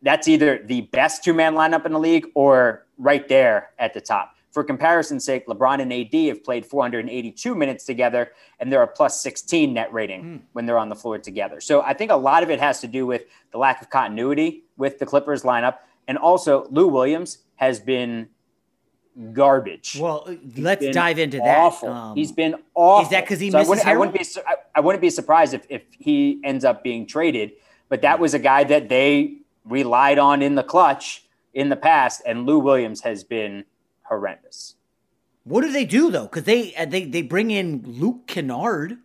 That's 0.01 0.27
either 0.27 0.63
the 0.63 0.81
best 0.81 1.23
two 1.23 1.33
man 1.33 1.55
lineup 1.55 1.85
in 1.85 1.91
the 1.91 1.99
league 1.99 2.27
or 2.35 2.85
right 2.97 3.27
there 3.27 3.71
at 3.79 3.93
the 3.93 4.01
top. 4.01 4.35
For 4.51 4.63
comparison's 4.63 5.23
sake, 5.23 5.47
LeBron 5.47 5.81
and 5.81 5.93
AD 5.93 6.27
have 6.27 6.43
played 6.43 6.65
482 6.65 7.55
minutes 7.55 7.85
together, 7.85 8.31
and 8.59 8.71
they're 8.71 8.83
a 8.83 8.87
plus 8.87 9.21
16 9.23 9.73
net 9.73 9.91
rating 9.93 10.23
mm. 10.23 10.41
when 10.51 10.65
they're 10.65 10.77
on 10.77 10.89
the 10.89 10.95
floor 10.95 11.17
together. 11.17 11.61
So 11.61 11.81
I 11.81 11.93
think 11.93 12.11
a 12.11 12.15
lot 12.15 12.43
of 12.43 12.49
it 12.49 12.59
has 12.59 12.81
to 12.81 12.87
do 12.87 13.05
with 13.05 13.23
the 13.51 13.57
lack 13.57 13.81
of 13.81 13.89
continuity 13.89 14.63
with 14.75 14.99
the 14.99 15.05
Clippers 15.05 15.43
lineup. 15.43 15.77
And 16.07 16.17
also, 16.17 16.67
Lou 16.69 16.87
Williams 16.87 17.39
has 17.55 17.79
been 17.79 18.27
garbage. 19.31 19.97
Well, 19.99 20.25
He's 20.27 20.57
let's 20.57 20.85
dive 20.89 21.19
into 21.19 21.39
awful. 21.39 21.89
that. 21.89 21.95
Um, 21.95 22.15
He's 22.17 22.31
been 22.31 22.55
awful. 22.75 23.05
Is 23.05 23.11
that 23.11 23.23
because 23.23 23.39
he 23.39 23.51
so 23.51 23.59
misses 23.59 23.69
I 23.69 23.69
wouldn't, 23.69 23.87
I 23.87 23.97
wouldn't, 23.97 24.17
be, 24.17 24.41
I 24.75 24.79
wouldn't 24.81 25.01
be 25.01 25.09
surprised 25.09 25.53
if, 25.53 25.65
if 25.69 25.83
he 25.97 26.41
ends 26.43 26.65
up 26.65 26.83
being 26.83 27.07
traded. 27.07 27.53
But 27.87 28.01
that 28.01 28.19
was 28.19 28.33
a 28.33 28.39
guy 28.39 28.63
that 28.65 28.89
they 28.89 29.37
relied 29.65 30.17
on 30.17 30.41
in 30.41 30.55
the 30.55 30.63
clutch 30.63 31.23
in 31.53 31.69
the 31.69 31.75
past, 31.75 32.21
and 32.25 32.45
Lou 32.45 32.59
Williams 32.59 33.01
has 33.01 33.23
been 33.23 33.65
horrendous. 34.11 34.75
What 35.43 35.61
do 35.61 35.71
they 35.71 35.85
do 35.85 36.11
though? 36.11 36.25
Because 36.25 36.43
they 36.43 36.75
uh, 36.75 36.85
they 36.85 37.05
they 37.05 37.21
bring 37.23 37.49
in 37.49 37.83
Luke 37.85 38.27
Kennard, 38.27 38.97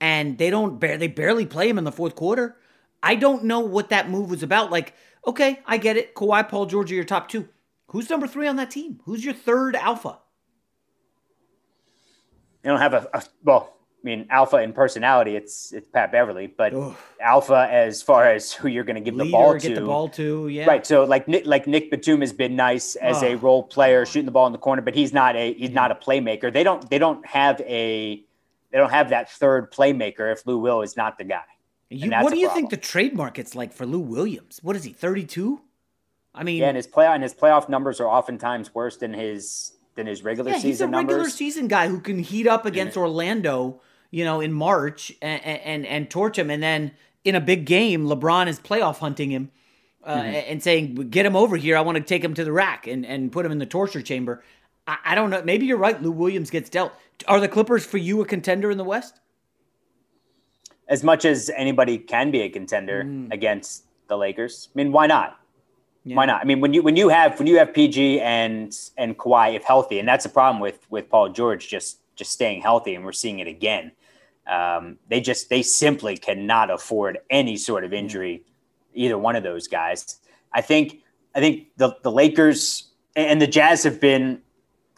and 0.00 0.38
they 0.38 0.50
don't 0.50 0.78
bar- 0.78 0.98
they 0.98 1.08
barely 1.08 1.46
play 1.46 1.68
him 1.68 1.78
in 1.78 1.84
the 1.84 1.90
fourth 1.90 2.14
quarter. 2.14 2.56
I 3.02 3.16
don't 3.16 3.44
know 3.44 3.60
what 3.60 3.88
that 3.88 4.08
move 4.08 4.30
was 4.30 4.44
about. 4.44 4.70
Like, 4.70 4.94
okay, 5.26 5.58
I 5.66 5.78
get 5.78 5.96
it. 5.96 6.14
Kawhi, 6.14 6.48
Paul 6.48 6.66
George 6.66 6.92
are 6.92 6.94
your 6.94 7.04
top 7.04 7.28
two. 7.28 7.48
Who's 7.88 8.08
number 8.08 8.28
three 8.28 8.46
on 8.46 8.56
that 8.56 8.70
team? 8.70 9.00
Who's 9.04 9.24
your 9.24 9.34
third 9.34 9.74
alpha? 9.74 10.18
They 12.62 12.68
don't 12.68 12.78
have 12.78 12.94
a, 12.94 13.08
a 13.12 13.22
well. 13.42 13.74
I 14.02 14.04
mean, 14.04 14.26
alpha 14.30 14.56
in 14.56 14.72
personality, 14.72 15.36
it's 15.36 15.72
it's 15.72 15.86
Pat 15.86 16.10
Beverley, 16.10 16.48
but 16.48 16.72
alpha 17.20 17.68
as 17.70 18.02
far 18.02 18.24
as 18.26 18.52
who 18.52 18.66
you're 18.66 18.82
going 18.82 18.96
to 18.96 19.00
give 19.00 19.16
the 19.16 19.30
ball 19.30 19.52
to. 19.52 19.68
get 19.68 19.76
the 19.76 19.82
ball 19.86 20.08
to, 20.08 20.48
yeah. 20.48 20.66
Right. 20.66 20.84
So 20.84 21.04
like 21.04 21.28
Nick, 21.28 21.46
like 21.46 21.68
Nick 21.68 21.88
Batum 21.90 22.20
has 22.20 22.32
been 22.32 22.56
nice 22.56 22.96
as 22.96 23.22
a 23.22 23.34
Oh. 23.34 23.36
role 23.36 23.62
player, 23.62 24.04
shooting 24.04 24.24
the 24.26 24.32
ball 24.32 24.46
in 24.48 24.52
the 24.52 24.58
corner, 24.58 24.82
but 24.82 24.94
he's 24.96 25.12
not 25.12 25.36
a 25.36 25.52
he's 25.54 25.70
not 25.70 25.92
a 25.92 25.94
playmaker. 25.94 26.52
They 26.52 26.64
don't 26.64 26.88
they 26.90 26.98
don't 26.98 27.24
have 27.26 27.60
a 27.60 28.16
they 28.72 28.78
don't 28.78 28.90
have 28.90 29.10
that 29.10 29.30
third 29.30 29.70
playmaker 29.72 30.32
if 30.32 30.44
Lou 30.46 30.58
Will 30.58 30.82
is 30.82 30.96
not 30.96 31.16
the 31.18 31.24
guy. 31.24 31.42
You, 31.88 32.10
what 32.10 32.32
do 32.32 32.38
you 32.38 32.46
problem. 32.46 32.68
think 32.68 32.70
the 32.70 32.88
trade 32.88 33.14
market's 33.14 33.54
like 33.54 33.72
for 33.72 33.86
Lou 33.86 34.00
Williams? 34.00 34.58
What 34.62 34.74
is 34.76 34.84
he, 34.84 34.92
32? 34.92 35.60
I 36.34 36.42
mean, 36.42 36.58
Yeah, 36.60 36.68
and 36.68 36.76
his 36.76 36.86
play 36.86 37.06
and 37.06 37.22
his 37.22 37.34
playoff 37.34 37.68
numbers 37.68 38.00
are 38.00 38.08
oftentimes 38.08 38.74
worse 38.74 38.96
than 38.96 39.12
his 39.12 39.72
than 39.94 40.06
his 40.06 40.24
regular 40.24 40.52
yeah, 40.52 40.56
season 40.56 40.70
he's 40.70 40.80
a 40.80 40.88
regular 40.88 41.28
season 41.28 41.68
guy 41.68 41.88
who 41.88 42.00
can 42.00 42.18
heat 42.18 42.46
up 42.46 42.64
against 42.64 42.96
Orlando, 42.96 43.82
you 44.12 44.24
know, 44.24 44.40
in 44.40 44.52
March 44.52 45.10
and, 45.20 45.44
and 45.44 45.84
and 45.86 46.08
torch 46.08 46.38
him, 46.38 46.48
and 46.50 46.62
then 46.62 46.92
in 47.24 47.34
a 47.34 47.40
big 47.40 47.64
game, 47.64 48.06
LeBron 48.06 48.46
is 48.46 48.60
playoff 48.60 48.98
hunting 48.98 49.30
him 49.30 49.50
uh, 50.04 50.16
Mhm. 50.16 50.44
and 50.48 50.62
saying, 50.62 50.94
"Get 51.10 51.26
him 51.26 51.34
over 51.34 51.56
here. 51.56 51.76
I 51.76 51.80
want 51.80 51.96
to 51.98 52.04
take 52.04 52.22
him 52.22 52.34
to 52.34 52.44
the 52.44 52.52
rack 52.52 52.86
and 52.86 53.04
and 53.04 53.32
put 53.32 53.44
him 53.44 53.50
in 53.50 53.58
the 53.58 53.66
torture 53.66 54.02
chamber." 54.02 54.44
I, 54.86 54.98
I 55.06 55.14
don't 55.16 55.30
know. 55.30 55.42
Maybe 55.42 55.66
you're 55.66 55.78
right. 55.78 56.00
Lou 56.00 56.10
Williams 56.12 56.50
gets 56.50 56.68
dealt. 56.70 56.92
Are 57.26 57.40
the 57.40 57.48
Clippers 57.48 57.84
for 57.86 57.98
you 57.98 58.20
a 58.20 58.26
contender 58.26 58.70
in 58.70 58.78
the 58.78 58.84
West? 58.84 59.18
as 60.88 61.02
much 61.02 61.24
as 61.24 61.50
anybody 61.56 61.96
can 61.96 62.30
be 62.30 62.40
a 62.42 62.48
contender 62.50 63.04
Mm. 63.04 63.32
against 63.32 63.84
the 64.08 64.16
Lakers. 64.16 64.68
I 64.74 64.76
mean, 64.76 64.92
why 64.92 65.06
not? 65.06 65.38
Why 66.04 66.26
not? 66.26 66.42
I 66.42 66.44
mean, 66.44 66.60
when 66.60 66.74
you 66.74 66.82
when 66.82 66.96
you 66.96 67.08
have 67.08 67.38
when 67.38 67.46
you 67.46 67.56
have 67.58 67.72
PG 67.72 68.20
and 68.20 68.76
and 68.98 69.16
Kawhi 69.16 69.54
if 69.54 69.62
healthy, 69.62 70.00
and 70.00 70.06
that's 70.08 70.24
the 70.24 70.30
problem 70.30 70.60
with 70.60 70.84
with 70.90 71.08
Paul 71.08 71.28
George 71.30 71.68
just 71.68 72.00
just 72.16 72.32
staying 72.32 72.60
healthy, 72.60 72.94
and 72.96 73.04
we're 73.04 73.12
seeing 73.12 73.38
it 73.38 73.46
again. 73.46 73.92
Um, 74.46 74.98
they 75.08 75.20
just 75.20 75.48
they 75.48 75.62
simply 75.62 76.16
cannot 76.16 76.70
afford 76.70 77.18
any 77.30 77.56
sort 77.56 77.84
of 77.84 77.92
injury, 77.92 78.44
either 78.94 79.16
one 79.16 79.36
of 79.36 79.42
those 79.42 79.68
guys. 79.68 80.18
I 80.52 80.60
think 80.60 81.02
I 81.34 81.40
think 81.40 81.68
the 81.76 81.96
the 82.02 82.10
Lakers 82.10 82.90
and 83.16 83.40
the 83.40 83.46
Jazz 83.46 83.82
have 83.84 84.00
been 84.00 84.42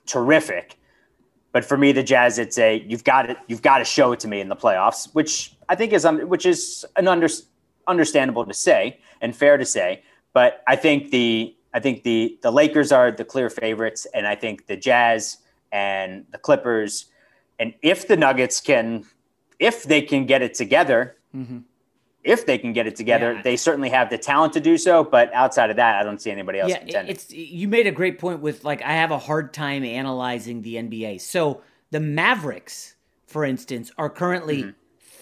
terrific. 0.06 0.78
But 1.52 1.64
for 1.64 1.76
me, 1.76 1.92
the 1.92 2.02
Jazz, 2.02 2.38
it's 2.38 2.58
a 2.58 2.84
you've 2.88 3.04
got 3.04 3.22
to 3.22 3.36
you've 3.46 3.62
got 3.62 3.78
to 3.78 3.84
show 3.84 4.12
it 4.12 4.20
to 4.20 4.28
me 4.28 4.40
in 4.40 4.48
the 4.48 4.56
playoffs, 4.56 5.14
which 5.14 5.54
I 5.68 5.74
think 5.74 5.92
is 5.92 6.06
which 6.24 6.46
is 6.46 6.84
an 6.96 7.06
under, 7.06 7.28
understandable 7.86 8.44
to 8.44 8.54
say 8.54 8.98
and 9.20 9.34
fair 9.36 9.56
to 9.56 9.64
say. 9.64 10.02
But 10.32 10.62
I 10.66 10.76
think 10.76 11.10
the 11.10 11.54
I 11.72 11.80
think 11.80 12.02
the 12.02 12.38
the 12.42 12.50
Lakers 12.50 12.92
are 12.92 13.10
the 13.10 13.24
clear 13.24 13.50
favorites, 13.50 14.06
and 14.14 14.26
I 14.26 14.34
think 14.34 14.66
the 14.66 14.76
Jazz 14.76 15.38
and 15.70 16.24
the 16.30 16.38
Clippers, 16.38 17.06
and 17.58 17.74
if 17.82 18.08
the 18.08 18.16
Nuggets 18.16 18.60
can, 18.60 19.04
if 19.58 19.84
they 19.84 20.02
can 20.02 20.26
get 20.26 20.42
it 20.42 20.54
together, 20.54 21.16
Mm-hmm. 21.34 21.58
if 22.22 22.46
they 22.46 22.58
can 22.58 22.72
get 22.72 22.86
it 22.86 22.94
together, 22.94 23.40
they 23.42 23.56
certainly 23.56 23.88
have 23.90 24.08
the 24.08 24.16
talent 24.18 24.52
to 24.52 24.60
do 24.60 24.78
so. 24.78 25.02
But 25.02 25.32
outside 25.34 25.70
of 25.70 25.76
that, 25.76 26.00
I 26.00 26.04
don't 26.04 26.20
see 26.20 26.30
anybody 26.30 26.60
else 26.60 26.70
yeah, 26.70 26.78
contending. 26.78 27.10
it's 27.14 27.30
you 27.32 27.66
made 27.66 27.86
a 27.88 27.90
great 27.92 28.18
point 28.20 28.40
with 28.40 28.62
like 28.64 28.82
I 28.82 28.92
have 28.92 29.10
a 29.10 29.18
hard 29.18 29.52
time 29.52 29.84
analyzing 29.84 30.62
the 30.62 30.76
NBA. 30.76 31.20
So 31.20 31.60
the 31.90 31.98
Mavericks, 32.00 32.94
for 33.26 33.44
instance, 33.44 33.90
are 33.98 34.08
currently 34.08 34.72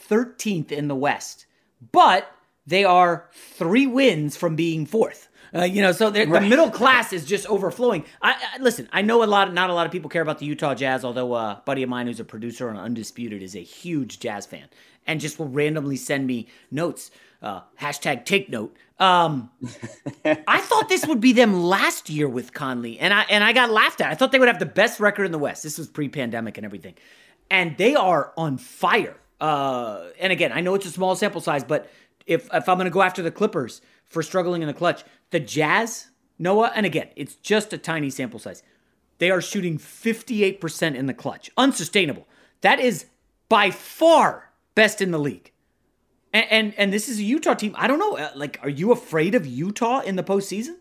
13th 0.08 0.70
in 0.70 0.88
the 0.88 0.94
West, 0.94 1.46
but 1.92 2.30
they 2.66 2.84
are 2.84 3.28
three 3.32 3.86
wins 3.86 4.36
from 4.36 4.54
being 4.54 4.84
fourth. 4.86 5.28
Uh, 5.54 5.64
you 5.64 5.82
know, 5.82 5.92
so 5.92 6.10
they're- 6.10 6.26
the 6.26 6.40
middle 6.40 6.70
class 6.70 7.12
is 7.12 7.24
just 7.26 7.46
overflowing. 7.46 8.04
I, 8.22 8.32
I 8.54 8.58
listen. 8.62 8.88
I 8.92 9.02
know 9.02 9.22
a 9.22 9.26
lot. 9.26 9.52
Not 9.52 9.70
a 9.70 9.74
lot 9.74 9.86
of 9.86 9.92
people 9.92 10.08
care 10.08 10.22
about 10.22 10.38
the 10.38 10.46
Utah 10.46 10.74
Jazz. 10.74 11.04
Although 11.04 11.34
uh, 11.34 11.52
a 11.58 11.62
buddy 11.64 11.82
of 11.82 11.88
mine 11.88 12.06
who's 12.06 12.20
a 12.20 12.24
producer 12.24 12.70
on 12.70 12.76
Undisputed 12.76 13.42
is 13.42 13.54
a 13.54 13.60
huge 13.62 14.18
Jazz 14.20 14.46
fan, 14.46 14.66
and 15.06 15.20
just 15.20 15.38
will 15.38 15.48
randomly 15.48 15.96
send 15.96 16.26
me 16.26 16.48
notes. 16.70 17.10
Uh, 17.42 17.60
hashtag 17.80 18.24
take 18.24 18.48
note. 18.48 18.76
Um, 18.98 19.50
I 20.46 20.60
thought 20.60 20.88
this 20.88 21.06
would 21.06 21.20
be 21.20 21.32
them 21.32 21.60
last 21.60 22.08
year 22.08 22.28
with 22.28 22.52
Conley, 22.52 22.98
and 23.00 23.12
I 23.12 23.22
and 23.28 23.42
I 23.42 23.52
got 23.52 23.70
laughed 23.70 24.00
at. 24.00 24.10
I 24.10 24.14
thought 24.14 24.32
they 24.32 24.38
would 24.38 24.48
have 24.48 24.60
the 24.60 24.66
best 24.66 25.00
record 25.00 25.24
in 25.24 25.32
the 25.32 25.38
West. 25.38 25.62
This 25.64 25.76
was 25.76 25.88
pre-pandemic 25.88 26.56
and 26.56 26.64
everything, 26.64 26.94
and 27.50 27.76
they 27.76 27.94
are 27.94 28.32
on 28.36 28.58
fire. 28.58 29.16
Uh, 29.40 30.04
and 30.20 30.32
again, 30.32 30.52
I 30.52 30.60
know 30.60 30.74
it's 30.76 30.86
a 30.86 30.90
small 30.90 31.16
sample 31.16 31.40
size, 31.40 31.64
but 31.64 31.90
if 32.26 32.48
if 32.54 32.68
I'm 32.68 32.76
going 32.78 32.84
to 32.86 32.90
go 32.92 33.02
after 33.02 33.22
the 33.22 33.32
Clippers 33.32 33.82
for 34.06 34.22
struggling 34.22 34.62
in 34.62 34.68
the 34.68 34.74
clutch, 34.74 35.02
the 35.32 35.40
Jazz, 35.40 36.06
Noah, 36.38 36.70
and 36.74 36.86
again, 36.86 37.08
it's 37.16 37.34
just 37.36 37.72
a 37.72 37.78
tiny 37.78 38.08
sample 38.10 38.38
size. 38.38 38.62
They 39.18 39.30
are 39.30 39.40
shooting 39.40 39.78
58% 39.78 40.94
in 40.94 41.06
the 41.06 41.14
clutch. 41.14 41.50
Unsustainable. 41.56 42.26
That 42.62 42.80
is 42.80 43.06
by 43.48 43.70
far 43.70 44.52
best 44.74 45.00
in 45.00 45.10
the 45.10 45.18
league. 45.18 45.52
And, 46.32 46.46
and 46.50 46.74
and 46.78 46.92
this 46.92 47.08
is 47.08 47.18
a 47.18 47.22
Utah 47.22 47.54
team. 47.54 47.74
I 47.76 47.86
don't 47.86 47.98
know. 47.98 48.16
uh, 48.16 48.30
Like, 48.34 48.58
are 48.62 48.68
you 48.70 48.90
afraid 48.92 49.34
of 49.34 49.44
Utah 49.46 50.00
in 50.00 50.16
the 50.16 50.22
postseason? 50.22 50.76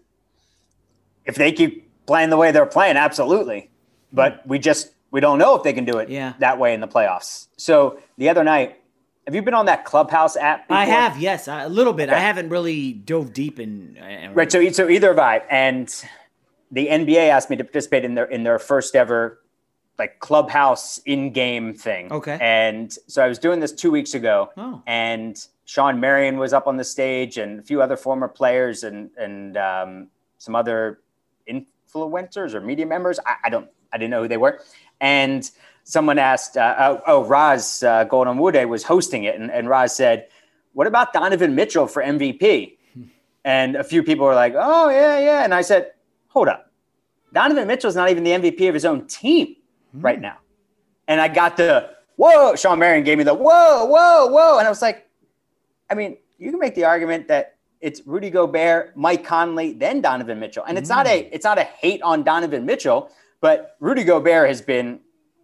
if 1.26 1.36
they 1.36 1.52
keep 1.52 1.88
playing 2.08 2.30
the 2.32 2.38
way 2.38 2.52
they're 2.52 2.66
playing, 2.66 2.98
absolutely. 2.98 3.70
But 4.12 4.42
we 4.48 4.58
just 4.60 4.92
we 5.12 5.20
don't 5.20 5.38
know 5.38 5.56
if 5.56 5.62
they 5.64 5.74
can 5.74 5.86
do 5.86 5.98
it 6.00 6.10
Yeah. 6.10 6.34
that 6.40 6.58
way 6.58 6.74
in 6.74 6.80
the 6.82 6.88
playoffs. 6.88 7.48
So 7.58 8.00
the 8.18 8.30
other 8.30 8.44
night, 8.44 8.81
have 9.26 9.36
you 9.36 9.42
been 9.42 9.54
on 9.54 9.66
that 9.68 9.86
Clubhouse 9.86 10.36
app? 10.36 10.66
I 10.70 10.86
have, 10.86 11.18
yes, 11.20 11.48
a 11.48 11.68
little 11.70 11.94
bit. 11.94 12.10
I 12.10 12.20
haven't 12.20 12.50
really 12.50 12.94
dove 12.94 13.34
deep 13.34 13.60
in. 13.60 13.98
uh, 14.02 14.32
Right. 14.34 14.52
So 14.52 14.68
so 14.72 14.90
either 14.90 15.10
have 15.10 15.20
I. 15.20 15.38
And 15.50 15.94
the 16.72 16.88
NBA 16.88 17.30
asked 17.30 17.50
me 17.50 17.56
to 17.58 17.64
participate 17.64 18.04
in 18.06 18.16
their 18.16 18.26
in 18.26 18.44
their 18.44 18.60
first 18.60 18.96
ever 18.96 19.40
like 20.00 20.20
clubhouse 20.20 20.98
in-game 21.06 21.74
thing. 21.76 22.12
Okay. 22.12 22.38
And 22.42 22.92
so 23.08 23.24
I 23.24 23.28
was 23.28 23.38
doing 23.38 23.60
this 23.60 23.72
two 23.72 23.92
weeks 23.92 24.14
ago, 24.16 24.50
Oh. 24.58 24.82
and 24.88 25.38
Shawn 25.66 26.00
Marion 26.00 26.38
was 26.38 26.54
up 26.54 26.66
on 26.66 26.78
the 26.78 26.84
stage, 26.84 27.38
and 27.38 27.60
a 27.60 27.64
few 27.64 27.82
other 27.82 27.98
former 27.98 28.28
players, 28.28 28.84
and 28.84 29.12
and 29.18 29.58
um, 29.58 30.08
some 30.40 30.56
other 30.56 31.02
influencers 31.48 32.54
or 32.54 32.62
media 32.62 32.86
members. 32.86 33.20
I, 33.26 33.36
I 33.46 33.50
don't, 33.50 33.70
I 33.94 33.98
didn't 33.98 34.12
know 34.12 34.24
who 34.24 34.28
they 34.28 34.38
were. 34.38 34.62
And 35.02 35.50
someone 35.84 36.20
asked, 36.20 36.58
uh, 36.58 36.76
oh, 36.80 37.02
oh, 37.08 37.24
Ros 37.26 37.84
uh, 37.84 38.04
Gold-Onwude 38.06 38.68
was 38.68 38.84
hosting 38.84 39.24
it, 39.24 39.40
and, 39.40 39.52
and 39.52 39.70
Ros 39.70 39.96
said, 39.96 40.28
"What 40.74 40.88
about 40.88 41.14
Donovan 41.14 41.56
Mitchell 41.56 41.88
for 41.88 42.04
MVP?" 42.04 42.78
And 43.44 43.76
a 43.76 43.84
few 43.84 44.04
people 44.04 44.26
were 44.26 44.36
like, 44.36 44.54
"Oh 44.56 44.90
yeah, 44.90 45.20
yeah." 45.20 45.44
And 45.44 45.54
I 45.54 45.62
said, 45.62 45.92
"Hold 46.30 46.48
up, 46.48 46.72
Donovan 47.34 47.68
Mitchell's 47.68 47.96
not 47.96 48.10
even 48.10 48.24
the 48.24 48.32
MVP 48.32 48.68
of 48.68 48.74
his 48.74 48.86
own 48.86 49.08
team 49.08 49.56
right 49.94 50.22
now." 50.22 50.38
And 51.08 51.20
I 51.20 51.28
got 51.28 51.58
the 51.58 51.90
whoa. 52.16 52.56
Shawn 52.56 52.80
Marion 52.80 53.04
gave 53.04 53.18
me 53.18 53.24
the 53.24 53.34
whoa, 53.34 53.86
whoa, 53.86 54.28
whoa, 54.28 54.60
and 54.60 54.68
I 54.68 54.70
was 54.70 54.82
like, 54.82 55.10
I 55.90 55.96
mean, 55.96 56.18
you 56.38 56.52
can 56.52 56.60
make 56.60 56.76
the 56.76 56.86
argument 56.86 57.28
that 57.28 57.58
it's 57.82 58.06
Rudy 58.06 58.30
Gobert, 58.30 58.96
Mike 58.96 59.26
Conley, 59.26 59.74
then 59.74 60.02
Donovan 60.02 60.40
Mitchell, 60.40 60.64
and 60.68 60.78
it's 60.78 60.90
not 60.90 61.08
a 61.08 61.28
it's 61.34 61.44
not 61.44 61.58
a 61.58 61.64
hate 61.64 62.02
on 62.04 62.24
Donovan 62.24 62.66
Mitchell, 62.66 63.10
but 63.42 63.76
Rudy 63.80 64.04
Gobert 64.04 64.48
has 64.48 64.62
been 64.62 65.00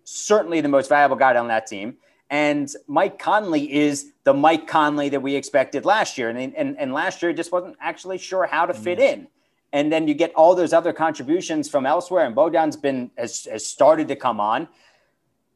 certainly 0.10 0.62
the 0.62 0.70
most 0.70 0.88
valuable 0.88 1.18
guy 1.18 1.36
on 1.36 1.50
that 1.50 1.68
team. 1.68 1.98
And 2.30 2.72
Mike 2.88 3.20
Conley 3.20 3.74
is 3.74 4.12
the 4.24 4.34
Mike 4.34 4.66
Conley 4.66 5.10
that 5.10 5.20
we 5.20 5.36
expected 5.36 5.84
last 5.84 6.18
year. 6.18 6.30
And, 6.30 6.56
and, 6.56 6.78
and 6.78 6.94
last 6.94 7.22
year, 7.22 7.34
just 7.34 7.52
wasn't 7.52 7.76
actually 7.82 8.18
sure 8.18 8.46
how 8.46 8.66
to 8.66 8.74
fit 8.74 9.00
in. 9.00 9.28
And 9.74 9.92
then 9.92 10.08
you 10.08 10.14
get 10.14 10.34
all 10.34 10.56
those 10.56 10.72
other 10.72 10.94
contributions 10.94 11.70
from 11.70 11.86
elsewhere. 11.86 12.26
And 12.26 12.34
Bojan's 12.34 12.78
been 12.78 13.12
has, 13.18 13.46
has 13.52 13.66
started 13.66 14.08
to 14.08 14.16
come 14.16 14.40
on. 14.40 14.70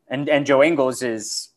And 0.10 0.28
and 0.28 0.46
Joe 0.46 0.62
Ingles 0.62 1.02
is 1.02 1.50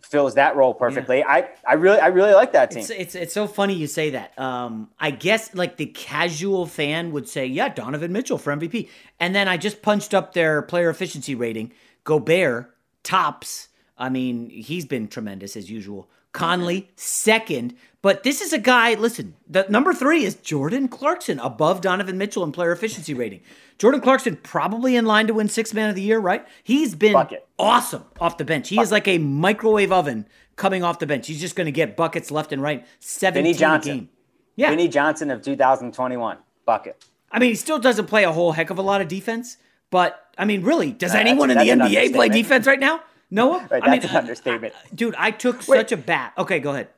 fills 0.00 0.34
that 0.34 0.54
role 0.54 0.72
perfectly. 0.72 1.24
I, 1.24 1.48
I 1.66 1.74
really 1.74 1.98
I 1.98 2.08
really 2.08 2.32
like 2.32 2.52
that 2.52 2.70
team. 2.70 2.80
It's, 2.80 2.90
it's 2.90 3.14
it's 3.16 3.34
so 3.34 3.48
funny 3.48 3.74
you 3.74 3.88
say 3.88 4.10
that. 4.10 4.38
Um, 4.38 4.90
I 5.00 5.10
guess 5.10 5.52
like 5.54 5.76
the 5.76 5.86
casual 5.86 6.66
fan 6.66 7.10
would 7.10 7.28
say, 7.28 7.46
yeah, 7.46 7.68
Donovan 7.68 8.12
Mitchell 8.12 8.38
for 8.38 8.54
MVP, 8.54 8.88
and 9.18 9.34
then 9.34 9.48
I 9.48 9.56
just 9.56 9.82
punched 9.82 10.14
up 10.14 10.32
their 10.32 10.62
player 10.62 10.90
efficiency 10.90 11.34
rating. 11.34 11.72
Gobert 12.04 12.74
tops. 13.02 13.68
I 13.96 14.08
mean, 14.08 14.50
he's 14.50 14.86
been 14.86 15.08
tremendous 15.08 15.56
as 15.56 15.70
usual. 15.70 16.08
Conley 16.32 16.88
second, 16.94 17.74
but 18.02 18.22
this 18.22 18.40
is 18.40 18.52
a 18.52 18.58
guy. 18.58 18.94
Listen, 18.94 19.34
the 19.48 19.66
number 19.68 19.92
three 19.92 20.24
is 20.24 20.36
Jordan 20.36 20.86
Clarkson 20.86 21.40
above 21.40 21.80
Donovan 21.80 22.18
Mitchell 22.18 22.44
in 22.44 22.52
player 22.52 22.70
efficiency 22.70 23.14
rating. 23.14 23.40
Jordan 23.78 24.00
Clarkson 24.00 24.36
probably 24.36 24.94
in 24.94 25.06
line 25.06 25.26
to 25.26 25.34
win 25.34 25.48
six 25.48 25.74
man 25.74 25.88
of 25.88 25.96
the 25.96 26.02
year, 26.02 26.20
right? 26.20 26.46
He's 26.62 26.94
been 26.94 27.16
awesome 27.58 28.04
off 28.20 28.38
the 28.38 28.44
bench. 28.44 28.68
He 28.68 28.80
is 28.80 28.92
like 28.92 29.08
a 29.08 29.18
microwave 29.18 29.90
oven 29.90 30.26
coming 30.54 30.84
off 30.84 31.00
the 31.00 31.06
bench. 31.06 31.26
He's 31.26 31.40
just 31.40 31.56
going 31.56 31.64
to 31.64 31.72
get 31.72 31.96
buckets 31.96 32.30
left 32.30 32.52
and 32.52 32.62
right. 32.62 32.86
Seventeen 33.00 33.44
Vinnie 33.44 33.58
Johnson. 33.58 33.96
game. 33.96 34.08
Yeah. 34.54 34.70
Vinnie 34.70 34.88
Johnson 34.88 35.30
of 35.30 35.42
2021 35.42 36.38
bucket. 36.64 37.04
I 37.32 37.38
mean, 37.38 37.50
he 37.50 37.56
still 37.56 37.78
doesn't 37.78 38.06
play 38.06 38.24
a 38.24 38.32
whole 38.32 38.52
heck 38.52 38.70
of 38.70 38.78
a 38.78 38.82
lot 38.82 39.00
of 39.00 39.08
defense, 39.08 39.56
but 39.90 40.26
I 40.38 40.44
mean, 40.44 40.62
really, 40.62 40.92
does 40.92 41.14
Uh, 41.14 41.18
anyone 41.18 41.50
in 41.50 41.58
the 41.58 41.64
NBA 41.68 42.12
play 42.14 42.28
defense 42.28 42.66
right 42.66 42.80
now? 42.80 43.02
Noah? 43.30 43.66
Right, 43.70 43.82
I 43.84 43.90
mean, 43.90 44.00
that's 44.00 44.12
an 44.12 44.18
understatement. 44.18 44.74
dude, 44.94 45.14
I 45.16 45.30
took 45.30 45.62
such 45.62 45.92
a 45.92 45.96
bat. 45.96 46.32
Okay, 46.36 46.58
go 46.58 46.70
ahead. 46.70 46.88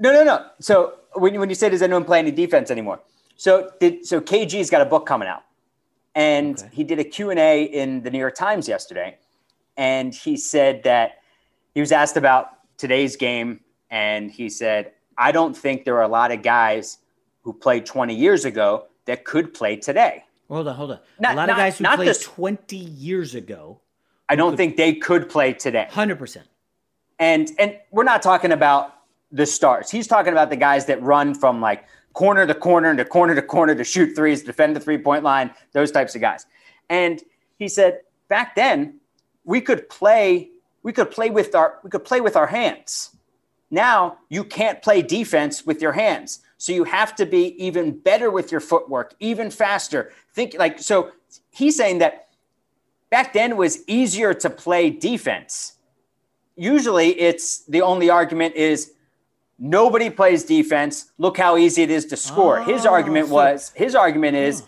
No, 0.00 0.12
no, 0.12 0.24
no. 0.24 0.46
So 0.58 0.94
when, 1.14 1.38
when 1.38 1.48
you 1.50 1.54
say 1.54 1.68
does 1.68 1.82
anyone 1.82 2.04
play 2.04 2.18
any 2.18 2.30
defense 2.30 2.70
anymore? 2.70 3.00
So 3.36 3.70
did 3.80 4.06
so 4.06 4.20
KG's 4.20 4.70
got 4.70 4.80
a 4.80 4.86
book 4.86 5.06
coming 5.06 5.28
out, 5.28 5.42
and 6.14 6.62
he 6.72 6.84
did 6.84 6.98
a 6.98 7.04
Q 7.04 7.30
and 7.30 7.38
A 7.38 7.64
in 7.64 8.02
the 8.02 8.10
New 8.10 8.18
York 8.18 8.34
Times 8.34 8.68
yesterday, 8.68 9.18
and 9.76 10.14
he 10.14 10.36
said 10.36 10.82
that 10.84 11.18
he 11.74 11.80
was 11.80 11.92
asked 11.92 12.16
about 12.16 12.50
today's 12.78 13.16
game, 13.16 13.60
and 13.90 14.30
he 14.30 14.48
said, 14.48 14.92
"I 15.18 15.32
don't 15.32 15.56
think 15.56 15.84
there 15.84 15.96
are 15.96 16.02
a 16.02 16.08
lot 16.08 16.30
of 16.32 16.42
guys 16.42 16.98
who 17.42 17.52
played 17.52 17.84
20 17.84 18.14
years 18.14 18.44
ago 18.44 18.86
that 19.04 19.24
could 19.24 19.52
play 19.52 19.76
today." 19.76 20.23
Hold 20.48 20.68
on, 20.68 20.74
hold 20.74 20.90
on. 20.92 20.98
Not- 21.18 21.32
a 21.32 21.36
lot 21.36 21.46
not- 21.46 21.50
of 21.50 21.56
guys 21.56 21.78
who 21.78 21.84
played 21.84 22.08
this- 22.08 22.22
20 22.22 22.76
years 22.76 23.34
ago. 23.34 23.80
I 24.28 24.36
don't 24.36 24.56
think 24.56 24.76
they 24.76 24.94
could 24.94 25.28
play 25.28 25.52
today. 25.52 25.86
100%. 25.90 26.48
And 27.18 27.50
and 27.58 27.78
we're 27.90 28.04
not 28.04 28.22
talking 28.22 28.52
about 28.52 28.94
the 29.30 29.46
stars. 29.46 29.90
He's 29.90 30.06
talking 30.06 30.32
about 30.32 30.50
the 30.50 30.56
guys 30.56 30.86
that 30.86 31.00
run 31.02 31.34
from 31.34 31.60
like 31.60 31.84
corner 32.12 32.46
to 32.46 32.54
corner 32.54 32.88
and 32.88 32.98
to 32.98 33.04
corner 33.04 33.34
to 33.34 33.42
corner 33.42 33.74
to 33.74 33.84
shoot 33.84 34.14
threes, 34.16 34.42
defend 34.42 34.74
the 34.74 34.80
three 34.80 34.98
point 34.98 35.22
line, 35.22 35.50
those 35.72 35.90
types 35.90 36.14
of 36.14 36.20
guys. 36.20 36.46
And 36.88 37.22
he 37.58 37.68
said 37.68 38.00
back 38.28 38.54
then 38.54 39.00
we 39.44 39.60
could 39.60 39.88
play 39.88 40.50
we 40.82 40.92
could 40.92 41.10
play 41.10 41.30
with 41.30 41.54
our 41.54 41.78
we 41.84 41.90
could 41.90 42.04
play 42.04 42.20
with 42.20 42.36
our 42.36 42.46
hands. 42.46 43.14
Now 43.70 44.18
you 44.28 44.42
can't 44.44 44.82
play 44.82 45.02
defense 45.02 45.64
with 45.64 45.80
your 45.82 45.92
hands. 45.92 46.40
So 46.58 46.72
you 46.72 46.84
have 46.84 47.14
to 47.16 47.26
be 47.26 47.54
even 47.62 47.98
better 47.98 48.30
with 48.30 48.50
your 48.50 48.60
footwork, 48.60 49.14
even 49.20 49.50
faster. 49.50 50.12
Think 50.32 50.54
like 50.58 50.78
so 50.78 51.12
he's 51.50 51.76
saying 51.76 51.98
that 51.98 52.28
back 53.10 53.32
then 53.32 53.52
it 53.52 53.56
was 53.56 53.86
easier 53.86 54.34
to 54.34 54.50
play 54.50 54.90
defense. 54.90 55.74
Usually 56.56 57.18
it's 57.20 57.64
the 57.66 57.82
only 57.82 58.10
argument 58.10 58.54
is 58.54 58.92
nobody 59.58 60.10
plays 60.10 60.44
defense. 60.44 61.10
Look 61.18 61.36
how 61.36 61.56
easy 61.56 61.82
it 61.82 61.90
is 61.90 62.06
to 62.06 62.16
score. 62.16 62.62
his 62.62 62.86
Oh, 62.86 62.90
argument 62.90 63.28
was 63.28 63.72
his 63.74 63.94
argument 63.94 64.36
is 64.36 64.60
hmm. 64.60 64.66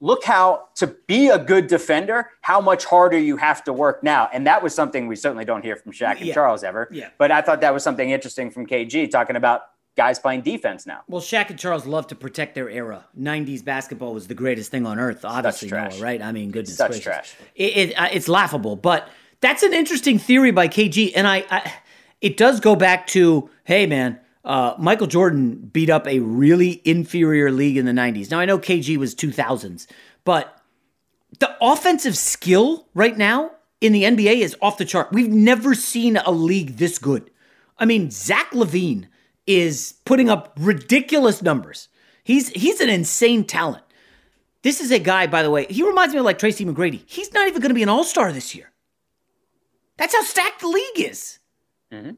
look 0.00 0.24
how 0.24 0.68
to 0.76 0.86
be 1.06 1.28
a 1.28 1.38
good 1.38 1.66
defender, 1.66 2.30
how 2.42 2.60
much 2.60 2.84
harder 2.84 3.18
you 3.18 3.38
have 3.38 3.64
to 3.64 3.72
work 3.72 4.02
now. 4.02 4.28
And 4.32 4.46
that 4.46 4.62
was 4.62 4.74
something 4.74 5.06
we 5.06 5.16
certainly 5.16 5.44
don't 5.44 5.64
hear 5.64 5.76
from 5.76 5.92
Shaq 5.92 6.18
and 6.18 6.26
Yeah. 6.26 6.34
Charles 6.34 6.62
ever. 6.62 6.88
Yeah. 6.92 7.08
But 7.18 7.30
I 7.32 7.40
thought 7.40 7.60
that 7.62 7.72
was 7.72 7.82
something 7.82 8.10
interesting 8.10 8.50
from 8.50 8.66
KG 8.66 9.10
talking 9.10 9.36
about 9.36 9.62
guys 9.96 10.18
playing 10.18 10.42
defense 10.42 10.86
now. 10.86 11.02
Well, 11.08 11.22
Shaq 11.22 11.50
and 11.50 11.58
Charles 11.58 11.86
love 11.86 12.06
to 12.08 12.14
protect 12.14 12.54
their 12.54 12.68
era. 12.68 13.04
90s 13.18 13.64
basketball 13.64 14.14
was 14.14 14.26
the 14.26 14.34
greatest 14.34 14.70
thing 14.70 14.86
on 14.86 14.98
earth, 14.98 15.24
obviously. 15.24 15.70
Noah, 15.70 15.90
right? 16.00 16.20
I 16.20 16.32
mean, 16.32 16.50
goodness 16.50 16.76
Such 16.76 16.88
gracious. 16.90 17.04
trash. 17.04 17.34
It, 17.54 17.76
it, 17.76 17.94
uh, 17.94 18.08
it's 18.12 18.28
laughable, 18.28 18.76
but 18.76 19.08
that's 19.40 19.62
an 19.62 19.72
interesting 19.72 20.18
theory 20.18 20.50
by 20.50 20.68
KG. 20.68 21.12
And 21.14 21.26
I, 21.26 21.44
I 21.50 21.72
it 22.20 22.36
does 22.36 22.60
go 22.60 22.74
back 22.74 23.06
to, 23.08 23.50
hey, 23.64 23.86
man, 23.86 24.18
uh, 24.44 24.74
Michael 24.78 25.06
Jordan 25.06 25.56
beat 25.72 25.90
up 25.90 26.06
a 26.06 26.20
really 26.20 26.80
inferior 26.84 27.50
league 27.50 27.76
in 27.76 27.86
the 27.86 27.92
90s. 27.92 28.30
Now, 28.30 28.40
I 28.40 28.44
know 28.44 28.58
KG 28.58 28.96
was 28.96 29.14
2000s, 29.14 29.86
but 30.24 30.60
the 31.38 31.56
offensive 31.60 32.16
skill 32.16 32.88
right 32.94 33.16
now 33.16 33.50
in 33.80 33.92
the 33.92 34.04
NBA 34.04 34.38
is 34.38 34.56
off 34.62 34.78
the 34.78 34.84
chart. 34.84 35.12
We've 35.12 35.30
never 35.30 35.74
seen 35.74 36.16
a 36.16 36.30
league 36.30 36.76
this 36.76 36.98
good. 36.98 37.30
I 37.78 37.84
mean, 37.84 38.10
Zach 38.10 38.50
LaVine 38.52 39.08
is 39.46 39.94
putting 40.04 40.28
up 40.28 40.52
ridiculous 40.58 41.42
numbers. 41.42 41.88
He's 42.22 42.48
he's 42.50 42.80
an 42.80 42.88
insane 42.88 43.44
talent. 43.44 43.84
This 44.62 44.80
is 44.80 44.90
a 44.90 44.98
guy, 44.98 45.26
by 45.26 45.42
the 45.42 45.50
way. 45.50 45.66
He 45.68 45.82
reminds 45.82 46.14
me 46.14 46.20
of 46.20 46.24
like 46.24 46.38
Tracy 46.38 46.64
McGrady. 46.64 47.02
He's 47.06 47.32
not 47.34 47.46
even 47.46 47.60
going 47.60 47.68
to 47.70 47.74
be 47.74 47.82
an 47.82 47.90
All 47.90 48.04
Star 48.04 48.32
this 48.32 48.54
year. 48.54 48.72
That's 49.98 50.14
how 50.14 50.22
stacked 50.22 50.60
the 50.60 50.68
league 50.68 51.10
is. 51.10 51.38
Mm-hmm. 51.92 52.12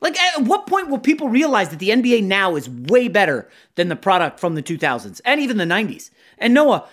Like, 0.00 0.20
at 0.20 0.42
what 0.42 0.66
point 0.66 0.90
will 0.90 0.98
people 0.98 1.28
realize 1.30 1.70
that 1.70 1.78
the 1.78 1.88
NBA 1.88 2.24
now 2.24 2.56
is 2.56 2.68
way 2.68 3.08
better 3.08 3.48
than 3.74 3.88
the 3.88 3.96
product 3.96 4.38
from 4.38 4.54
the 4.54 4.62
2000s 4.62 5.20
and 5.24 5.40
even 5.40 5.56
the 5.56 5.64
90s? 5.64 6.10
And 6.36 6.52
Noah, 6.52 6.86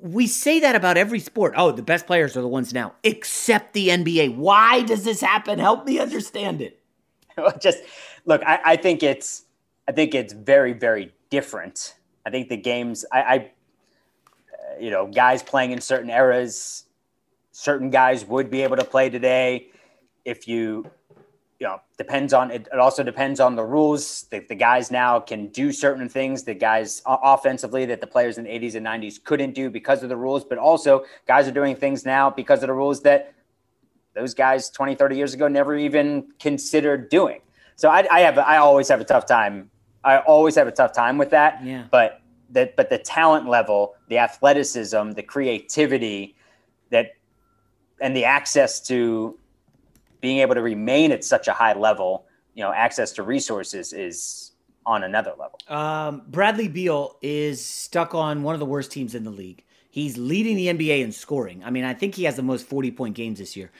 we 0.00 0.26
say 0.26 0.58
that 0.60 0.74
about 0.74 0.96
every 0.96 1.20
sport. 1.20 1.54
Oh, 1.56 1.70
the 1.70 1.82
best 1.82 2.06
players 2.06 2.36
are 2.36 2.40
the 2.40 2.48
ones 2.48 2.74
now, 2.74 2.94
except 3.04 3.74
the 3.74 3.88
NBA. 3.88 4.36
Why 4.36 4.82
does 4.82 5.04
this 5.04 5.20
happen? 5.20 5.60
Help 5.60 5.86
me 5.86 6.00
understand 6.00 6.60
it. 6.60 6.81
just 7.60 7.80
look 8.24 8.42
I, 8.44 8.60
I 8.64 8.76
think 8.76 9.02
it's 9.02 9.44
i 9.88 9.92
think 9.92 10.14
it's 10.14 10.32
very 10.32 10.72
very 10.72 11.12
different. 11.30 11.96
I 12.24 12.30
think 12.30 12.48
the 12.48 12.56
games 12.56 13.04
i, 13.12 13.22
I 13.22 13.36
uh, 13.36 14.78
you 14.80 14.90
know 14.90 15.06
guys 15.06 15.42
playing 15.42 15.72
in 15.72 15.80
certain 15.80 16.10
eras 16.10 16.84
certain 17.52 17.90
guys 17.90 18.24
would 18.24 18.50
be 18.50 18.62
able 18.62 18.76
to 18.76 18.84
play 18.84 19.08
today. 19.10 19.68
If 20.24 20.48
you 20.48 20.90
you 21.60 21.66
know 21.68 21.80
depends 21.96 22.32
on 22.32 22.50
it, 22.50 22.68
it 22.72 22.78
also 22.78 23.02
depends 23.04 23.38
on 23.38 23.54
the 23.54 23.62
rules. 23.64 24.24
The, 24.30 24.40
the 24.40 24.54
guys 24.54 24.90
now 24.90 25.20
can 25.20 25.48
do 25.48 25.70
certain 25.70 26.08
things 26.08 26.42
the 26.42 26.54
guys 26.54 27.02
offensively 27.06 27.84
that 27.86 28.00
the 28.00 28.06
players 28.06 28.38
in 28.38 28.44
the 28.44 28.50
80s 28.50 28.74
and 28.74 28.86
90s 28.86 29.22
couldn't 29.22 29.54
do 29.54 29.70
because 29.70 30.02
of 30.02 30.08
the 30.08 30.16
rules 30.16 30.44
but 30.44 30.58
also 30.58 31.04
guys 31.28 31.46
are 31.46 31.52
doing 31.52 31.76
things 31.76 32.04
now 32.04 32.30
because 32.30 32.62
of 32.62 32.66
the 32.66 32.72
rules 32.72 33.02
that 33.02 33.34
those 34.14 34.34
guys 34.34 34.70
20 34.70 34.94
30 34.94 35.16
years 35.16 35.34
ago 35.34 35.48
never 35.48 35.76
even 35.76 36.26
considered 36.38 37.08
doing 37.08 37.40
so 37.76 37.88
i, 37.88 38.06
I 38.10 38.20
have 38.20 38.38
i 38.38 38.56
always 38.58 38.88
have 38.88 39.00
a 39.00 39.04
tough 39.04 39.26
time 39.26 39.70
i 40.04 40.18
always 40.18 40.54
have 40.56 40.66
a 40.68 40.72
tough 40.72 40.92
time 40.92 41.18
with 41.18 41.30
that 41.30 41.64
Yeah. 41.64 41.84
but 41.90 42.20
that 42.50 42.76
but 42.76 42.90
the 42.90 42.98
talent 42.98 43.48
level 43.48 43.94
the 44.08 44.18
athleticism 44.18 45.12
the 45.12 45.22
creativity 45.22 46.34
that 46.90 47.12
and 48.00 48.16
the 48.16 48.24
access 48.24 48.80
to 48.88 49.38
being 50.20 50.38
able 50.38 50.54
to 50.54 50.62
remain 50.62 51.12
at 51.12 51.24
such 51.24 51.48
a 51.48 51.52
high 51.52 51.72
level 51.74 52.26
you 52.54 52.62
know 52.62 52.72
access 52.72 53.12
to 53.12 53.22
resources 53.22 53.92
is 53.92 54.50
on 54.84 55.04
another 55.04 55.32
level 55.38 55.58
Um, 55.68 56.22
Bradley 56.28 56.66
Beal 56.68 57.16
is 57.22 57.64
stuck 57.64 58.14
on 58.14 58.42
one 58.42 58.54
of 58.54 58.58
the 58.60 58.66
worst 58.66 58.90
teams 58.90 59.14
in 59.14 59.22
the 59.22 59.30
league. 59.30 59.62
He's 59.90 60.18
leading 60.18 60.56
the 60.56 60.66
NBA 60.66 61.02
in 61.02 61.12
scoring. 61.12 61.62
I 61.64 61.70
mean, 61.70 61.84
I 61.84 61.94
think 61.94 62.16
he 62.16 62.24
has 62.24 62.34
the 62.34 62.42
most 62.42 62.66
40 62.66 62.90
point 62.90 63.14
games 63.14 63.38
this 63.38 63.54
year. 63.56 63.70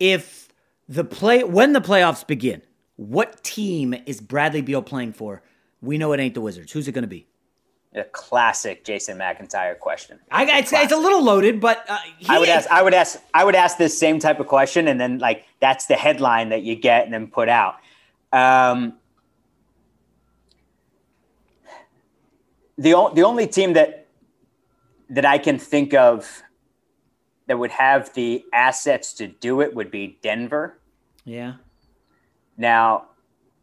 If 0.00 0.48
the 0.88 1.04
play, 1.04 1.44
when 1.44 1.72
the 1.72 1.80
playoffs 1.80 2.26
begin, 2.26 2.62
what 2.96 3.42
team 3.42 3.94
is 4.06 4.20
Bradley 4.20 4.62
Beal 4.62 4.82
playing 4.82 5.12
for? 5.12 5.42
We 5.80 5.98
know 5.98 6.12
it 6.12 6.20
ain't 6.20 6.34
the 6.34 6.40
Wizards. 6.40 6.72
Who's 6.72 6.88
it 6.88 6.92
going 6.92 7.02
to 7.02 7.08
be? 7.08 7.26
a 7.96 8.04
classic 8.04 8.84
jason 8.84 9.18
mcintyre 9.18 9.78
question 9.78 10.18
I, 10.30 10.58
it's, 10.58 10.72
it's 10.72 10.92
a 10.92 10.96
little 10.96 11.22
loaded, 11.22 11.60
but 11.60 11.84
uh, 11.88 11.96
he, 12.18 12.26
I 12.28 12.38
would 12.38 12.48
ask. 12.48 12.68
I 12.70 12.82
would 12.82 12.94
ask. 12.94 13.20
I 13.32 13.44
would 13.44 13.54
ask 13.54 13.78
this 13.78 13.96
same 13.96 14.18
type 14.18 14.40
of 14.40 14.48
question, 14.48 14.88
and 14.88 15.00
then 15.00 15.18
like 15.18 15.44
that's 15.60 15.86
the 15.86 15.94
headline 15.94 16.48
that 16.48 16.62
you 16.62 16.74
get 16.74 17.04
and 17.04 17.14
then 17.14 17.28
put 17.28 17.48
out. 17.48 17.76
Um, 18.32 18.94
the 22.76 22.94
o- 22.94 23.14
the 23.14 23.22
only 23.22 23.46
team 23.46 23.74
that 23.74 24.08
that 25.10 25.24
I 25.24 25.38
can 25.38 25.58
think 25.58 25.94
of 25.94 26.42
that 27.46 27.58
would 27.58 27.70
have 27.70 28.12
the 28.14 28.44
assets 28.52 29.12
to 29.14 29.28
do 29.28 29.60
it 29.60 29.74
would 29.74 29.90
be 29.90 30.18
Denver. 30.22 30.78
Yeah. 31.24 31.54
Now, 32.56 33.06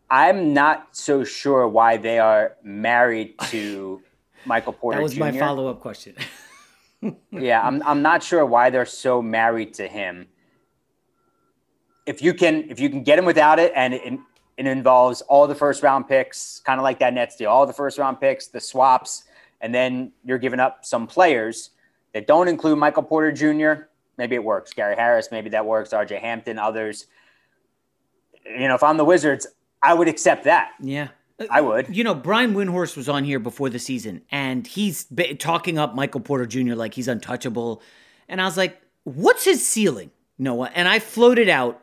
I'm 0.10 0.54
not 0.54 0.96
so 0.96 1.24
sure 1.24 1.68
why 1.68 1.98
they 1.98 2.20
are 2.20 2.58
married 2.64 3.40
to 3.50 4.02
Michael 4.46 4.74
Porter. 4.74 5.00
That 5.00 5.04
was 5.04 5.14
Jr. 5.14 5.20
my 5.20 5.40
follow 5.40 5.68
up 5.68 5.80
question. 5.80 6.16
yeah, 7.32 7.62
I'm 7.66 7.82
I'm 7.84 8.02
not 8.02 8.22
sure 8.22 8.46
why 8.46 8.70
they're 8.70 8.86
so 8.86 9.22
married 9.22 9.74
to 9.76 9.88
him. 9.88 10.28
If 12.06 12.22
you 12.22 12.34
can 12.34 12.70
if 12.70 12.80
you 12.80 12.90
can 12.90 13.04
get 13.04 13.18
him 13.18 13.26
without 13.26 13.58
it, 13.58 13.72
and 13.76 13.94
it, 13.94 14.20
it 14.58 14.68
involves 14.68 15.22
all 15.22 15.48
the 15.48 15.56
first 15.56 15.82
round 15.82 16.08
picks, 16.08 16.60
kind 16.60 16.80
of 16.80 16.84
like 16.84 17.00
that 17.00 17.14
Nets 17.14 17.38
deal, 17.38 17.50
all 17.50 17.66
the 17.66 17.74
first 17.74 17.98
round 17.98 18.20
picks, 18.20 18.48
the 18.48 18.60
swaps, 18.60 19.24
and 19.62 19.74
then 19.74 20.12
you're 20.24 20.38
giving 20.38 20.60
up 20.60 20.86
some 20.86 21.08
players 21.08 21.72
that 22.14 22.28
don't 22.28 22.48
include 22.48 22.78
Michael 22.78 23.04
Porter 23.04 23.32
Jr. 23.32 23.84
Maybe 24.18 24.36
it 24.36 24.44
works. 24.44 24.74
Gary 24.74 24.96
Harris, 24.96 25.30
maybe 25.32 25.50
that 25.50 25.66
works. 25.66 25.94
R.J. 25.94 26.20
Hampton, 26.20 26.60
others. 26.60 27.08
You 28.46 28.68
know, 28.68 28.76
if 28.76 28.84
I'm 28.84 28.98
the 28.98 29.06
Wizards, 29.06 29.48
I 29.82 29.94
would 29.94 30.08
accept 30.08 30.44
that. 30.44 30.72
Yeah. 30.80 31.10
I 31.50 31.62
would. 31.62 31.96
You 31.96 32.04
know, 32.04 32.14
Brian 32.14 32.54
Windhorst 32.54 32.96
was 32.96 33.10
on 33.10 33.24
here 33.24 33.40
before 33.40 33.70
the 33.70 33.80
season, 33.80 34.22
and 34.32 34.68
he's 34.68 35.08
talking 35.40 35.80
up 35.80 35.96
Michael 35.96 36.22
Porter 36.22 36.46
Jr. 36.46 36.76
like 36.76 36.94
he's 36.94 37.08
untouchable. 37.08 37.82
And 38.30 38.40
I 38.40 38.46
was 38.46 38.58
like, 38.58 38.80
what's 39.06 39.44
his 39.44 39.68
ceiling, 39.68 40.12
Noah? 40.38 40.70
And 40.76 40.88
I 40.88 41.00
floated 41.00 41.50
out. 41.50 41.82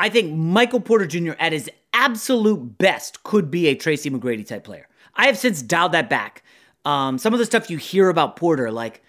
I 0.00 0.08
think 0.08 0.34
Michael 0.34 0.80
Porter 0.80 1.06
Jr. 1.06 1.32
at 1.38 1.52
his 1.52 1.70
absolute 1.92 2.78
best 2.78 3.22
could 3.22 3.50
be 3.50 3.68
a 3.68 3.74
Tracy 3.74 4.10
McGrady 4.10 4.46
type 4.46 4.64
player. 4.64 4.88
I 5.14 5.26
have 5.26 5.38
since 5.38 5.62
dialed 5.62 5.92
that 5.92 6.10
back. 6.10 6.42
Um, 6.84 7.18
some 7.18 7.32
of 7.32 7.38
the 7.38 7.46
stuff 7.46 7.70
you 7.70 7.76
hear 7.76 8.08
about 8.08 8.36
Porter, 8.36 8.70
like, 8.70 9.02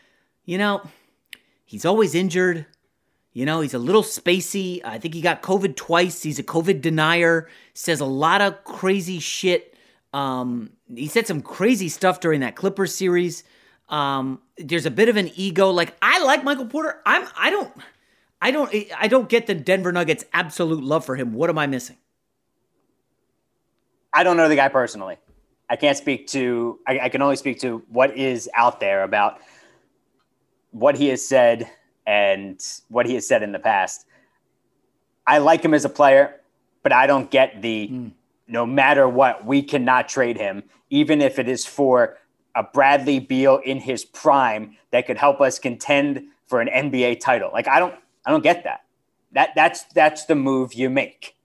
you 0.50 0.58
know, 0.58 0.82
he's 1.64 1.86
always 1.86 2.16
injured. 2.16 2.66
You 3.34 3.46
know, 3.46 3.62
he's 3.62 3.76
a 3.76 3.80
little 3.80 4.02
spacey. 4.02 4.82
I 4.84 4.98
think 4.98 5.14
he 5.14 5.22
got 5.22 5.44
COVID 5.44 5.76
twice. 5.76 6.24
He's 6.24 6.40
a 6.40 6.44
COVID 6.44 6.82
denier. 6.82 7.48
Says 7.76 8.00
a 8.00 8.06
lot 8.06 8.42
of 8.42 8.64
crazy 8.64 9.20
shit. 9.20 9.76
Um, 10.12 10.72
he 10.88 11.06
said 11.06 11.28
some 11.28 11.44
crazy 11.44 11.88
stuff 11.88 12.20
during 12.20 12.40
that 12.40 12.56
Clippers 12.56 12.96
series. 12.96 13.44
Um, 13.90 14.42
there's 14.58 14.88
a 14.88 14.92
bit 14.92 15.08
of 15.08 15.18
an 15.18 15.30
ego. 15.36 15.70
Like 15.70 15.96
I 16.02 16.24
like 16.24 16.44
Michael 16.44 16.66
Porter. 16.66 17.00
I'm. 17.06 17.28
I 17.38 17.52
don't. 17.52 17.72
I 18.42 18.50
don't. 18.50 18.74
I 18.98 19.08
don't 19.08 19.30
get 19.30 19.46
the 19.46 19.54
Denver 19.54 19.92
Nuggets' 19.92 20.26
absolute 20.34 20.84
love 20.84 21.06
for 21.06 21.16
him. 21.16 21.34
What 21.34 21.52
am 21.52 21.60
I 21.60 21.68
missing? 21.68 21.98
I 24.12 24.24
don't 24.24 24.36
know 24.36 24.50
the 24.50 24.56
guy 24.56 24.70
personally. 24.70 25.18
I 25.70 25.76
can't 25.76 25.96
speak 25.96 26.26
to. 26.30 26.80
I, 26.88 27.02
I 27.02 27.10
can 27.10 27.22
only 27.22 27.36
speak 27.36 27.60
to 27.60 27.84
what 27.90 28.18
is 28.18 28.50
out 28.56 28.80
there 28.80 29.04
about 29.04 29.42
what 30.72 30.98
he 30.98 31.08
has 31.08 31.26
said 31.26 31.70
and 32.06 32.62
what 32.90 33.06
he 33.06 33.16
has 33.16 33.28
said 33.28 33.44
in 33.44 33.52
the 33.52 33.60
past. 33.60 34.06
I 35.28 35.38
like 35.38 35.64
him 35.64 35.74
as 35.74 35.86
a 35.86 35.90
player, 35.90 36.40
but 36.82 36.92
I 36.92 37.08
don't 37.08 37.30
get 37.30 37.62
the 37.62 37.88
mm. 37.88 38.12
no 38.48 38.66
matter 38.66 39.08
what, 39.08 39.46
we 39.46 39.62
cannot 39.62 40.10
trade 40.10 40.38
him, 40.38 40.64
even 40.90 41.22
if 41.22 41.38
it 41.38 41.48
is 41.48 41.66
for 41.66 42.18
a 42.56 42.64
Bradley 42.64 43.20
Beal 43.20 43.58
in 43.64 43.80
his 43.80 44.04
prime 44.06 44.76
that 44.92 45.06
could 45.06 45.18
help 45.18 45.40
us 45.40 45.60
contend 45.60 46.24
for 46.48 46.62
an 46.62 46.68
NBA 46.68 47.20
title. 47.20 47.52
Like 47.54 47.68
I 47.68 47.80
don't 47.80 47.96
I 48.26 48.32
don't 48.32 48.44
get 48.44 48.64
that. 48.64 48.86
That 49.32 49.52
that's 49.56 49.84
that's 49.94 50.26
the 50.26 50.36
move 50.36 50.74
you 50.74 50.90
make. 50.90 51.36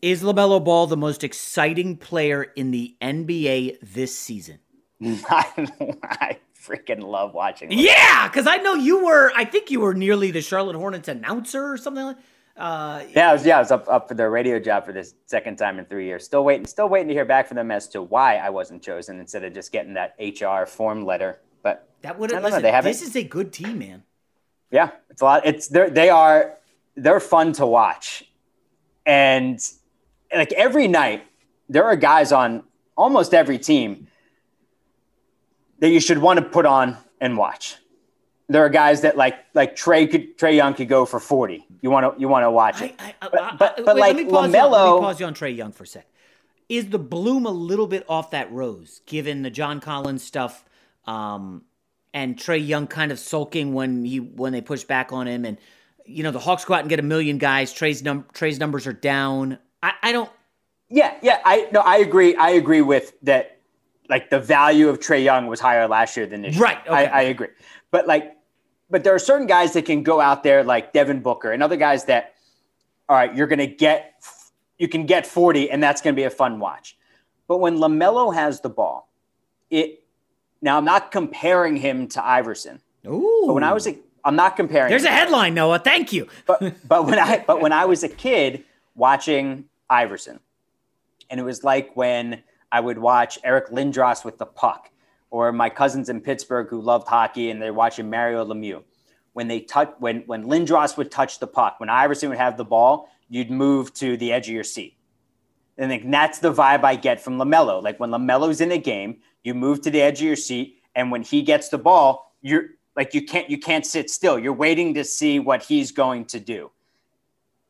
Is 0.00 0.22
LaMelo 0.22 0.62
Ball 0.64 0.86
the 0.86 0.96
most 0.96 1.24
exciting 1.24 1.96
player 1.96 2.42
in 2.42 2.70
the 2.70 2.96
NBA 3.00 3.78
this 3.82 4.16
season? 4.16 4.60
I, 5.02 6.38
freaking 6.62 7.02
love 7.02 7.34
watching. 7.34 7.70
Yeah, 7.70 8.28
because 8.28 8.46
I 8.46 8.56
know 8.58 8.74
you 8.74 9.04
were. 9.04 9.32
I 9.34 9.44
think 9.44 9.70
you 9.70 9.80
were 9.80 9.94
nearly 9.94 10.30
the 10.30 10.42
Charlotte 10.42 10.76
Hornets 10.76 11.08
announcer 11.08 11.72
or 11.72 11.76
something 11.76 12.04
like. 12.04 12.16
Uh, 12.56 13.04
yeah, 13.14 13.30
I 13.30 13.32
was. 13.32 13.46
Yeah, 13.46 13.56
I 13.56 13.60
was 13.60 13.70
up 13.70 13.88
up 13.88 14.08
for 14.08 14.14
the 14.14 14.28
radio 14.28 14.58
job 14.58 14.84
for 14.84 14.92
this 14.92 15.14
second 15.26 15.56
time 15.56 15.78
in 15.78 15.84
three 15.84 16.06
years. 16.06 16.24
Still 16.24 16.44
waiting. 16.44 16.66
Still 16.66 16.88
waiting 16.88 17.08
to 17.08 17.14
hear 17.14 17.24
back 17.24 17.46
from 17.46 17.56
them 17.56 17.70
as 17.70 17.86
to 17.88 18.02
why 18.02 18.36
I 18.36 18.50
wasn't 18.50 18.82
chosen 18.82 19.20
instead 19.20 19.44
of 19.44 19.54
just 19.54 19.70
getting 19.70 19.94
that 19.94 20.16
HR 20.18 20.66
form 20.66 21.04
letter. 21.04 21.40
But 21.62 21.88
that 22.02 22.18
would 22.18 22.32
have. 22.32 22.42
Listen, 22.42 22.62
they 22.62 22.72
haven't. 22.72 22.90
This 22.90 23.02
is 23.02 23.14
a 23.14 23.22
good 23.22 23.52
team, 23.52 23.78
man. 23.78 24.02
Yeah, 24.72 24.90
it's 25.08 25.22
a 25.22 25.24
lot. 25.24 25.46
It's 25.46 25.68
they 25.68 25.88
they 25.88 26.10
are 26.10 26.58
they're 26.96 27.20
fun 27.20 27.52
to 27.54 27.66
watch, 27.66 28.24
and 29.06 29.60
like 30.34 30.52
every 30.52 30.88
night 30.88 31.24
there 31.68 31.84
are 31.84 31.96
guys 31.96 32.32
on 32.32 32.64
almost 32.96 33.32
every 33.32 33.58
team 33.58 34.08
that 35.80 35.90
you 35.90 36.00
should 36.00 36.18
want 36.18 36.38
to 36.38 36.44
put 36.44 36.66
on 36.66 36.96
and 37.20 37.36
watch. 37.36 37.76
There 38.48 38.64
are 38.64 38.70
guys 38.70 39.02
that 39.02 39.16
like 39.16 39.36
like 39.54 39.76
Trae 39.76 40.10
could 40.10 40.38
Trae 40.38 40.56
Young 40.56 40.74
could 40.74 40.88
go 40.88 41.04
for 41.04 41.20
forty. 41.20 41.66
You 41.82 41.90
want 41.90 42.14
to 42.14 42.20
you 42.20 42.28
want 42.28 42.44
to 42.44 42.50
watch 42.50 42.80
it, 42.80 42.94
I, 42.98 43.14
I, 43.20 43.28
but 43.28 43.58
but, 43.58 43.84
but 43.84 43.94
wait, 43.94 44.00
like 44.00 44.16
let 44.16 44.24
me, 44.24 44.30
pause 44.30 44.50
LaMelo, 44.50 44.54
you, 44.54 44.68
let 44.70 44.94
me 44.94 45.00
pause 45.00 45.20
you 45.20 45.26
on 45.26 45.34
Trae 45.34 45.56
Young 45.56 45.72
for 45.72 45.84
a 45.84 45.86
sec. 45.86 46.06
Is 46.68 46.88
the 46.90 46.98
bloom 46.98 47.46
a 47.46 47.50
little 47.50 47.86
bit 47.86 48.04
off 48.08 48.30
that 48.32 48.50
rose, 48.50 49.00
given 49.06 49.42
the 49.42 49.50
John 49.50 49.80
Collins 49.80 50.22
stuff, 50.22 50.64
um, 51.06 51.62
and 52.14 52.36
Trae 52.36 52.66
Young 52.66 52.86
kind 52.86 53.12
of 53.12 53.18
sulking 53.18 53.74
when 53.74 54.04
he 54.04 54.18
when 54.18 54.52
they 54.52 54.60
push 54.62 54.84
back 54.84 55.12
on 55.12 55.26
him, 55.28 55.44
and 55.44 55.58
you 56.06 56.22
know 56.22 56.30
the 56.30 56.38
Hawks 56.38 56.64
go 56.64 56.74
out 56.74 56.80
and 56.80 56.88
get 56.88 56.98
a 56.98 57.02
million 57.02 57.36
guys. 57.36 57.72
Trae's 57.72 58.02
num 58.02 58.24
Trae's 58.32 58.58
numbers 58.58 58.86
are 58.86 58.92
down. 58.94 59.58
I, 59.82 59.92
I 60.02 60.12
don't. 60.12 60.30
Yeah, 60.88 61.14
yeah, 61.22 61.40
I 61.44 61.68
no, 61.70 61.80
I 61.80 61.98
agree. 61.98 62.34
I 62.34 62.50
agree 62.50 62.80
with 62.80 63.12
that. 63.22 63.57
Like 64.08 64.30
the 64.30 64.40
value 64.40 64.88
of 64.88 65.00
Trae 65.00 65.22
Young 65.22 65.46
was 65.46 65.60
higher 65.60 65.86
last 65.86 66.16
year 66.16 66.26
than 66.26 66.42
this 66.42 66.54
year. 66.54 66.64
Right. 66.64 66.78
Okay. 66.80 66.90
I, 66.90 67.04
I 67.04 67.22
agree. 67.22 67.48
But 67.90 68.06
like, 68.06 68.36
but 68.90 69.04
there 69.04 69.14
are 69.14 69.18
certain 69.18 69.46
guys 69.46 69.74
that 69.74 69.84
can 69.84 70.02
go 70.02 70.20
out 70.20 70.42
there 70.42 70.64
like 70.64 70.92
Devin 70.92 71.20
Booker 71.20 71.52
and 71.52 71.62
other 71.62 71.76
guys 71.76 72.06
that, 72.06 72.34
all 73.08 73.16
right, 73.16 73.34
you're 73.34 73.46
going 73.46 73.58
to 73.58 73.66
get, 73.66 74.22
you 74.78 74.88
can 74.88 75.04
get 75.06 75.26
40 75.26 75.70
and 75.70 75.82
that's 75.82 76.00
going 76.00 76.14
to 76.14 76.18
be 76.18 76.24
a 76.24 76.30
fun 76.30 76.58
watch. 76.58 76.96
But 77.46 77.58
when 77.58 77.76
LaMelo 77.76 78.34
has 78.34 78.60
the 78.60 78.70
ball, 78.70 79.10
it, 79.70 80.04
now 80.62 80.78
I'm 80.78 80.84
not 80.84 81.10
comparing 81.10 81.76
him 81.76 82.08
to 82.08 82.24
Iverson. 82.24 82.80
Ooh. 83.06 83.44
But 83.46 83.54
when 83.54 83.64
I 83.64 83.72
was 83.72 83.86
a, 83.86 83.96
I'm 84.24 84.36
not 84.36 84.56
comparing. 84.56 84.90
There's 84.90 85.04
a 85.04 85.10
headline, 85.10 85.54
Noah. 85.54 85.78
Thank 85.78 86.12
you. 86.12 86.28
but 86.46 86.60
but 86.88 87.06
when 87.06 87.18
I 87.18 87.44
but 87.46 87.60
when 87.60 87.72
I 87.72 87.84
was 87.86 88.02
a 88.02 88.08
kid 88.08 88.64
watching 88.94 89.64
Iverson, 89.88 90.40
and 91.30 91.40
it 91.40 91.44
was 91.44 91.64
like 91.64 91.96
when 91.96 92.42
I 92.70 92.80
would 92.80 92.98
watch 92.98 93.38
Eric 93.44 93.68
Lindros 93.68 94.24
with 94.24 94.38
the 94.38 94.46
puck, 94.46 94.90
or 95.30 95.52
my 95.52 95.70
cousins 95.70 96.08
in 96.08 96.20
Pittsburgh 96.20 96.68
who 96.68 96.80
loved 96.80 97.08
hockey 97.08 97.50
and 97.50 97.60
they're 97.60 97.74
watching 97.74 98.10
Mario 98.10 98.44
Lemieux. 98.44 98.82
When 99.32 99.48
they 99.48 99.60
touch, 99.60 99.94
when 99.98 100.22
when 100.26 100.44
Lindros 100.44 100.96
would 100.96 101.10
touch 101.10 101.38
the 101.38 101.46
puck, 101.46 101.78
when 101.78 101.88
Iverson 101.88 102.28
would 102.28 102.38
have 102.38 102.56
the 102.56 102.64
ball, 102.64 103.08
you'd 103.28 103.50
move 103.50 103.94
to 103.94 104.16
the 104.16 104.32
edge 104.32 104.48
of 104.48 104.54
your 104.54 104.64
seat. 104.64 104.96
And 105.76 105.90
like, 105.90 106.10
that's 106.10 106.40
the 106.40 106.52
vibe 106.52 106.82
I 106.82 106.96
get 106.96 107.20
from 107.20 107.38
LaMelo. 107.38 107.82
Like 107.82 108.00
when 108.00 108.10
LaMelo's 108.10 108.60
in 108.60 108.72
a 108.72 108.78
game, 108.78 109.18
you 109.44 109.54
move 109.54 109.80
to 109.82 109.90
the 109.90 110.02
edge 110.02 110.20
of 110.20 110.26
your 110.26 110.36
seat, 110.36 110.82
and 110.94 111.12
when 111.12 111.22
he 111.22 111.42
gets 111.42 111.68
the 111.68 111.78
ball, 111.78 112.34
you're 112.42 112.70
like 112.96 113.14
you 113.14 113.24
can't 113.24 113.48
you 113.48 113.58
can't 113.58 113.86
sit 113.86 114.10
still. 114.10 114.38
You're 114.38 114.52
waiting 114.52 114.94
to 114.94 115.04
see 115.04 115.38
what 115.38 115.62
he's 115.62 115.92
going 115.92 116.24
to 116.26 116.40
do, 116.40 116.70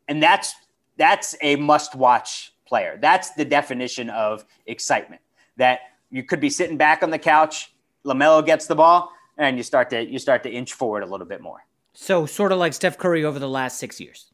and 0.09 0.23
that's 0.23 0.55
that's 0.97 1.37
a 1.43 1.57
must-watch 1.57 2.55
player. 2.69 2.99
That's 3.01 3.31
the 3.31 3.45
definition 3.45 4.11
of 4.11 4.45
excitement. 4.67 5.23
That 5.57 5.81
you 6.11 6.23
could 6.23 6.41
be 6.41 6.51
sitting 6.51 6.77
back 6.77 7.03
on 7.03 7.11
the 7.11 7.19
couch, 7.19 7.73
LaMelo 8.05 8.45
gets 8.45 8.67
the 8.67 8.77
ball, 8.77 9.13
and 9.37 9.57
you 9.57 9.63
start 9.63 9.91
to 9.91 10.05
you 10.05 10.19
start 10.19 10.43
to 10.45 10.51
inch 10.51 10.73
forward 10.73 11.03
a 11.03 11.07
little 11.07 11.27
bit 11.27 11.41
more. 11.41 11.65
So 11.95 12.27
sort 12.27 12.53
of 12.53 12.59
like 12.59 12.75
Steph 12.75 12.99
Curry 12.99 13.25
over 13.25 13.39
the 13.39 13.49
last 13.49 13.79
six 13.79 14.01
years. 14.01 14.27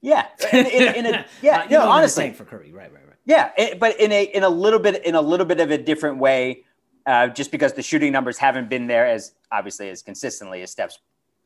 Yeah, 0.00 0.26
in, 0.52 0.66
in, 0.66 0.94
in 0.96 1.14
a, 1.14 1.26
yeah, 1.42 1.60
uh, 1.60 1.66
no, 1.70 1.88
honestly, 1.88 2.30
for 2.32 2.44
Curry, 2.44 2.72
right, 2.72 2.92
right, 2.92 3.06
right. 3.06 3.16
Yeah, 3.24 3.52
it, 3.56 3.78
but 3.78 3.98
in 3.98 4.12
a 4.12 4.24
in 4.24 4.42
a 4.42 4.48
little 4.48 4.80
bit 4.80 5.04
in 5.04 5.14
a 5.14 5.20
little 5.20 5.46
bit 5.46 5.60
of 5.60 5.70
a 5.70 5.78
different 5.78 6.18
way, 6.18 6.64
uh, 7.06 7.28
just 7.28 7.50
because 7.50 7.72
the 7.72 7.82
shooting 7.82 8.12
numbers 8.12 8.36
haven't 8.36 8.68
been 8.68 8.86
there 8.86 9.06
as 9.06 9.34
obviously 9.50 9.88
as 9.88 10.02
consistently 10.02 10.62
as 10.62 10.70
Steph's 10.70 10.98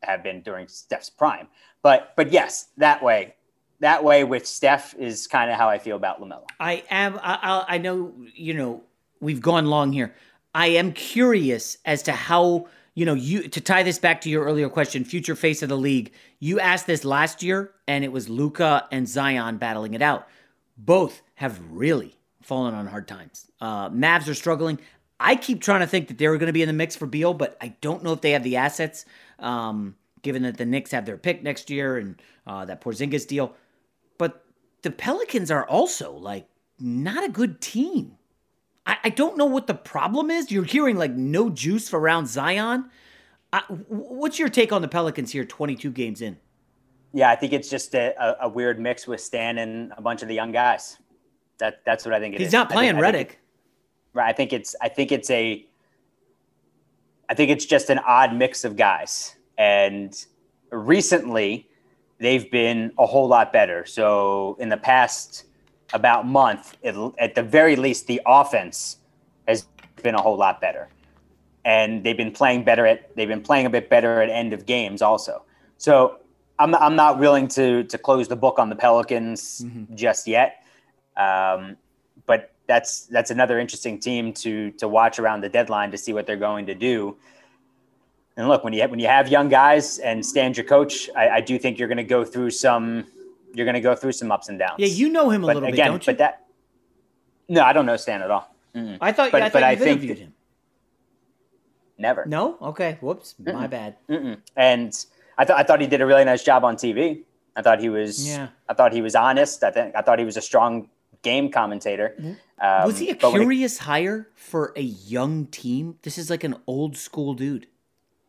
have 0.03 0.23
been 0.23 0.43
during 0.43 0.67
Steph's 0.69 1.11
prime. 1.11 1.49
But 1.83 2.15
but 2.17 2.33
yes, 2.33 2.69
that 2.79 3.03
way 3.03 3.35
that 3.81 4.03
way 4.03 4.25
with 4.25 4.47
Steph 4.47 4.95
is 4.95 5.27
kind 5.27 5.51
of 5.51 5.57
how 5.57 5.69
I 5.69 5.79
feel 5.79 5.97
about 5.97 6.21
LaMelo. 6.21 6.45
I 6.59 6.83
am. 6.91 7.19
I, 7.23 7.65
I 7.69 7.79
know. 7.79 8.13
You 8.35 8.55
know, 8.55 8.83
we've 9.21 9.41
gone 9.41 9.67
long 9.67 9.93
here. 9.93 10.15
I 10.55 10.69
am 10.69 10.93
curious 10.93 11.79
as 11.85 12.03
to 12.05 12.13
how 12.13 12.67
you 12.95 13.07
know 13.07 13.15
you 13.15 13.49
to 13.49 13.61
tie 13.61 13.83
this 13.83 13.99
back 13.99 14.21
to 14.23 14.31
your 14.31 14.45
earlier 14.45 14.69
question. 14.69 15.05
Future 15.05 15.37
face 15.37 15.63
of 15.63 15.69
the 15.69 15.77
league. 15.77 16.13
You 16.41 16.61
asked 16.61 16.87
this 16.87 17.05
last 17.05 17.43
year, 17.43 17.73
and 17.87 18.05
it 18.05 18.13
was 18.13 18.29
Luka 18.29 18.87
and 18.91 19.09
Zion 19.09 19.59
battling 19.59 19.95
it 19.95 20.03
out. 20.03 20.29
Both 20.77 21.23
have 21.35 21.61
really 21.71 22.19
fallen 22.43 22.75
on 22.75 22.87
hard 22.87 23.07
times. 23.07 23.51
Uh, 23.61 23.91
Mavs 23.91 24.29
are 24.29 24.35
struggling. 24.35 24.81
I 25.21 25.35
keep 25.35 25.61
trying 25.61 25.81
to 25.81 25.87
think 25.87 26.09
that 26.09 26.19
they 26.19 26.29
were 26.29 26.39
going 26.39 26.47
to 26.47 26.53
be 26.53 26.63
in 26.63 26.69
the 26.69 26.73
mix 26.73 26.95
for 26.95 27.07
Beal, 27.07 27.35
but 27.35 27.57
I 27.61 27.75
don't 27.81 28.05
know 28.05 28.13
if 28.13 28.21
they 28.21 28.31
have 28.33 28.45
the 28.45 28.57
assets. 28.57 29.05
Um, 29.41 29.97
given 30.23 30.43
that 30.43 30.57
the 30.57 30.67
Knicks 30.67 30.91
have 30.91 31.07
their 31.07 31.17
pick 31.17 31.43
next 31.43 31.71
year 31.71 31.97
and 31.97 32.21
uh, 32.47 32.65
that 32.65 32.81
Porzingis 32.81 33.27
deal 33.27 33.55
the 34.83 34.91
Pelicans 34.91 35.51
are 35.51 35.67
also 35.67 36.13
like 36.13 36.49
not 36.79 37.25
a 37.25 37.29
good 37.29 37.61
team. 37.61 38.17
I, 38.87 38.97
I 39.05 39.09
don't 39.11 39.37
know 39.37 39.47
what 39.47 39.67
the 39.67 39.75
problem 39.75 40.31
is. 40.31 40.51
You're 40.51 40.65
hearing 40.65 40.97
like 40.97 41.13
no 41.13 41.51
juice 41.51 41.93
around 41.93 42.27
Zion. 42.29 42.91
I, 43.53 43.61
what's 43.89 44.39
your 44.39 44.49
take 44.49 44.73
on 44.73 44.83
the 44.83 44.89
Pelicans 44.89 45.33
here, 45.33 45.45
22 45.45 45.91
games 45.91 46.21
in? 46.21 46.37
Yeah, 47.13 47.31
I 47.31 47.37
think 47.37 47.53
it's 47.53 47.71
just 47.71 47.95
a, 47.95 48.37
a, 48.45 48.49
weird 48.49 48.79
mix 48.79 49.07
with 49.07 49.21
Stan 49.23 49.59
and 49.59 49.93
a 49.97 50.03
bunch 50.03 50.21
of 50.21 50.29
the 50.29 50.35
young 50.35 50.53
guys. 50.53 50.99
That 51.59 51.83
that's 51.85 52.05
what 52.05 52.15
I 52.15 52.21
think 52.21 52.35
it 52.35 52.37
is. 52.37 52.41
He's 52.41 52.49
is. 52.49 52.53
not 52.53 52.71
playing 52.71 52.97
I 52.97 53.13
think, 53.13 53.31
Redick. 53.31 53.35
right. 54.13 54.29
I 54.29 54.33
think 54.33 54.53
it's 54.53 54.77
I 54.81 54.89
think 54.89 55.11
it's 55.11 55.31
a 55.31 55.67
I 57.29 57.35
think 57.35 57.51
it's 57.51 57.65
just 57.65 57.91
an 57.91 57.99
odd 58.01 58.35
mix 58.35 58.65
of 58.65 58.77
guys. 58.77 59.37
And 59.57 60.15
recently, 60.71 61.69
they've 62.19 62.51
been 62.51 62.93
a 62.99 63.07
whole 63.07 63.29
lot 63.29 63.53
better. 63.53 63.87
So 63.87 64.57
in 64.59 64.69
the 64.69 64.77
past 64.77 65.45
about 65.93 66.27
month, 66.27 66.77
it, 66.83 66.95
at 67.19 67.35
the 67.35 67.43
very 67.43 67.77
least, 67.77 68.07
the 68.07 68.21
offense 68.27 68.99
has 69.47 69.67
been 70.03 70.15
a 70.15 70.21
whole 70.21 70.37
lot 70.37 70.61
better, 70.61 70.89
and 71.65 72.05
they've 72.05 72.17
been 72.17 72.33
playing 72.33 72.65
better 72.65 72.87
at 72.87 73.15
they've 73.17 73.29
been 73.29 73.43
playing 73.43 73.67
a 73.67 73.71
bit 73.71 73.89
better 73.89 74.21
at 74.21 74.29
end 74.29 74.53
of 74.53 74.67
games 74.67 75.03
also. 75.03 75.43
So 75.79 76.19
I'm 76.59 76.75
I'm 76.75 76.97
not 76.97 77.19
willing 77.19 77.49
to 77.49 77.85
to 77.85 77.99
close 77.99 78.29
the 78.29 78.37
book 78.37 78.59
on 78.59 78.69
the 78.69 78.77
Pelicans 78.77 79.63
mm-hmm. 79.65 79.95
just 79.95 80.27
yet, 80.27 80.65
um, 81.17 81.77
but 82.27 82.53
that's 82.67 83.07
that's 83.07 83.31
another 83.31 83.59
interesting 83.59 83.99
team 83.99 84.33
to 84.35 84.71
to 84.73 84.89
watch 84.89 85.19
around 85.19 85.41
the 85.43 85.49
deadline 85.49 85.91
to 85.91 85.99
see 85.99 86.13
what 86.13 86.27
they're 86.27 86.37
going 86.37 86.67
to 86.67 86.75
do. 86.75 87.17
And 88.39 88.47
look, 88.49 88.63
when 88.63 88.73
you 88.73 88.81
have, 88.83 88.91
when 88.91 89.01
you 89.01 89.09
have 89.09 89.29
young 89.29 89.49
guys 89.49 89.99
and 89.99 90.25
stand 90.25 90.57
your 90.57 90.65
coach, 90.65 91.11
I, 91.17 91.29
I 91.29 91.41
do 91.41 91.59
think 91.59 91.79
you're 91.79 91.89
going 91.89 91.99
to 91.99 92.05
go 92.05 92.25
through 92.25 92.51
some 92.51 93.05
you're 93.53 93.67
going 93.67 93.75
to 93.75 93.81
go 93.81 93.97
through 93.97 94.13
some 94.13 94.31
ups 94.31 94.49
and 94.49 94.59
downs. 94.59 94.77
Yeah, 94.79 94.87
you 94.87 95.09
know 95.09 95.31
him 95.31 95.43
a 95.43 95.49
but 95.49 95.57
little 95.57 95.69
again, 95.69 95.87
bit, 95.87 95.91
don't 95.91 96.07
you? 96.07 96.13
But 96.13 96.19
that 96.19 96.47
no, 97.49 97.65
I 97.65 97.73
don't 97.73 97.85
know 97.85 97.97
Stan 97.97 98.23
at 98.23 98.31
all. 98.31 98.55
Mm-mm. 98.75 98.99
I 99.01 99.11
thought, 99.11 99.33
but, 99.33 99.43
I 99.43 99.47
thought 99.47 99.55
but 99.55 99.63
I 99.65 99.75
think 99.75 100.03
interviewed 100.03 100.19
him. 100.19 100.35
Never. 101.97 102.27
No. 102.27 102.59
Okay. 102.63 102.99
Whoops. 103.01 103.35
Mm-mm. 103.43 103.55
My 103.55 103.67
bad. 103.67 103.97
Mm-mm. 104.09 104.39
And 104.55 105.05
I 105.37 105.45
thought 105.45 105.59
I 105.59 105.65
thought 105.65 105.81
he 105.81 105.89
did 105.89 106.01
a 106.01 106.07
really 106.07 106.25
nice 106.25 106.45
job 106.45 106.65
on 106.65 106.77
TV. 106.77 107.23
I 107.57 107.63
thought 107.63 107.81
he 107.81 107.89
was. 107.89 108.29
Yeah. 108.29 108.49
I 108.69 108.75
thought 108.75 108.93
he 108.93 109.03
was 109.03 109.17
honest. 109.17 109.65
I 109.65 109.73
think 109.73 109.97
I 109.97 110.03
thought 110.03 110.21
he 110.21 110.25
was 110.25 110.37
a 110.37 110.43
strong 110.43 110.89
game 111.23 111.51
commentator. 111.51 112.15
Mm-hmm. 112.21 112.33
Um, 112.61 112.87
was 112.87 112.99
he 112.99 113.11
a 113.11 113.17
curious 113.17 113.77
it, 113.77 113.83
hire 113.83 114.29
for 114.37 114.73
a 114.77 114.83
young 114.83 115.47
team? 115.47 115.97
This 116.03 116.19
is 116.19 116.31
like 116.31 116.45
an 116.45 116.57
old 116.69 116.97
school 116.97 117.35
dude. 117.35 117.67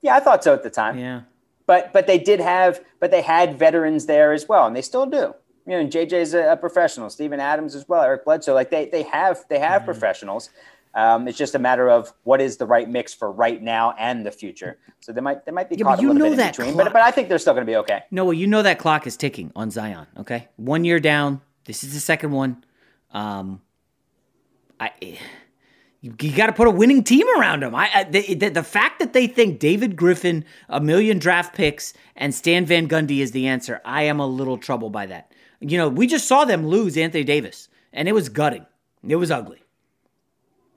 Yeah, 0.02 0.16
I 0.16 0.20
thought 0.20 0.44
so 0.44 0.54
at 0.54 0.64
the 0.64 0.70
time. 0.70 0.98
Yeah. 0.98 1.22
But 1.66 1.94
but 1.94 2.08
they 2.08 2.18
did 2.18 2.40
have 2.40 2.84
but 3.00 3.12
they 3.12 3.22
had 3.22 3.58
veterans 3.58 4.06
there 4.06 4.34
as 4.34 4.48
well, 4.48 4.66
and 4.66 4.76
they 4.76 4.82
still 4.82 5.06
do. 5.06 5.36
You 5.66 5.76
know, 5.76 5.80
and 5.82 5.92
JJ's 5.92 6.34
a, 6.34 6.54
a 6.54 6.58
professional, 6.58 7.10
Steven 7.10 7.40
Adams 7.40 7.76
as 7.76 7.88
well, 7.88 8.02
Eric 8.02 8.26
Bledsoe. 8.26 8.54
Like 8.54 8.72
they 8.72 8.86
they 8.88 9.04
have 9.04 9.46
they 9.50 9.60
have 9.60 9.82
mm-hmm. 9.82 9.92
professionals. 9.92 10.50
Um, 10.96 11.28
it's 11.28 11.38
just 11.38 11.54
a 11.54 11.60
matter 11.60 11.90
of 11.90 12.12
what 12.24 12.42
is 12.42 12.58
the 12.58 12.66
right 12.66 12.90
mix 12.90 13.14
for 13.14 13.32
right 13.32 13.62
now 13.62 13.94
and 14.00 14.26
the 14.26 14.32
future. 14.32 14.80
So 15.00 15.12
they 15.12 15.22
might 15.22 15.46
they 15.46 15.52
might 15.52 15.70
be 15.70 15.76
Yeah, 15.76 15.84
caught 15.84 16.00
a 16.00 16.02
little 16.02 16.16
know 16.16 16.30
bit 16.32 16.38
that 16.38 16.46
in 16.46 16.52
between, 16.52 16.74
clock- 16.74 16.86
but 16.88 16.94
but 16.94 17.02
I 17.04 17.12
think 17.12 17.30
they're 17.30 17.38
still 17.38 17.54
going 17.54 17.66
to 17.66 17.72
be 17.72 17.76
okay. 17.78 18.02
Noah, 18.10 18.34
you 18.34 18.48
know 18.48 18.64
that 18.64 18.80
clock 18.80 19.06
is 19.06 19.16
ticking 19.16 19.52
on 19.56 19.70
Zion. 19.70 20.08
Okay, 20.18 20.48
one 20.56 20.84
year 20.84 21.00
down. 21.00 21.42
This 21.66 21.84
is 21.84 21.94
the 21.94 22.00
second 22.00 22.32
one. 22.32 22.64
Um, 23.12 23.62
I 24.80 24.92
you, 26.02 26.16
you 26.22 26.36
got 26.36 26.48
to 26.48 26.54
put 26.54 26.68
a 26.68 26.72
winning 26.72 27.04
team 27.04 27.28
around 27.38 27.64
him. 27.64 27.76
I, 27.76 27.90
I 27.94 28.04
the, 28.06 28.50
the 28.50 28.64
fact 28.64 29.00
that 29.00 29.14
they 29.14 29.28
think 29.28 29.60
David 29.60 29.96
Griffin, 29.96 30.46
a 30.70 30.80
million 30.80 31.20
draft 31.20 31.56
picks, 31.56 31.94
and 32.16 32.34
Stan 32.34 32.66
Van 32.66 32.88
Gundy 32.88 33.20
is 33.20 33.32
the 33.32 33.48
answer. 33.48 33.82
I 33.84 34.04
am 34.04 34.20
a 34.20 34.28
little 34.28 34.58
troubled 34.58 34.94
by 34.94 35.06
that. 35.08 35.32
You 35.60 35.78
know, 35.78 35.90
we 35.90 36.08
just 36.08 36.28
saw 36.28 36.46
them 36.46 36.66
lose 36.68 36.98
Anthony 36.98 37.24
Davis, 37.24 37.68
and 37.92 38.08
it 38.08 38.14
was 38.14 38.30
gutting. 38.30 38.66
It 39.08 39.18
was 39.18 39.32
ugly, 39.32 39.62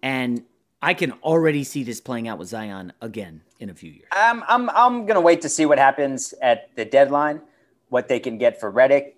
and 0.02 0.44
I 0.80 0.94
can 0.94 1.12
already 1.22 1.62
see 1.62 1.84
this 1.84 2.00
playing 2.00 2.26
out 2.26 2.38
with 2.38 2.48
Zion 2.48 2.92
again 3.00 3.42
in 3.60 3.70
a 3.70 3.74
few 3.74 3.90
years. 3.90 4.08
I'm 4.10 4.42
I'm 4.48 4.68
I'm 4.70 5.06
going 5.06 5.14
to 5.14 5.20
wait 5.20 5.40
to 5.42 5.48
see 5.48 5.66
what 5.66 5.78
happens 5.78 6.34
at 6.42 6.74
the 6.74 6.84
deadline, 6.84 7.40
what 7.90 8.08
they 8.08 8.18
can 8.18 8.38
get 8.38 8.58
for 8.58 8.72
Redick. 8.72 9.12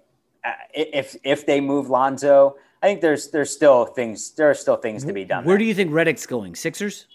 Uh, 0.45 0.53
if 0.75 1.17
if 1.25 1.47
they 1.47 1.63
move 1.63 1.89
Lonzo, 1.89 2.57
I 2.85 2.89
think 2.89 3.01
there's 3.01 3.31
there's 3.31 3.51
still 3.51 3.87
things 3.87 4.33
there 4.33 4.51
are 4.51 4.55
still 4.55 4.77
things 4.77 5.07
to 5.07 5.13
be 5.15 5.25
done. 5.25 5.47
Where 5.47 5.57
do 5.57 5.65
you 5.65 5.73
think 5.73 5.91
Redick's 5.91 6.27
going? 6.27 6.55
Sixers? 6.55 7.07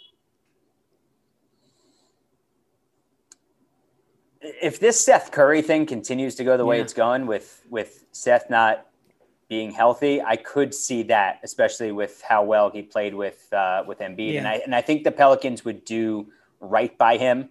if 4.41 4.79
this 4.79 4.99
Seth 4.99 5.31
Curry 5.31 5.61
thing 5.61 5.85
continues 5.85 6.33
to 6.35 6.43
go 6.43 6.57
the 6.57 6.65
way 6.65 6.81
it's 6.81 6.93
going 6.93 7.27
with 7.27 7.61
with 7.69 8.05
Seth 8.11 8.49
not 8.49 8.87
being 9.47 9.69
healthy, 9.69 10.21
I 10.23 10.37
could 10.37 10.73
see 10.73 11.03
that, 11.03 11.39
especially 11.43 11.91
with 11.91 12.23
how 12.27 12.43
well 12.43 12.71
he 12.71 12.81
played 12.81 13.13
with 13.13 13.47
uh, 13.53 13.83
with 13.85 13.99
Embiid, 13.99 14.39
and 14.39 14.47
I 14.47 14.61
and 14.65 14.73
I 14.73 14.81
think 14.81 15.03
the 15.03 15.11
Pelicans 15.11 15.63
would 15.65 15.85
do 15.85 16.31
right 16.59 16.97
by 16.97 17.17
him. 17.17 17.49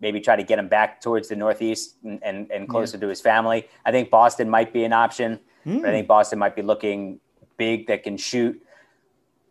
Maybe 0.00 0.20
try 0.20 0.34
to 0.34 0.42
get 0.42 0.58
him 0.58 0.66
back 0.66 1.00
towards 1.00 1.28
the 1.28 1.36
Northeast 1.36 1.96
and, 2.02 2.18
and, 2.24 2.50
and 2.50 2.68
closer 2.68 2.98
to 2.98 3.06
his 3.06 3.20
family. 3.20 3.68
I 3.84 3.92
think 3.92 4.10
Boston 4.10 4.50
might 4.50 4.72
be 4.72 4.82
an 4.82 4.92
option. 4.92 5.38
But 5.64 5.72
Hmm. 5.72 5.84
I 5.84 5.90
think 5.90 6.08
Boston 6.08 6.38
might 6.38 6.56
be 6.56 6.62
looking 6.62 7.20
big 7.60 7.86
that 7.88 8.02
can 8.02 8.16
shoot. 8.16 8.60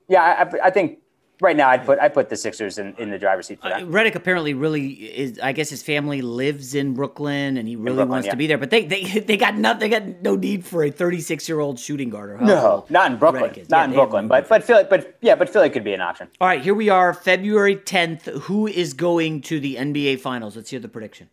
Yeah, 0.08 0.24
I, 0.24 0.68
I- 0.68 0.70
think 0.72 0.98
right 1.42 1.56
now 1.56 1.70
I'd 1.70 1.86
put 1.86 2.00
I 2.00 2.10
put 2.10 2.28
the 2.28 2.36
Sixers 2.36 2.80
in, 2.80 2.96
in 2.98 3.12
the 3.12 3.20
driver's 3.20 3.46
seat 3.46 3.62
for 3.62 3.70
that. 3.70 3.84
Uh, 3.84 3.86
Redick 3.86 4.16
apparently 4.16 4.56
really 4.56 4.88
is. 4.94 5.40
I 5.40 5.52
guess 5.52 5.70
his 5.70 5.84
family 5.84 6.24
lives 6.24 6.74
in 6.74 6.96
Brooklyn, 6.96 7.58
and 7.58 7.68
he 7.68 7.76
really 7.76 7.98
Brooklyn, 7.98 8.10
wants 8.10 8.26
yeah. 8.26 8.32
to 8.32 8.38
be 8.38 8.48
there. 8.48 8.58
But 8.58 8.72
they 8.72 8.86
they 8.86 9.04
they 9.30 9.38
got 9.38 9.56
no 9.56 9.76
they 9.76 9.90
got 9.90 10.04
no 10.24 10.36
need 10.36 10.66
for 10.66 10.84
a 10.84 10.90
36 10.90 11.48
year 11.48 11.60
old 11.60 11.78
shooting 11.78 12.10
guard. 12.10 12.32
Or 12.32 12.38
No, 12.40 12.86
not 12.90 13.12
in 13.12 13.18
Brooklyn. 13.20 13.52
Not 13.70 13.70
Yeah, 13.70 13.86
in 13.86 13.92
Brooklyn. 13.94 14.28
But 14.28 14.50
but 14.50 14.64
Philly, 14.64 14.86
but 14.90 15.18
yeah, 15.22 15.36
but 15.36 15.48
Philly 15.48 15.70
could 15.70 15.84
be 15.84 15.94
an 15.94 16.02
option. 16.02 16.28
All 16.42 16.48
right, 16.48 16.64
here 16.64 16.74
we 16.74 16.90
are, 16.90 17.14
February 17.14 17.76
10th. 17.76 18.26
Who 18.50 18.66
is 18.66 18.96
going 18.96 19.42
to 19.44 19.60
the 19.60 19.76
NBA 19.76 20.20
Finals? 20.22 20.56
Let's 20.56 20.72
hear 20.72 20.80
the 20.80 20.90
prediction. 20.90 21.30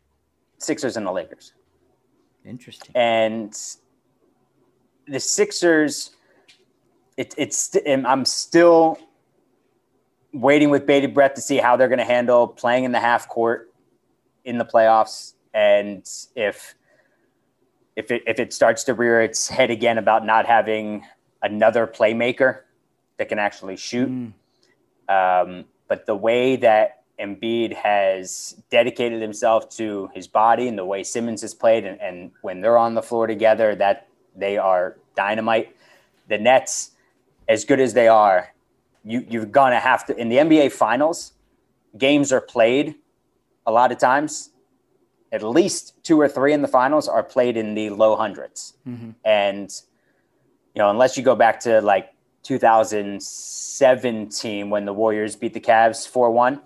Sixers 0.59 0.99
and 0.99 1.07
the 1.07 1.12
Lakers. 1.12 1.55
Interesting. 2.45 2.93
And 2.95 3.57
the 5.09 5.20
Sixers, 5.20 6.11
it, 7.16 7.34
it's 7.36 7.76
I'm 7.86 8.24
still 8.24 8.98
waiting 10.32 10.70
with 10.70 10.86
bated 10.86 11.14
breath 11.14 11.34
to 11.34 11.40
see 11.40 11.56
how 11.56 11.76
they're 11.76 11.88
going 11.88 11.98
to 11.98 12.04
handle 12.04 12.46
playing 12.46 12.84
in 12.84 12.92
the 12.92 13.00
half 13.00 13.28
court 13.28 13.72
in 14.44 14.58
the 14.58 14.64
playoffs, 14.64 15.34
and 15.54 16.08
if 16.34 16.74
if 17.96 18.10
it 18.10 18.22
if 18.26 18.38
it 18.38 18.52
starts 18.52 18.84
to 18.84 18.94
rear 18.94 19.20
its 19.20 19.48
head 19.48 19.70
again 19.70 19.98
about 19.98 20.24
not 20.24 20.46
having 20.46 21.04
another 21.42 21.86
playmaker 21.86 22.60
that 23.16 23.28
can 23.28 23.38
actually 23.38 23.76
shoot. 23.76 24.08
Um, 25.08 25.64
but 25.88 26.06
the 26.06 26.16
way 26.16 26.56
that 26.56 27.02
Embiid 27.18 27.72
has 27.72 28.56
dedicated 28.70 29.22
himself 29.22 29.70
to 29.70 30.10
his 30.14 30.26
body 30.26 30.68
and 30.68 30.76
the 30.76 30.84
way 30.84 31.02
Simmons 31.02 31.40
has 31.42 31.54
played, 31.54 31.84
and, 31.84 32.00
and 32.00 32.30
when 32.42 32.60
they're 32.60 32.76
on 32.76 32.94
the 32.94 33.02
floor 33.02 33.26
together, 33.26 33.74
that 33.76 34.08
they 34.34 34.58
are 34.58 34.96
dynamite. 35.14 35.74
The 36.28 36.38
Nets, 36.38 36.90
as 37.49 37.64
good 37.64 37.80
as 37.80 37.94
they 37.94 38.09
are, 38.09 38.53
you 39.05 39.24
you're 39.28 39.47
gonna 39.47 39.80
have 39.80 40.05
to 40.07 40.16
in 40.16 40.28
the 40.28 40.36
NBA 40.36 40.72
Finals. 40.72 41.32
Games 41.97 42.32
are 42.32 42.40
played 42.40 42.97
a 43.66 43.72
lot 43.72 43.92
of 43.92 43.99
times. 43.99 44.51
At 45.32 45.42
least 45.42 45.94
two 46.05 46.20
or 46.20 46.28
three 46.28 46.53
in 46.53 46.62
the 46.62 46.68
finals 46.68 47.09
are 47.09 47.22
played 47.22 47.57
in 47.57 47.74
the 47.74 47.90
low 47.90 48.16
100s 48.16 48.74
mm-hmm. 48.86 49.11
and 49.24 49.68
you 50.74 50.78
know 50.80 50.88
unless 50.88 51.16
you 51.16 51.22
go 51.24 51.34
back 51.34 51.59
to 51.61 51.80
like 51.80 52.14
2017 52.44 54.70
when 54.70 54.84
the 54.84 54.92
warriors 54.92 55.34
beat 55.36 55.53
the 55.53 55.61
Cavs 55.61 56.09
4-1 56.11 56.61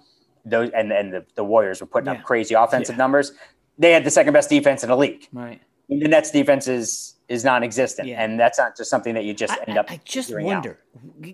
those 0.44 0.70
and, 0.70 0.92
and 0.92 1.12
the, 1.12 1.24
the 1.36 1.44
warriors 1.44 1.80
were 1.80 1.86
putting 1.86 2.12
Yeah. 2.12 2.18
up 2.20 2.24
crazy 2.24 2.54
offensive 2.54 2.96
numbers 2.96 3.32
they 3.78 3.92
had 3.92 4.04
the 4.04 4.10
second 4.10 4.32
best 4.34 4.50
defense 4.50 4.82
in 4.82 4.88
the 4.90 4.96
league 4.96 5.26
Right. 5.32 5.60
the 5.88 6.06
nets 6.06 6.30
defense 6.30 6.68
is 6.68 7.14
is 7.30 7.44
non-existent 7.44 8.08
and 8.08 8.38
that's 8.38 8.58
not 8.58 8.76
just 8.76 8.90
something 8.90 9.14
that 9.14 9.24
you 9.24 9.32
just 9.32 9.56
end 9.66 9.78
up 9.78 9.90
I 9.90 10.00
just 10.04 10.28
figuring 10.28 10.50
out. 10.50 10.54
wonder. 10.66 10.78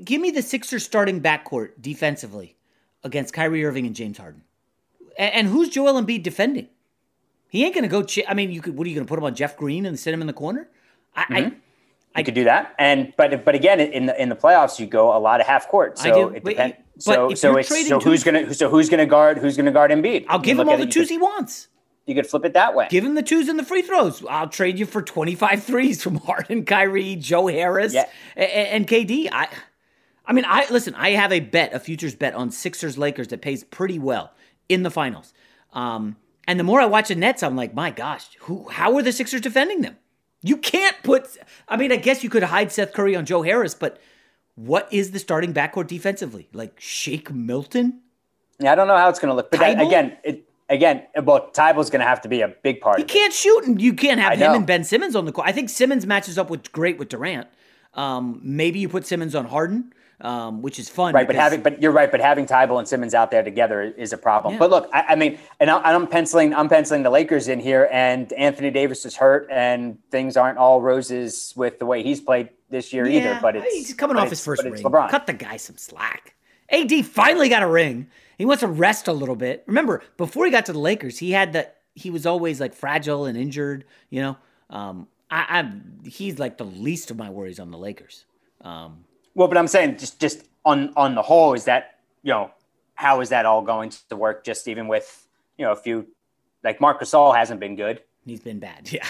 Give 0.05 0.20
me 0.20 0.30
the 0.30 0.42
Sixers 0.42 0.84
starting 0.84 1.20
backcourt 1.20 1.70
defensively 1.80 2.55
against 3.03 3.32
Kyrie 3.34 3.64
Irving 3.64 3.86
and 3.86 3.97
James 3.97 4.18
Harden. 4.18 4.42
And, 5.18 5.34
and 5.34 5.47
who's 5.49 5.70
Joel 5.70 5.94
Embiid 6.01 6.22
defending? 6.22 6.68
He 7.49 7.64
ain't 7.64 7.74
gonna 7.74 7.88
go. 7.88 8.05
Chi- 8.05 8.24
I 8.28 8.34
mean, 8.34 8.51
you 8.53 8.61
could. 8.61 8.76
What 8.76 8.86
are 8.86 8.90
you 8.90 8.97
gonna 8.97 9.07
put 9.07 9.18
him 9.18 9.24
on 9.24 9.34
Jeff 9.34 9.57
Green 9.57 9.86
and 9.86 9.99
sit 9.99 10.12
him 10.12 10.20
in 10.20 10.26
the 10.26 10.32
corner? 10.34 10.68
I, 11.14 11.24
Mhm. 11.24 11.55
you 12.18 12.24
could 12.24 12.34
do 12.34 12.44
that 12.44 12.74
and 12.78 13.14
but 13.16 13.42
but 13.44 13.55
again 13.55 13.80
in 13.80 14.05
the 14.07 14.20
in 14.22 14.28
the 14.28 14.36
playoffs 14.36 14.78
you 14.78 14.86
go 14.86 15.16
a 15.16 15.20
lot 15.20 15.40
of 15.40 15.47
half 15.47 15.66
court 15.68 15.99
I 16.01 16.11
so 16.11 16.28
it 16.28 16.44
depends 16.44 16.76
but 17.07 17.14
so 17.14 17.30
if 17.30 17.38
so 17.38 17.57
it's 17.57 17.88
so 17.88 18.01
who's 18.01 18.22
gonna 18.22 18.53
so 18.53 18.68
who's 18.68 18.90
gonna 18.90 19.07
guard 19.07 19.38
who's 19.38 19.57
gonna 19.57 19.72
guard 19.72 19.90
Embiid 19.90 20.26
I'll 20.28 20.38
give 20.38 20.59
him 20.59 20.68
all 20.68 20.76
the 20.76 20.84
twos 20.86 21.09
he 21.09 21.16
wants. 21.16 21.68
You 22.07 22.14
could 22.14 22.26
flip 22.26 22.44
it 22.44 22.54
that 22.54 22.74
way 22.74 22.86
Give 22.88 23.04
him 23.04 23.14
the 23.14 23.22
twos 23.22 23.48
and 23.48 23.59
the 23.59 23.64
free 23.64 23.82
throws. 23.82 24.24
I'll 24.28 24.48
trade 24.48 24.78
you 24.78 24.86
for 24.86 25.02
25 25.02 25.62
threes 25.64 26.02
from 26.02 26.16
Harden, 26.16 26.64
Kyrie, 26.64 27.16
Joe 27.16 27.48
Harris, 27.48 27.92
Yeah. 27.92 28.07
a- 28.36 28.42
a- 28.42 28.72
and 28.74 28.86
KD. 28.86 29.28
I, 29.32 29.48
I 30.24 30.32
mean, 30.32 30.44
I 30.46 30.66
listen. 30.70 30.94
I 30.94 31.11
have 31.11 31.32
a 31.32 31.40
bet, 31.40 31.72
a 31.74 31.78
futures 31.78 32.14
bet 32.14 32.34
on 32.34 32.50
Sixers 32.50 32.96
Lakers 32.98 33.28
that 33.28 33.42
pays 33.42 33.62
pretty 33.64 33.98
well 33.98 34.32
in 34.68 34.82
the 34.82 34.90
finals. 34.90 35.32
Um, 35.72 36.16
and 36.48 36.59
the 36.61 36.64
more 36.64 36.80
I 36.80 36.86
watch 36.86 37.09
the 37.09 37.14
Nets, 37.16 37.42
I'm 37.42 37.57
like, 37.57 37.74
my 37.74 37.90
gosh, 37.90 38.26
who? 38.40 38.68
How 38.68 38.96
are 38.96 39.02
the 39.02 39.12
Sixers 39.12 39.40
defending 39.40 39.82
them? 39.82 39.96
You 40.42 40.57
can't 40.57 40.96
put. 41.02 41.26
I 41.68 41.76
mean, 41.76 41.90
I 41.92 41.96
guess 41.96 42.22
you 42.24 42.30
could 42.30 42.42
hide 42.44 42.70
Seth 42.72 42.92
Curry 42.92 43.16
on 43.16 43.24
Joe 43.26 43.42
Harris, 43.42 43.74
but 43.74 44.00
what 44.54 44.88
is 44.92 45.11
the 45.11 45.18
starting 45.18 45.52
backcourt 45.52 45.86
defensively? 45.88 46.48
Like 46.52 46.74
Shake 46.80 47.32
Milton? 47.32 48.00
Yeah, 48.61 48.72
I 48.72 48.74
don't 48.74 48.86
know 48.88 48.96
how 48.96 49.09
it's 49.09 49.18
going 49.18 49.30
to 49.30 49.34
look, 49.34 49.50
but 49.50 49.61
that, 49.61 49.80
again, 49.80 50.16
it 50.24 50.45
again, 50.68 51.04
well, 51.22 51.50
Thybulle's 51.52 51.90
going 51.90 52.00
to 52.00 52.06
have 52.06 52.20
to 52.22 52.28
be 52.28 52.40
a 52.40 52.48
big 52.48 52.80
part. 52.80 52.98
He 52.98 53.04
can't 53.04 53.32
shoot, 53.32 53.64
and 53.64 53.80
you 53.80 53.92
can't 53.92 54.20
have 54.20 54.32
I 54.32 54.36
him 54.36 54.52
know. 54.52 54.54
and 54.56 54.66
Ben 54.66 54.84
Simmons 54.84 55.16
on 55.16 55.24
the 55.24 55.32
court. 55.32 55.48
I 55.48 55.52
think 55.52 55.68
Simmons 55.68 56.06
matches 56.06 56.38
up 56.38 56.50
with 56.50 56.72
great 56.72 56.98
with 56.98 57.08
Durant. 57.08 57.48
Um, 57.94 58.40
maybe 58.42 58.78
you 58.78 58.88
put 58.88 59.06
Simmons 59.06 59.34
on 59.34 59.46
Harden, 59.46 59.92
um, 60.20 60.62
which 60.62 60.78
is 60.78 60.88
fun. 60.88 61.14
Right, 61.14 61.26
but 61.26 61.36
having, 61.36 61.62
but 61.62 61.80
you're 61.80 61.92
right, 61.92 62.10
but 62.10 62.20
having 62.20 62.46
Tybalt 62.46 62.80
and 62.80 62.88
Simmons 62.88 63.14
out 63.14 63.30
there 63.30 63.42
together 63.42 63.82
is 63.82 64.12
a 64.12 64.18
problem. 64.18 64.54
Yeah. 64.54 64.58
But 64.58 64.70
look, 64.70 64.90
I, 64.92 65.02
I 65.08 65.14
mean, 65.14 65.38
and 65.60 65.70
I, 65.70 65.78
I'm 65.94 66.06
penciling, 66.06 66.54
I'm 66.54 66.68
penciling 66.68 67.02
the 67.02 67.10
Lakers 67.10 67.48
in 67.48 67.58
here, 67.58 67.88
and 67.90 68.30
Anthony 68.34 68.70
Davis 68.70 69.06
is 69.06 69.16
hurt, 69.16 69.48
and 69.50 69.98
things 70.10 70.36
aren't 70.36 70.58
all 70.58 70.82
roses 70.82 71.54
with 71.56 71.78
the 71.78 71.86
way 71.86 72.02
he's 72.02 72.20
played 72.20 72.50
this 72.68 72.92
year 72.92 73.06
either. 73.06 73.38
But 73.40 73.56
it's 73.56 73.74
he's 73.74 73.94
coming 73.94 74.16
off 74.16 74.28
his 74.28 74.44
first 74.44 74.62
ring. 74.62 74.74
LeBron. 74.74 75.08
Cut 75.08 75.26
the 75.26 75.32
guy 75.32 75.56
some 75.56 75.76
slack. 75.76 76.34
AD 76.70 77.06
finally 77.06 77.48
got 77.48 77.62
a 77.62 77.66
ring. 77.68 78.08
He 78.39 78.45
wants 78.45 78.61
to 78.61 78.68
rest 78.68 79.09
a 79.09 79.12
little 79.12 79.37
bit. 79.37 79.64
Remember, 79.66 80.03
before 80.16 80.45
he 80.45 80.51
got 80.51 80.66
to 80.66 80.72
the 80.72 80.78
Lakers, 80.78 81.18
he 81.18 81.32
had 81.32 81.53
the 81.53 81.70
he 81.95 82.11
was 82.11 82.26
always 82.26 82.61
like 82.61 82.74
fragile 82.74 83.24
and 83.24 83.37
injured. 83.37 83.84
You 84.11 84.22
know, 84.22 84.37
um, 84.70 85.09
I, 85.30 85.47
I'm 85.49 86.01
he's 86.05 86.39
like 86.39 86.59
the 86.59 86.64
least 86.64 87.11
of 87.11 87.16
my 87.16 87.30
worries 87.30 87.59
on 87.59 87.70
the 87.70 87.78
Lakers. 87.78 88.24
Um, 88.61 89.05
Well, 89.34 89.49
but 89.49 89.57
I'm 89.57 89.68
saying 89.68 89.99
just 89.99 90.20
just 90.20 90.45
on 90.64 90.93
on 90.97 91.14
the 91.14 91.22
whole, 91.22 91.55
is 91.55 91.64
that 91.64 91.99
you 92.22 92.32
know 92.32 92.51
how 92.95 93.20
is 93.20 93.30
that 93.30 93.47
all 93.47 93.62
going 93.62 93.91
to 94.09 94.16
work? 94.16 94.45
Just 94.45 94.68
even 94.68 94.89
with 94.89 95.26
you 95.57 95.64
know 95.64 95.72
a 95.72 95.76
few 95.76 96.07
like 96.62 96.80
Marc 96.80 97.01
Gasol 97.01 97.34
hasn't 97.37 97.61
been 97.61 97.76
good. 97.76 98.03
He's 98.26 98.41
been 98.41 98.59
bad, 98.59 98.91
yeah. 98.93 99.07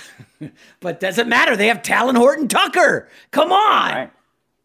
but 0.80 1.00
doesn't 1.00 1.28
matter. 1.28 1.56
They 1.56 1.68
have 1.68 1.82
Talen 1.82 2.16
Horton 2.16 2.48
Tucker. 2.48 3.08
Come 3.30 3.50
on. 3.50 4.10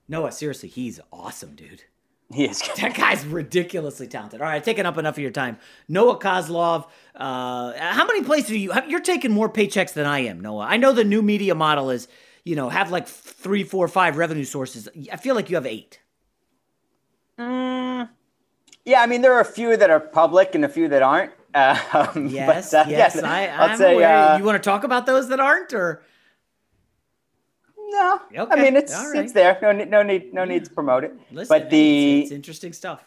Noah, 0.09 0.33
seriously, 0.33 0.67
he's 0.67 0.99
awesome, 1.11 1.55
dude. 1.55 1.83
He 2.35 2.45
is. 2.45 2.61
That 2.77 2.95
guy's 2.95 3.25
ridiculously 3.25 4.07
talented. 4.07 4.39
All 4.41 4.47
right, 4.47 4.55
I've 4.55 4.63
taken 4.63 4.85
up 4.85 4.97
enough 4.97 5.15
of 5.15 5.19
your 5.21 5.31
time. 5.31 5.57
Noah 5.89 6.17
Kozlov, 6.17 6.87
uh, 7.15 7.73
how 7.77 8.05
many 8.05 8.23
places 8.23 8.47
do 8.49 8.57
you? 8.57 8.71
You're 8.87 9.01
taking 9.01 9.31
more 9.31 9.49
paychecks 9.49 9.93
than 9.93 10.05
I 10.05 10.19
am, 10.19 10.39
Noah. 10.39 10.65
I 10.65 10.77
know 10.77 10.93
the 10.93 11.03
new 11.03 11.21
media 11.21 11.55
model 11.55 11.89
is, 11.89 12.07
you 12.45 12.55
know, 12.55 12.69
have 12.69 12.89
like 12.89 13.07
three, 13.07 13.63
four, 13.63 13.87
five 13.89 14.15
revenue 14.17 14.45
sources. 14.45 14.87
I 15.11 15.17
feel 15.17 15.35
like 15.35 15.49
you 15.49 15.57
have 15.57 15.65
eight. 15.65 15.99
Mm, 17.37 18.09
yeah, 18.85 19.01
I 19.01 19.07
mean 19.07 19.21
there 19.21 19.33
are 19.33 19.41
a 19.41 19.45
few 19.45 19.75
that 19.77 19.89
are 19.89 19.99
public 19.99 20.55
and 20.55 20.63
a 20.65 20.69
few 20.69 20.87
that 20.89 21.01
aren't. 21.01 21.31
Um, 21.53 22.27
Yes, 22.29 22.71
but, 22.71 22.87
uh, 22.87 22.89
yes, 22.89 23.15
yeah, 23.17 23.29
I, 23.29 23.47
I'll 23.47 23.69
I'm 23.71 23.77
say, 23.77 23.93
aware. 23.95 24.15
uh, 24.17 24.37
you 24.37 24.43
want 24.45 24.55
to 24.61 24.69
talk 24.69 24.85
about 24.85 25.05
those 25.05 25.27
that 25.27 25.41
aren't, 25.41 25.73
or 25.73 26.01
no? 27.91 28.19
Okay, 28.43 28.51
I 28.59 28.63
mean 28.63 28.75
it's 28.75 28.93
right. 28.93 29.23
it's 29.23 29.33
there. 29.33 29.57
No 29.61 29.71
need, 29.71 29.89
no 29.89 30.01
need, 30.03 30.33
no 30.33 30.45
need 30.45 30.65
to 30.65 30.71
promote 30.71 31.03
it. 31.03 31.13
Listen, 31.31 31.47
but 31.55 31.69
the 31.69 32.19
it's, 32.21 32.31
it's 32.31 32.35
interesting 32.35 32.73
stuff. 32.73 33.03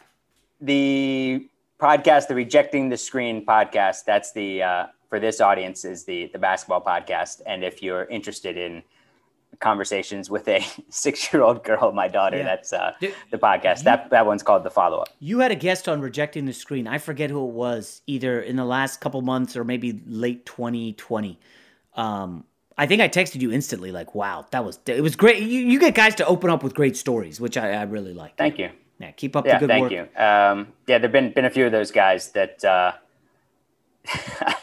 the 0.61 1.47
podcast, 1.79 2.27
the 2.27 2.35
Rejecting 2.35 2.89
the 2.89 2.97
Screen 2.97 3.45
podcast, 3.45 4.05
that's 4.05 4.31
the 4.31 4.63
uh, 4.63 4.85
for 5.09 5.19
this 5.19 5.41
audience 5.41 5.85
is 5.85 6.05
the 6.05 6.27
the 6.33 6.39
basketball 6.39 6.81
podcast. 6.81 7.41
And 7.45 7.63
if 7.63 7.81
you're 7.83 8.05
interested 8.05 8.57
in 8.57 8.83
conversations 9.59 10.29
with 10.29 10.47
a 10.47 10.65
six 10.89 11.31
year 11.33 11.41
old 11.41 11.63
girl, 11.63 11.91
my 11.91 12.07
daughter, 12.07 12.37
Yeah. 12.37 12.43
that's 12.43 12.73
uh, 12.73 12.93
the 13.31 13.37
podcast. 13.37 13.83
That 13.83 14.09
that 14.11 14.25
one's 14.25 14.43
called 14.43 14.63
the 14.63 14.71
follow 14.71 14.99
up. 14.99 15.09
You 15.19 15.39
had 15.39 15.51
a 15.51 15.55
guest 15.55 15.87
on 15.89 16.01
rejecting 16.01 16.45
the 16.45 16.53
screen. 16.53 16.87
I 16.87 16.97
forget 16.97 17.29
who 17.29 17.47
it 17.47 17.53
was, 17.53 18.01
either 18.07 18.41
in 18.41 18.55
the 18.55 18.65
last 18.65 19.01
couple 19.01 19.21
months 19.21 19.55
or 19.57 19.63
maybe 19.63 20.01
late 20.07 20.45
2020. 20.45 21.39
Um, 21.95 22.43
I 22.77 22.87
think 22.87 23.01
I 23.01 23.07
texted 23.07 23.41
you 23.41 23.51
instantly, 23.51 23.91
like, 23.91 24.13
"Wow, 24.15 24.45
that 24.51 24.65
was 24.65 24.79
it 24.85 25.01
was 25.01 25.15
great." 25.15 25.41
You, 25.41 25.61
you 25.61 25.79
get 25.79 25.95
guys 25.95 26.15
to 26.15 26.25
open 26.25 26.49
up 26.49 26.61
with 26.63 26.73
great 26.73 26.97
stories, 26.97 27.39
which 27.39 27.57
I, 27.57 27.71
I 27.71 27.83
really 27.83 28.13
like. 28.13 28.35
Thank 28.37 28.59
you. 28.59 28.69
Yeah, 28.99 29.11
keep 29.11 29.35
up 29.35 29.45
yeah, 29.45 29.53
the 29.53 29.59
good 29.59 29.69
thank 29.69 29.81
work. 29.83 29.91
you. 29.91 30.01
Um, 30.21 30.67
yeah, 30.87 30.97
there've 30.97 31.11
been 31.11 31.31
been 31.31 31.45
a 31.45 31.49
few 31.49 31.65
of 31.65 31.71
those 31.71 31.91
guys 31.91 32.31
that, 32.31 32.63
uh, 32.63 32.93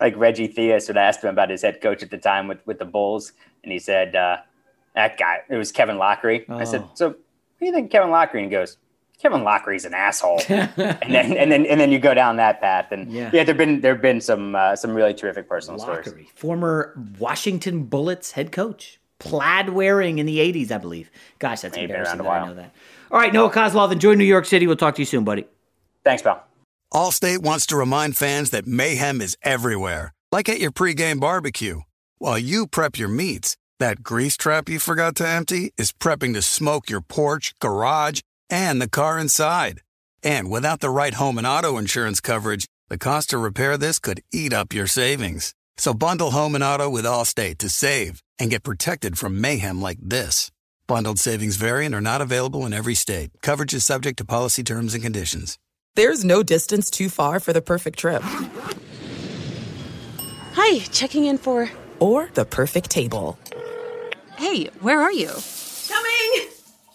like 0.00 0.16
Reggie 0.16 0.48
Theus, 0.48 0.88
when 0.88 0.96
I 0.98 1.02
asked 1.02 1.22
him 1.22 1.30
about 1.30 1.50
his 1.50 1.62
head 1.62 1.80
coach 1.80 2.02
at 2.02 2.10
the 2.10 2.18
time 2.18 2.48
with 2.48 2.64
with 2.66 2.78
the 2.78 2.84
Bulls, 2.84 3.32
and 3.62 3.72
he 3.72 3.78
said 3.78 4.14
uh, 4.14 4.38
that 4.94 5.18
guy. 5.18 5.38
It 5.48 5.56
was 5.56 5.72
Kevin 5.72 5.96
Loughery. 5.96 6.48
I 6.48 6.64
said, 6.64 6.82
Oh. 6.84 6.90
"So, 6.94 7.08
what 7.08 7.16
do 7.60 7.66
you 7.66 7.72
think, 7.72 7.90
Kevin 7.90 8.10
Loughery?" 8.10 8.34
And 8.42 8.44
he 8.44 8.50
goes, 8.50 8.76
"Kevin 9.22 9.42
Loughery's 9.42 9.84
an 9.84 9.94
asshole." 9.94 10.40
and 10.48 10.70
then 10.76 11.36
and 11.36 11.50
then 11.52 11.64
and 11.64 11.80
then 11.80 11.90
you 11.92 11.98
go 11.98 12.12
down 12.12 12.36
that 12.36 12.60
path, 12.60 12.90
and 12.90 13.10
Yeah. 13.10 13.30
yeah, 13.32 13.44
there've 13.44 13.56
been 13.56 13.80
there've 13.80 14.02
been 14.02 14.20
some 14.20 14.54
uh, 14.54 14.76
some 14.76 14.92
really 14.94 15.14
terrific 15.14 15.48
personal 15.48 15.78
stories. 15.78 16.12
Former 16.34 16.92
Washington 17.18 17.84
Bullets 17.84 18.32
head 18.32 18.52
coach, 18.52 18.98
plaid 19.18 19.70
wearing 19.70 20.18
in 20.18 20.26
the 20.26 20.38
80s, 20.38 20.70
I 20.72 20.78
believe. 20.78 21.10
Gosh, 21.38 21.60
that's 21.60 21.76
Yeah, 21.76 21.82
you've 21.82 21.88
been 21.88 21.96
embarrassing 22.00 22.24
that 22.24 22.30
I 22.30 22.46
know 22.46 22.54
that. 22.54 22.74
All 23.10 23.18
right, 23.18 23.32
Noah 23.32 23.50
Kozlov, 23.50 23.92
enjoy 23.92 24.14
New 24.14 24.24
York 24.24 24.46
City. 24.46 24.66
We'll 24.66 24.76
talk 24.76 24.94
to 24.96 25.02
you 25.02 25.06
soon, 25.06 25.24
buddy. 25.24 25.46
Thanks, 26.04 26.22
pal. 26.22 26.44
Allstate 26.92 27.38
wants 27.38 27.66
to 27.66 27.76
remind 27.76 28.16
fans 28.16 28.50
that 28.50 28.66
mayhem 28.66 29.20
is 29.20 29.36
everywhere, 29.42 30.12
like 30.30 30.48
at 30.48 30.60
your 30.60 30.72
pregame 30.72 31.20
barbecue. 31.20 31.80
While 32.18 32.38
you 32.38 32.66
prep 32.66 32.98
your 32.98 33.08
meats, 33.08 33.56
that 33.80 34.02
grease 34.02 34.36
trap 34.36 34.68
you 34.68 34.78
forgot 34.78 35.16
to 35.16 35.26
empty 35.28 35.72
is 35.78 35.92
prepping 35.92 36.34
to 36.34 36.42
smoke 36.42 36.90
your 36.90 37.00
porch, 37.00 37.54
garage, 37.60 38.20
and 38.52 38.82
the 38.82 38.88
car 38.88 39.18
inside. 39.18 39.80
And 40.22 40.50
without 40.50 40.80
the 40.80 40.90
right 40.90 41.14
home 41.14 41.38
and 41.38 41.46
auto 41.46 41.78
insurance 41.78 42.20
coverage, 42.20 42.66
the 42.88 42.98
cost 42.98 43.30
to 43.30 43.38
repair 43.38 43.78
this 43.78 43.98
could 43.98 44.20
eat 44.30 44.52
up 44.52 44.74
your 44.74 44.86
savings. 44.86 45.54
So 45.78 45.94
bundle 45.94 46.32
home 46.32 46.54
and 46.54 46.62
auto 46.62 46.90
with 46.90 47.06
Allstate 47.06 47.56
to 47.58 47.70
save 47.70 48.22
and 48.38 48.50
get 48.50 48.62
protected 48.62 49.16
from 49.18 49.40
mayhem 49.40 49.80
like 49.80 49.98
this. 50.00 50.52
Bundled 50.86 51.18
savings 51.18 51.56
variant 51.56 51.94
are 51.94 52.02
not 52.02 52.20
available 52.20 52.66
in 52.66 52.74
every 52.74 52.94
state. 52.94 53.30
Coverage 53.40 53.72
is 53.72 53.86
subject 53.86 54.18
to 54.18 54.24
policy 54.26 54.62
terms 54.62 54.92
and 54.92 55.02
conditions. 55.02 55.58
There's 55.96 56.22
no 56.22 56.42
distance 56.42 56.90
too 56.90 57.08
far 57.08 57.40
for 57.40 57.54
the 57.54 57.62
perfect 57.62 57.98
trip. 57.98 58.22
Hi, 60.54 60.78
checking 60.90 61.24
in 61.24 61.38
for. 61.38 61.70
Or 62.00 62.28
the 62.34 62.44
perfect 62.44 62.90
table. 62.90 63.38
Hey, 64.36 64.66
where 64.80 65.00
are 65.00 65.12
you? 65.12 65.30
Coming! 65.88 66.61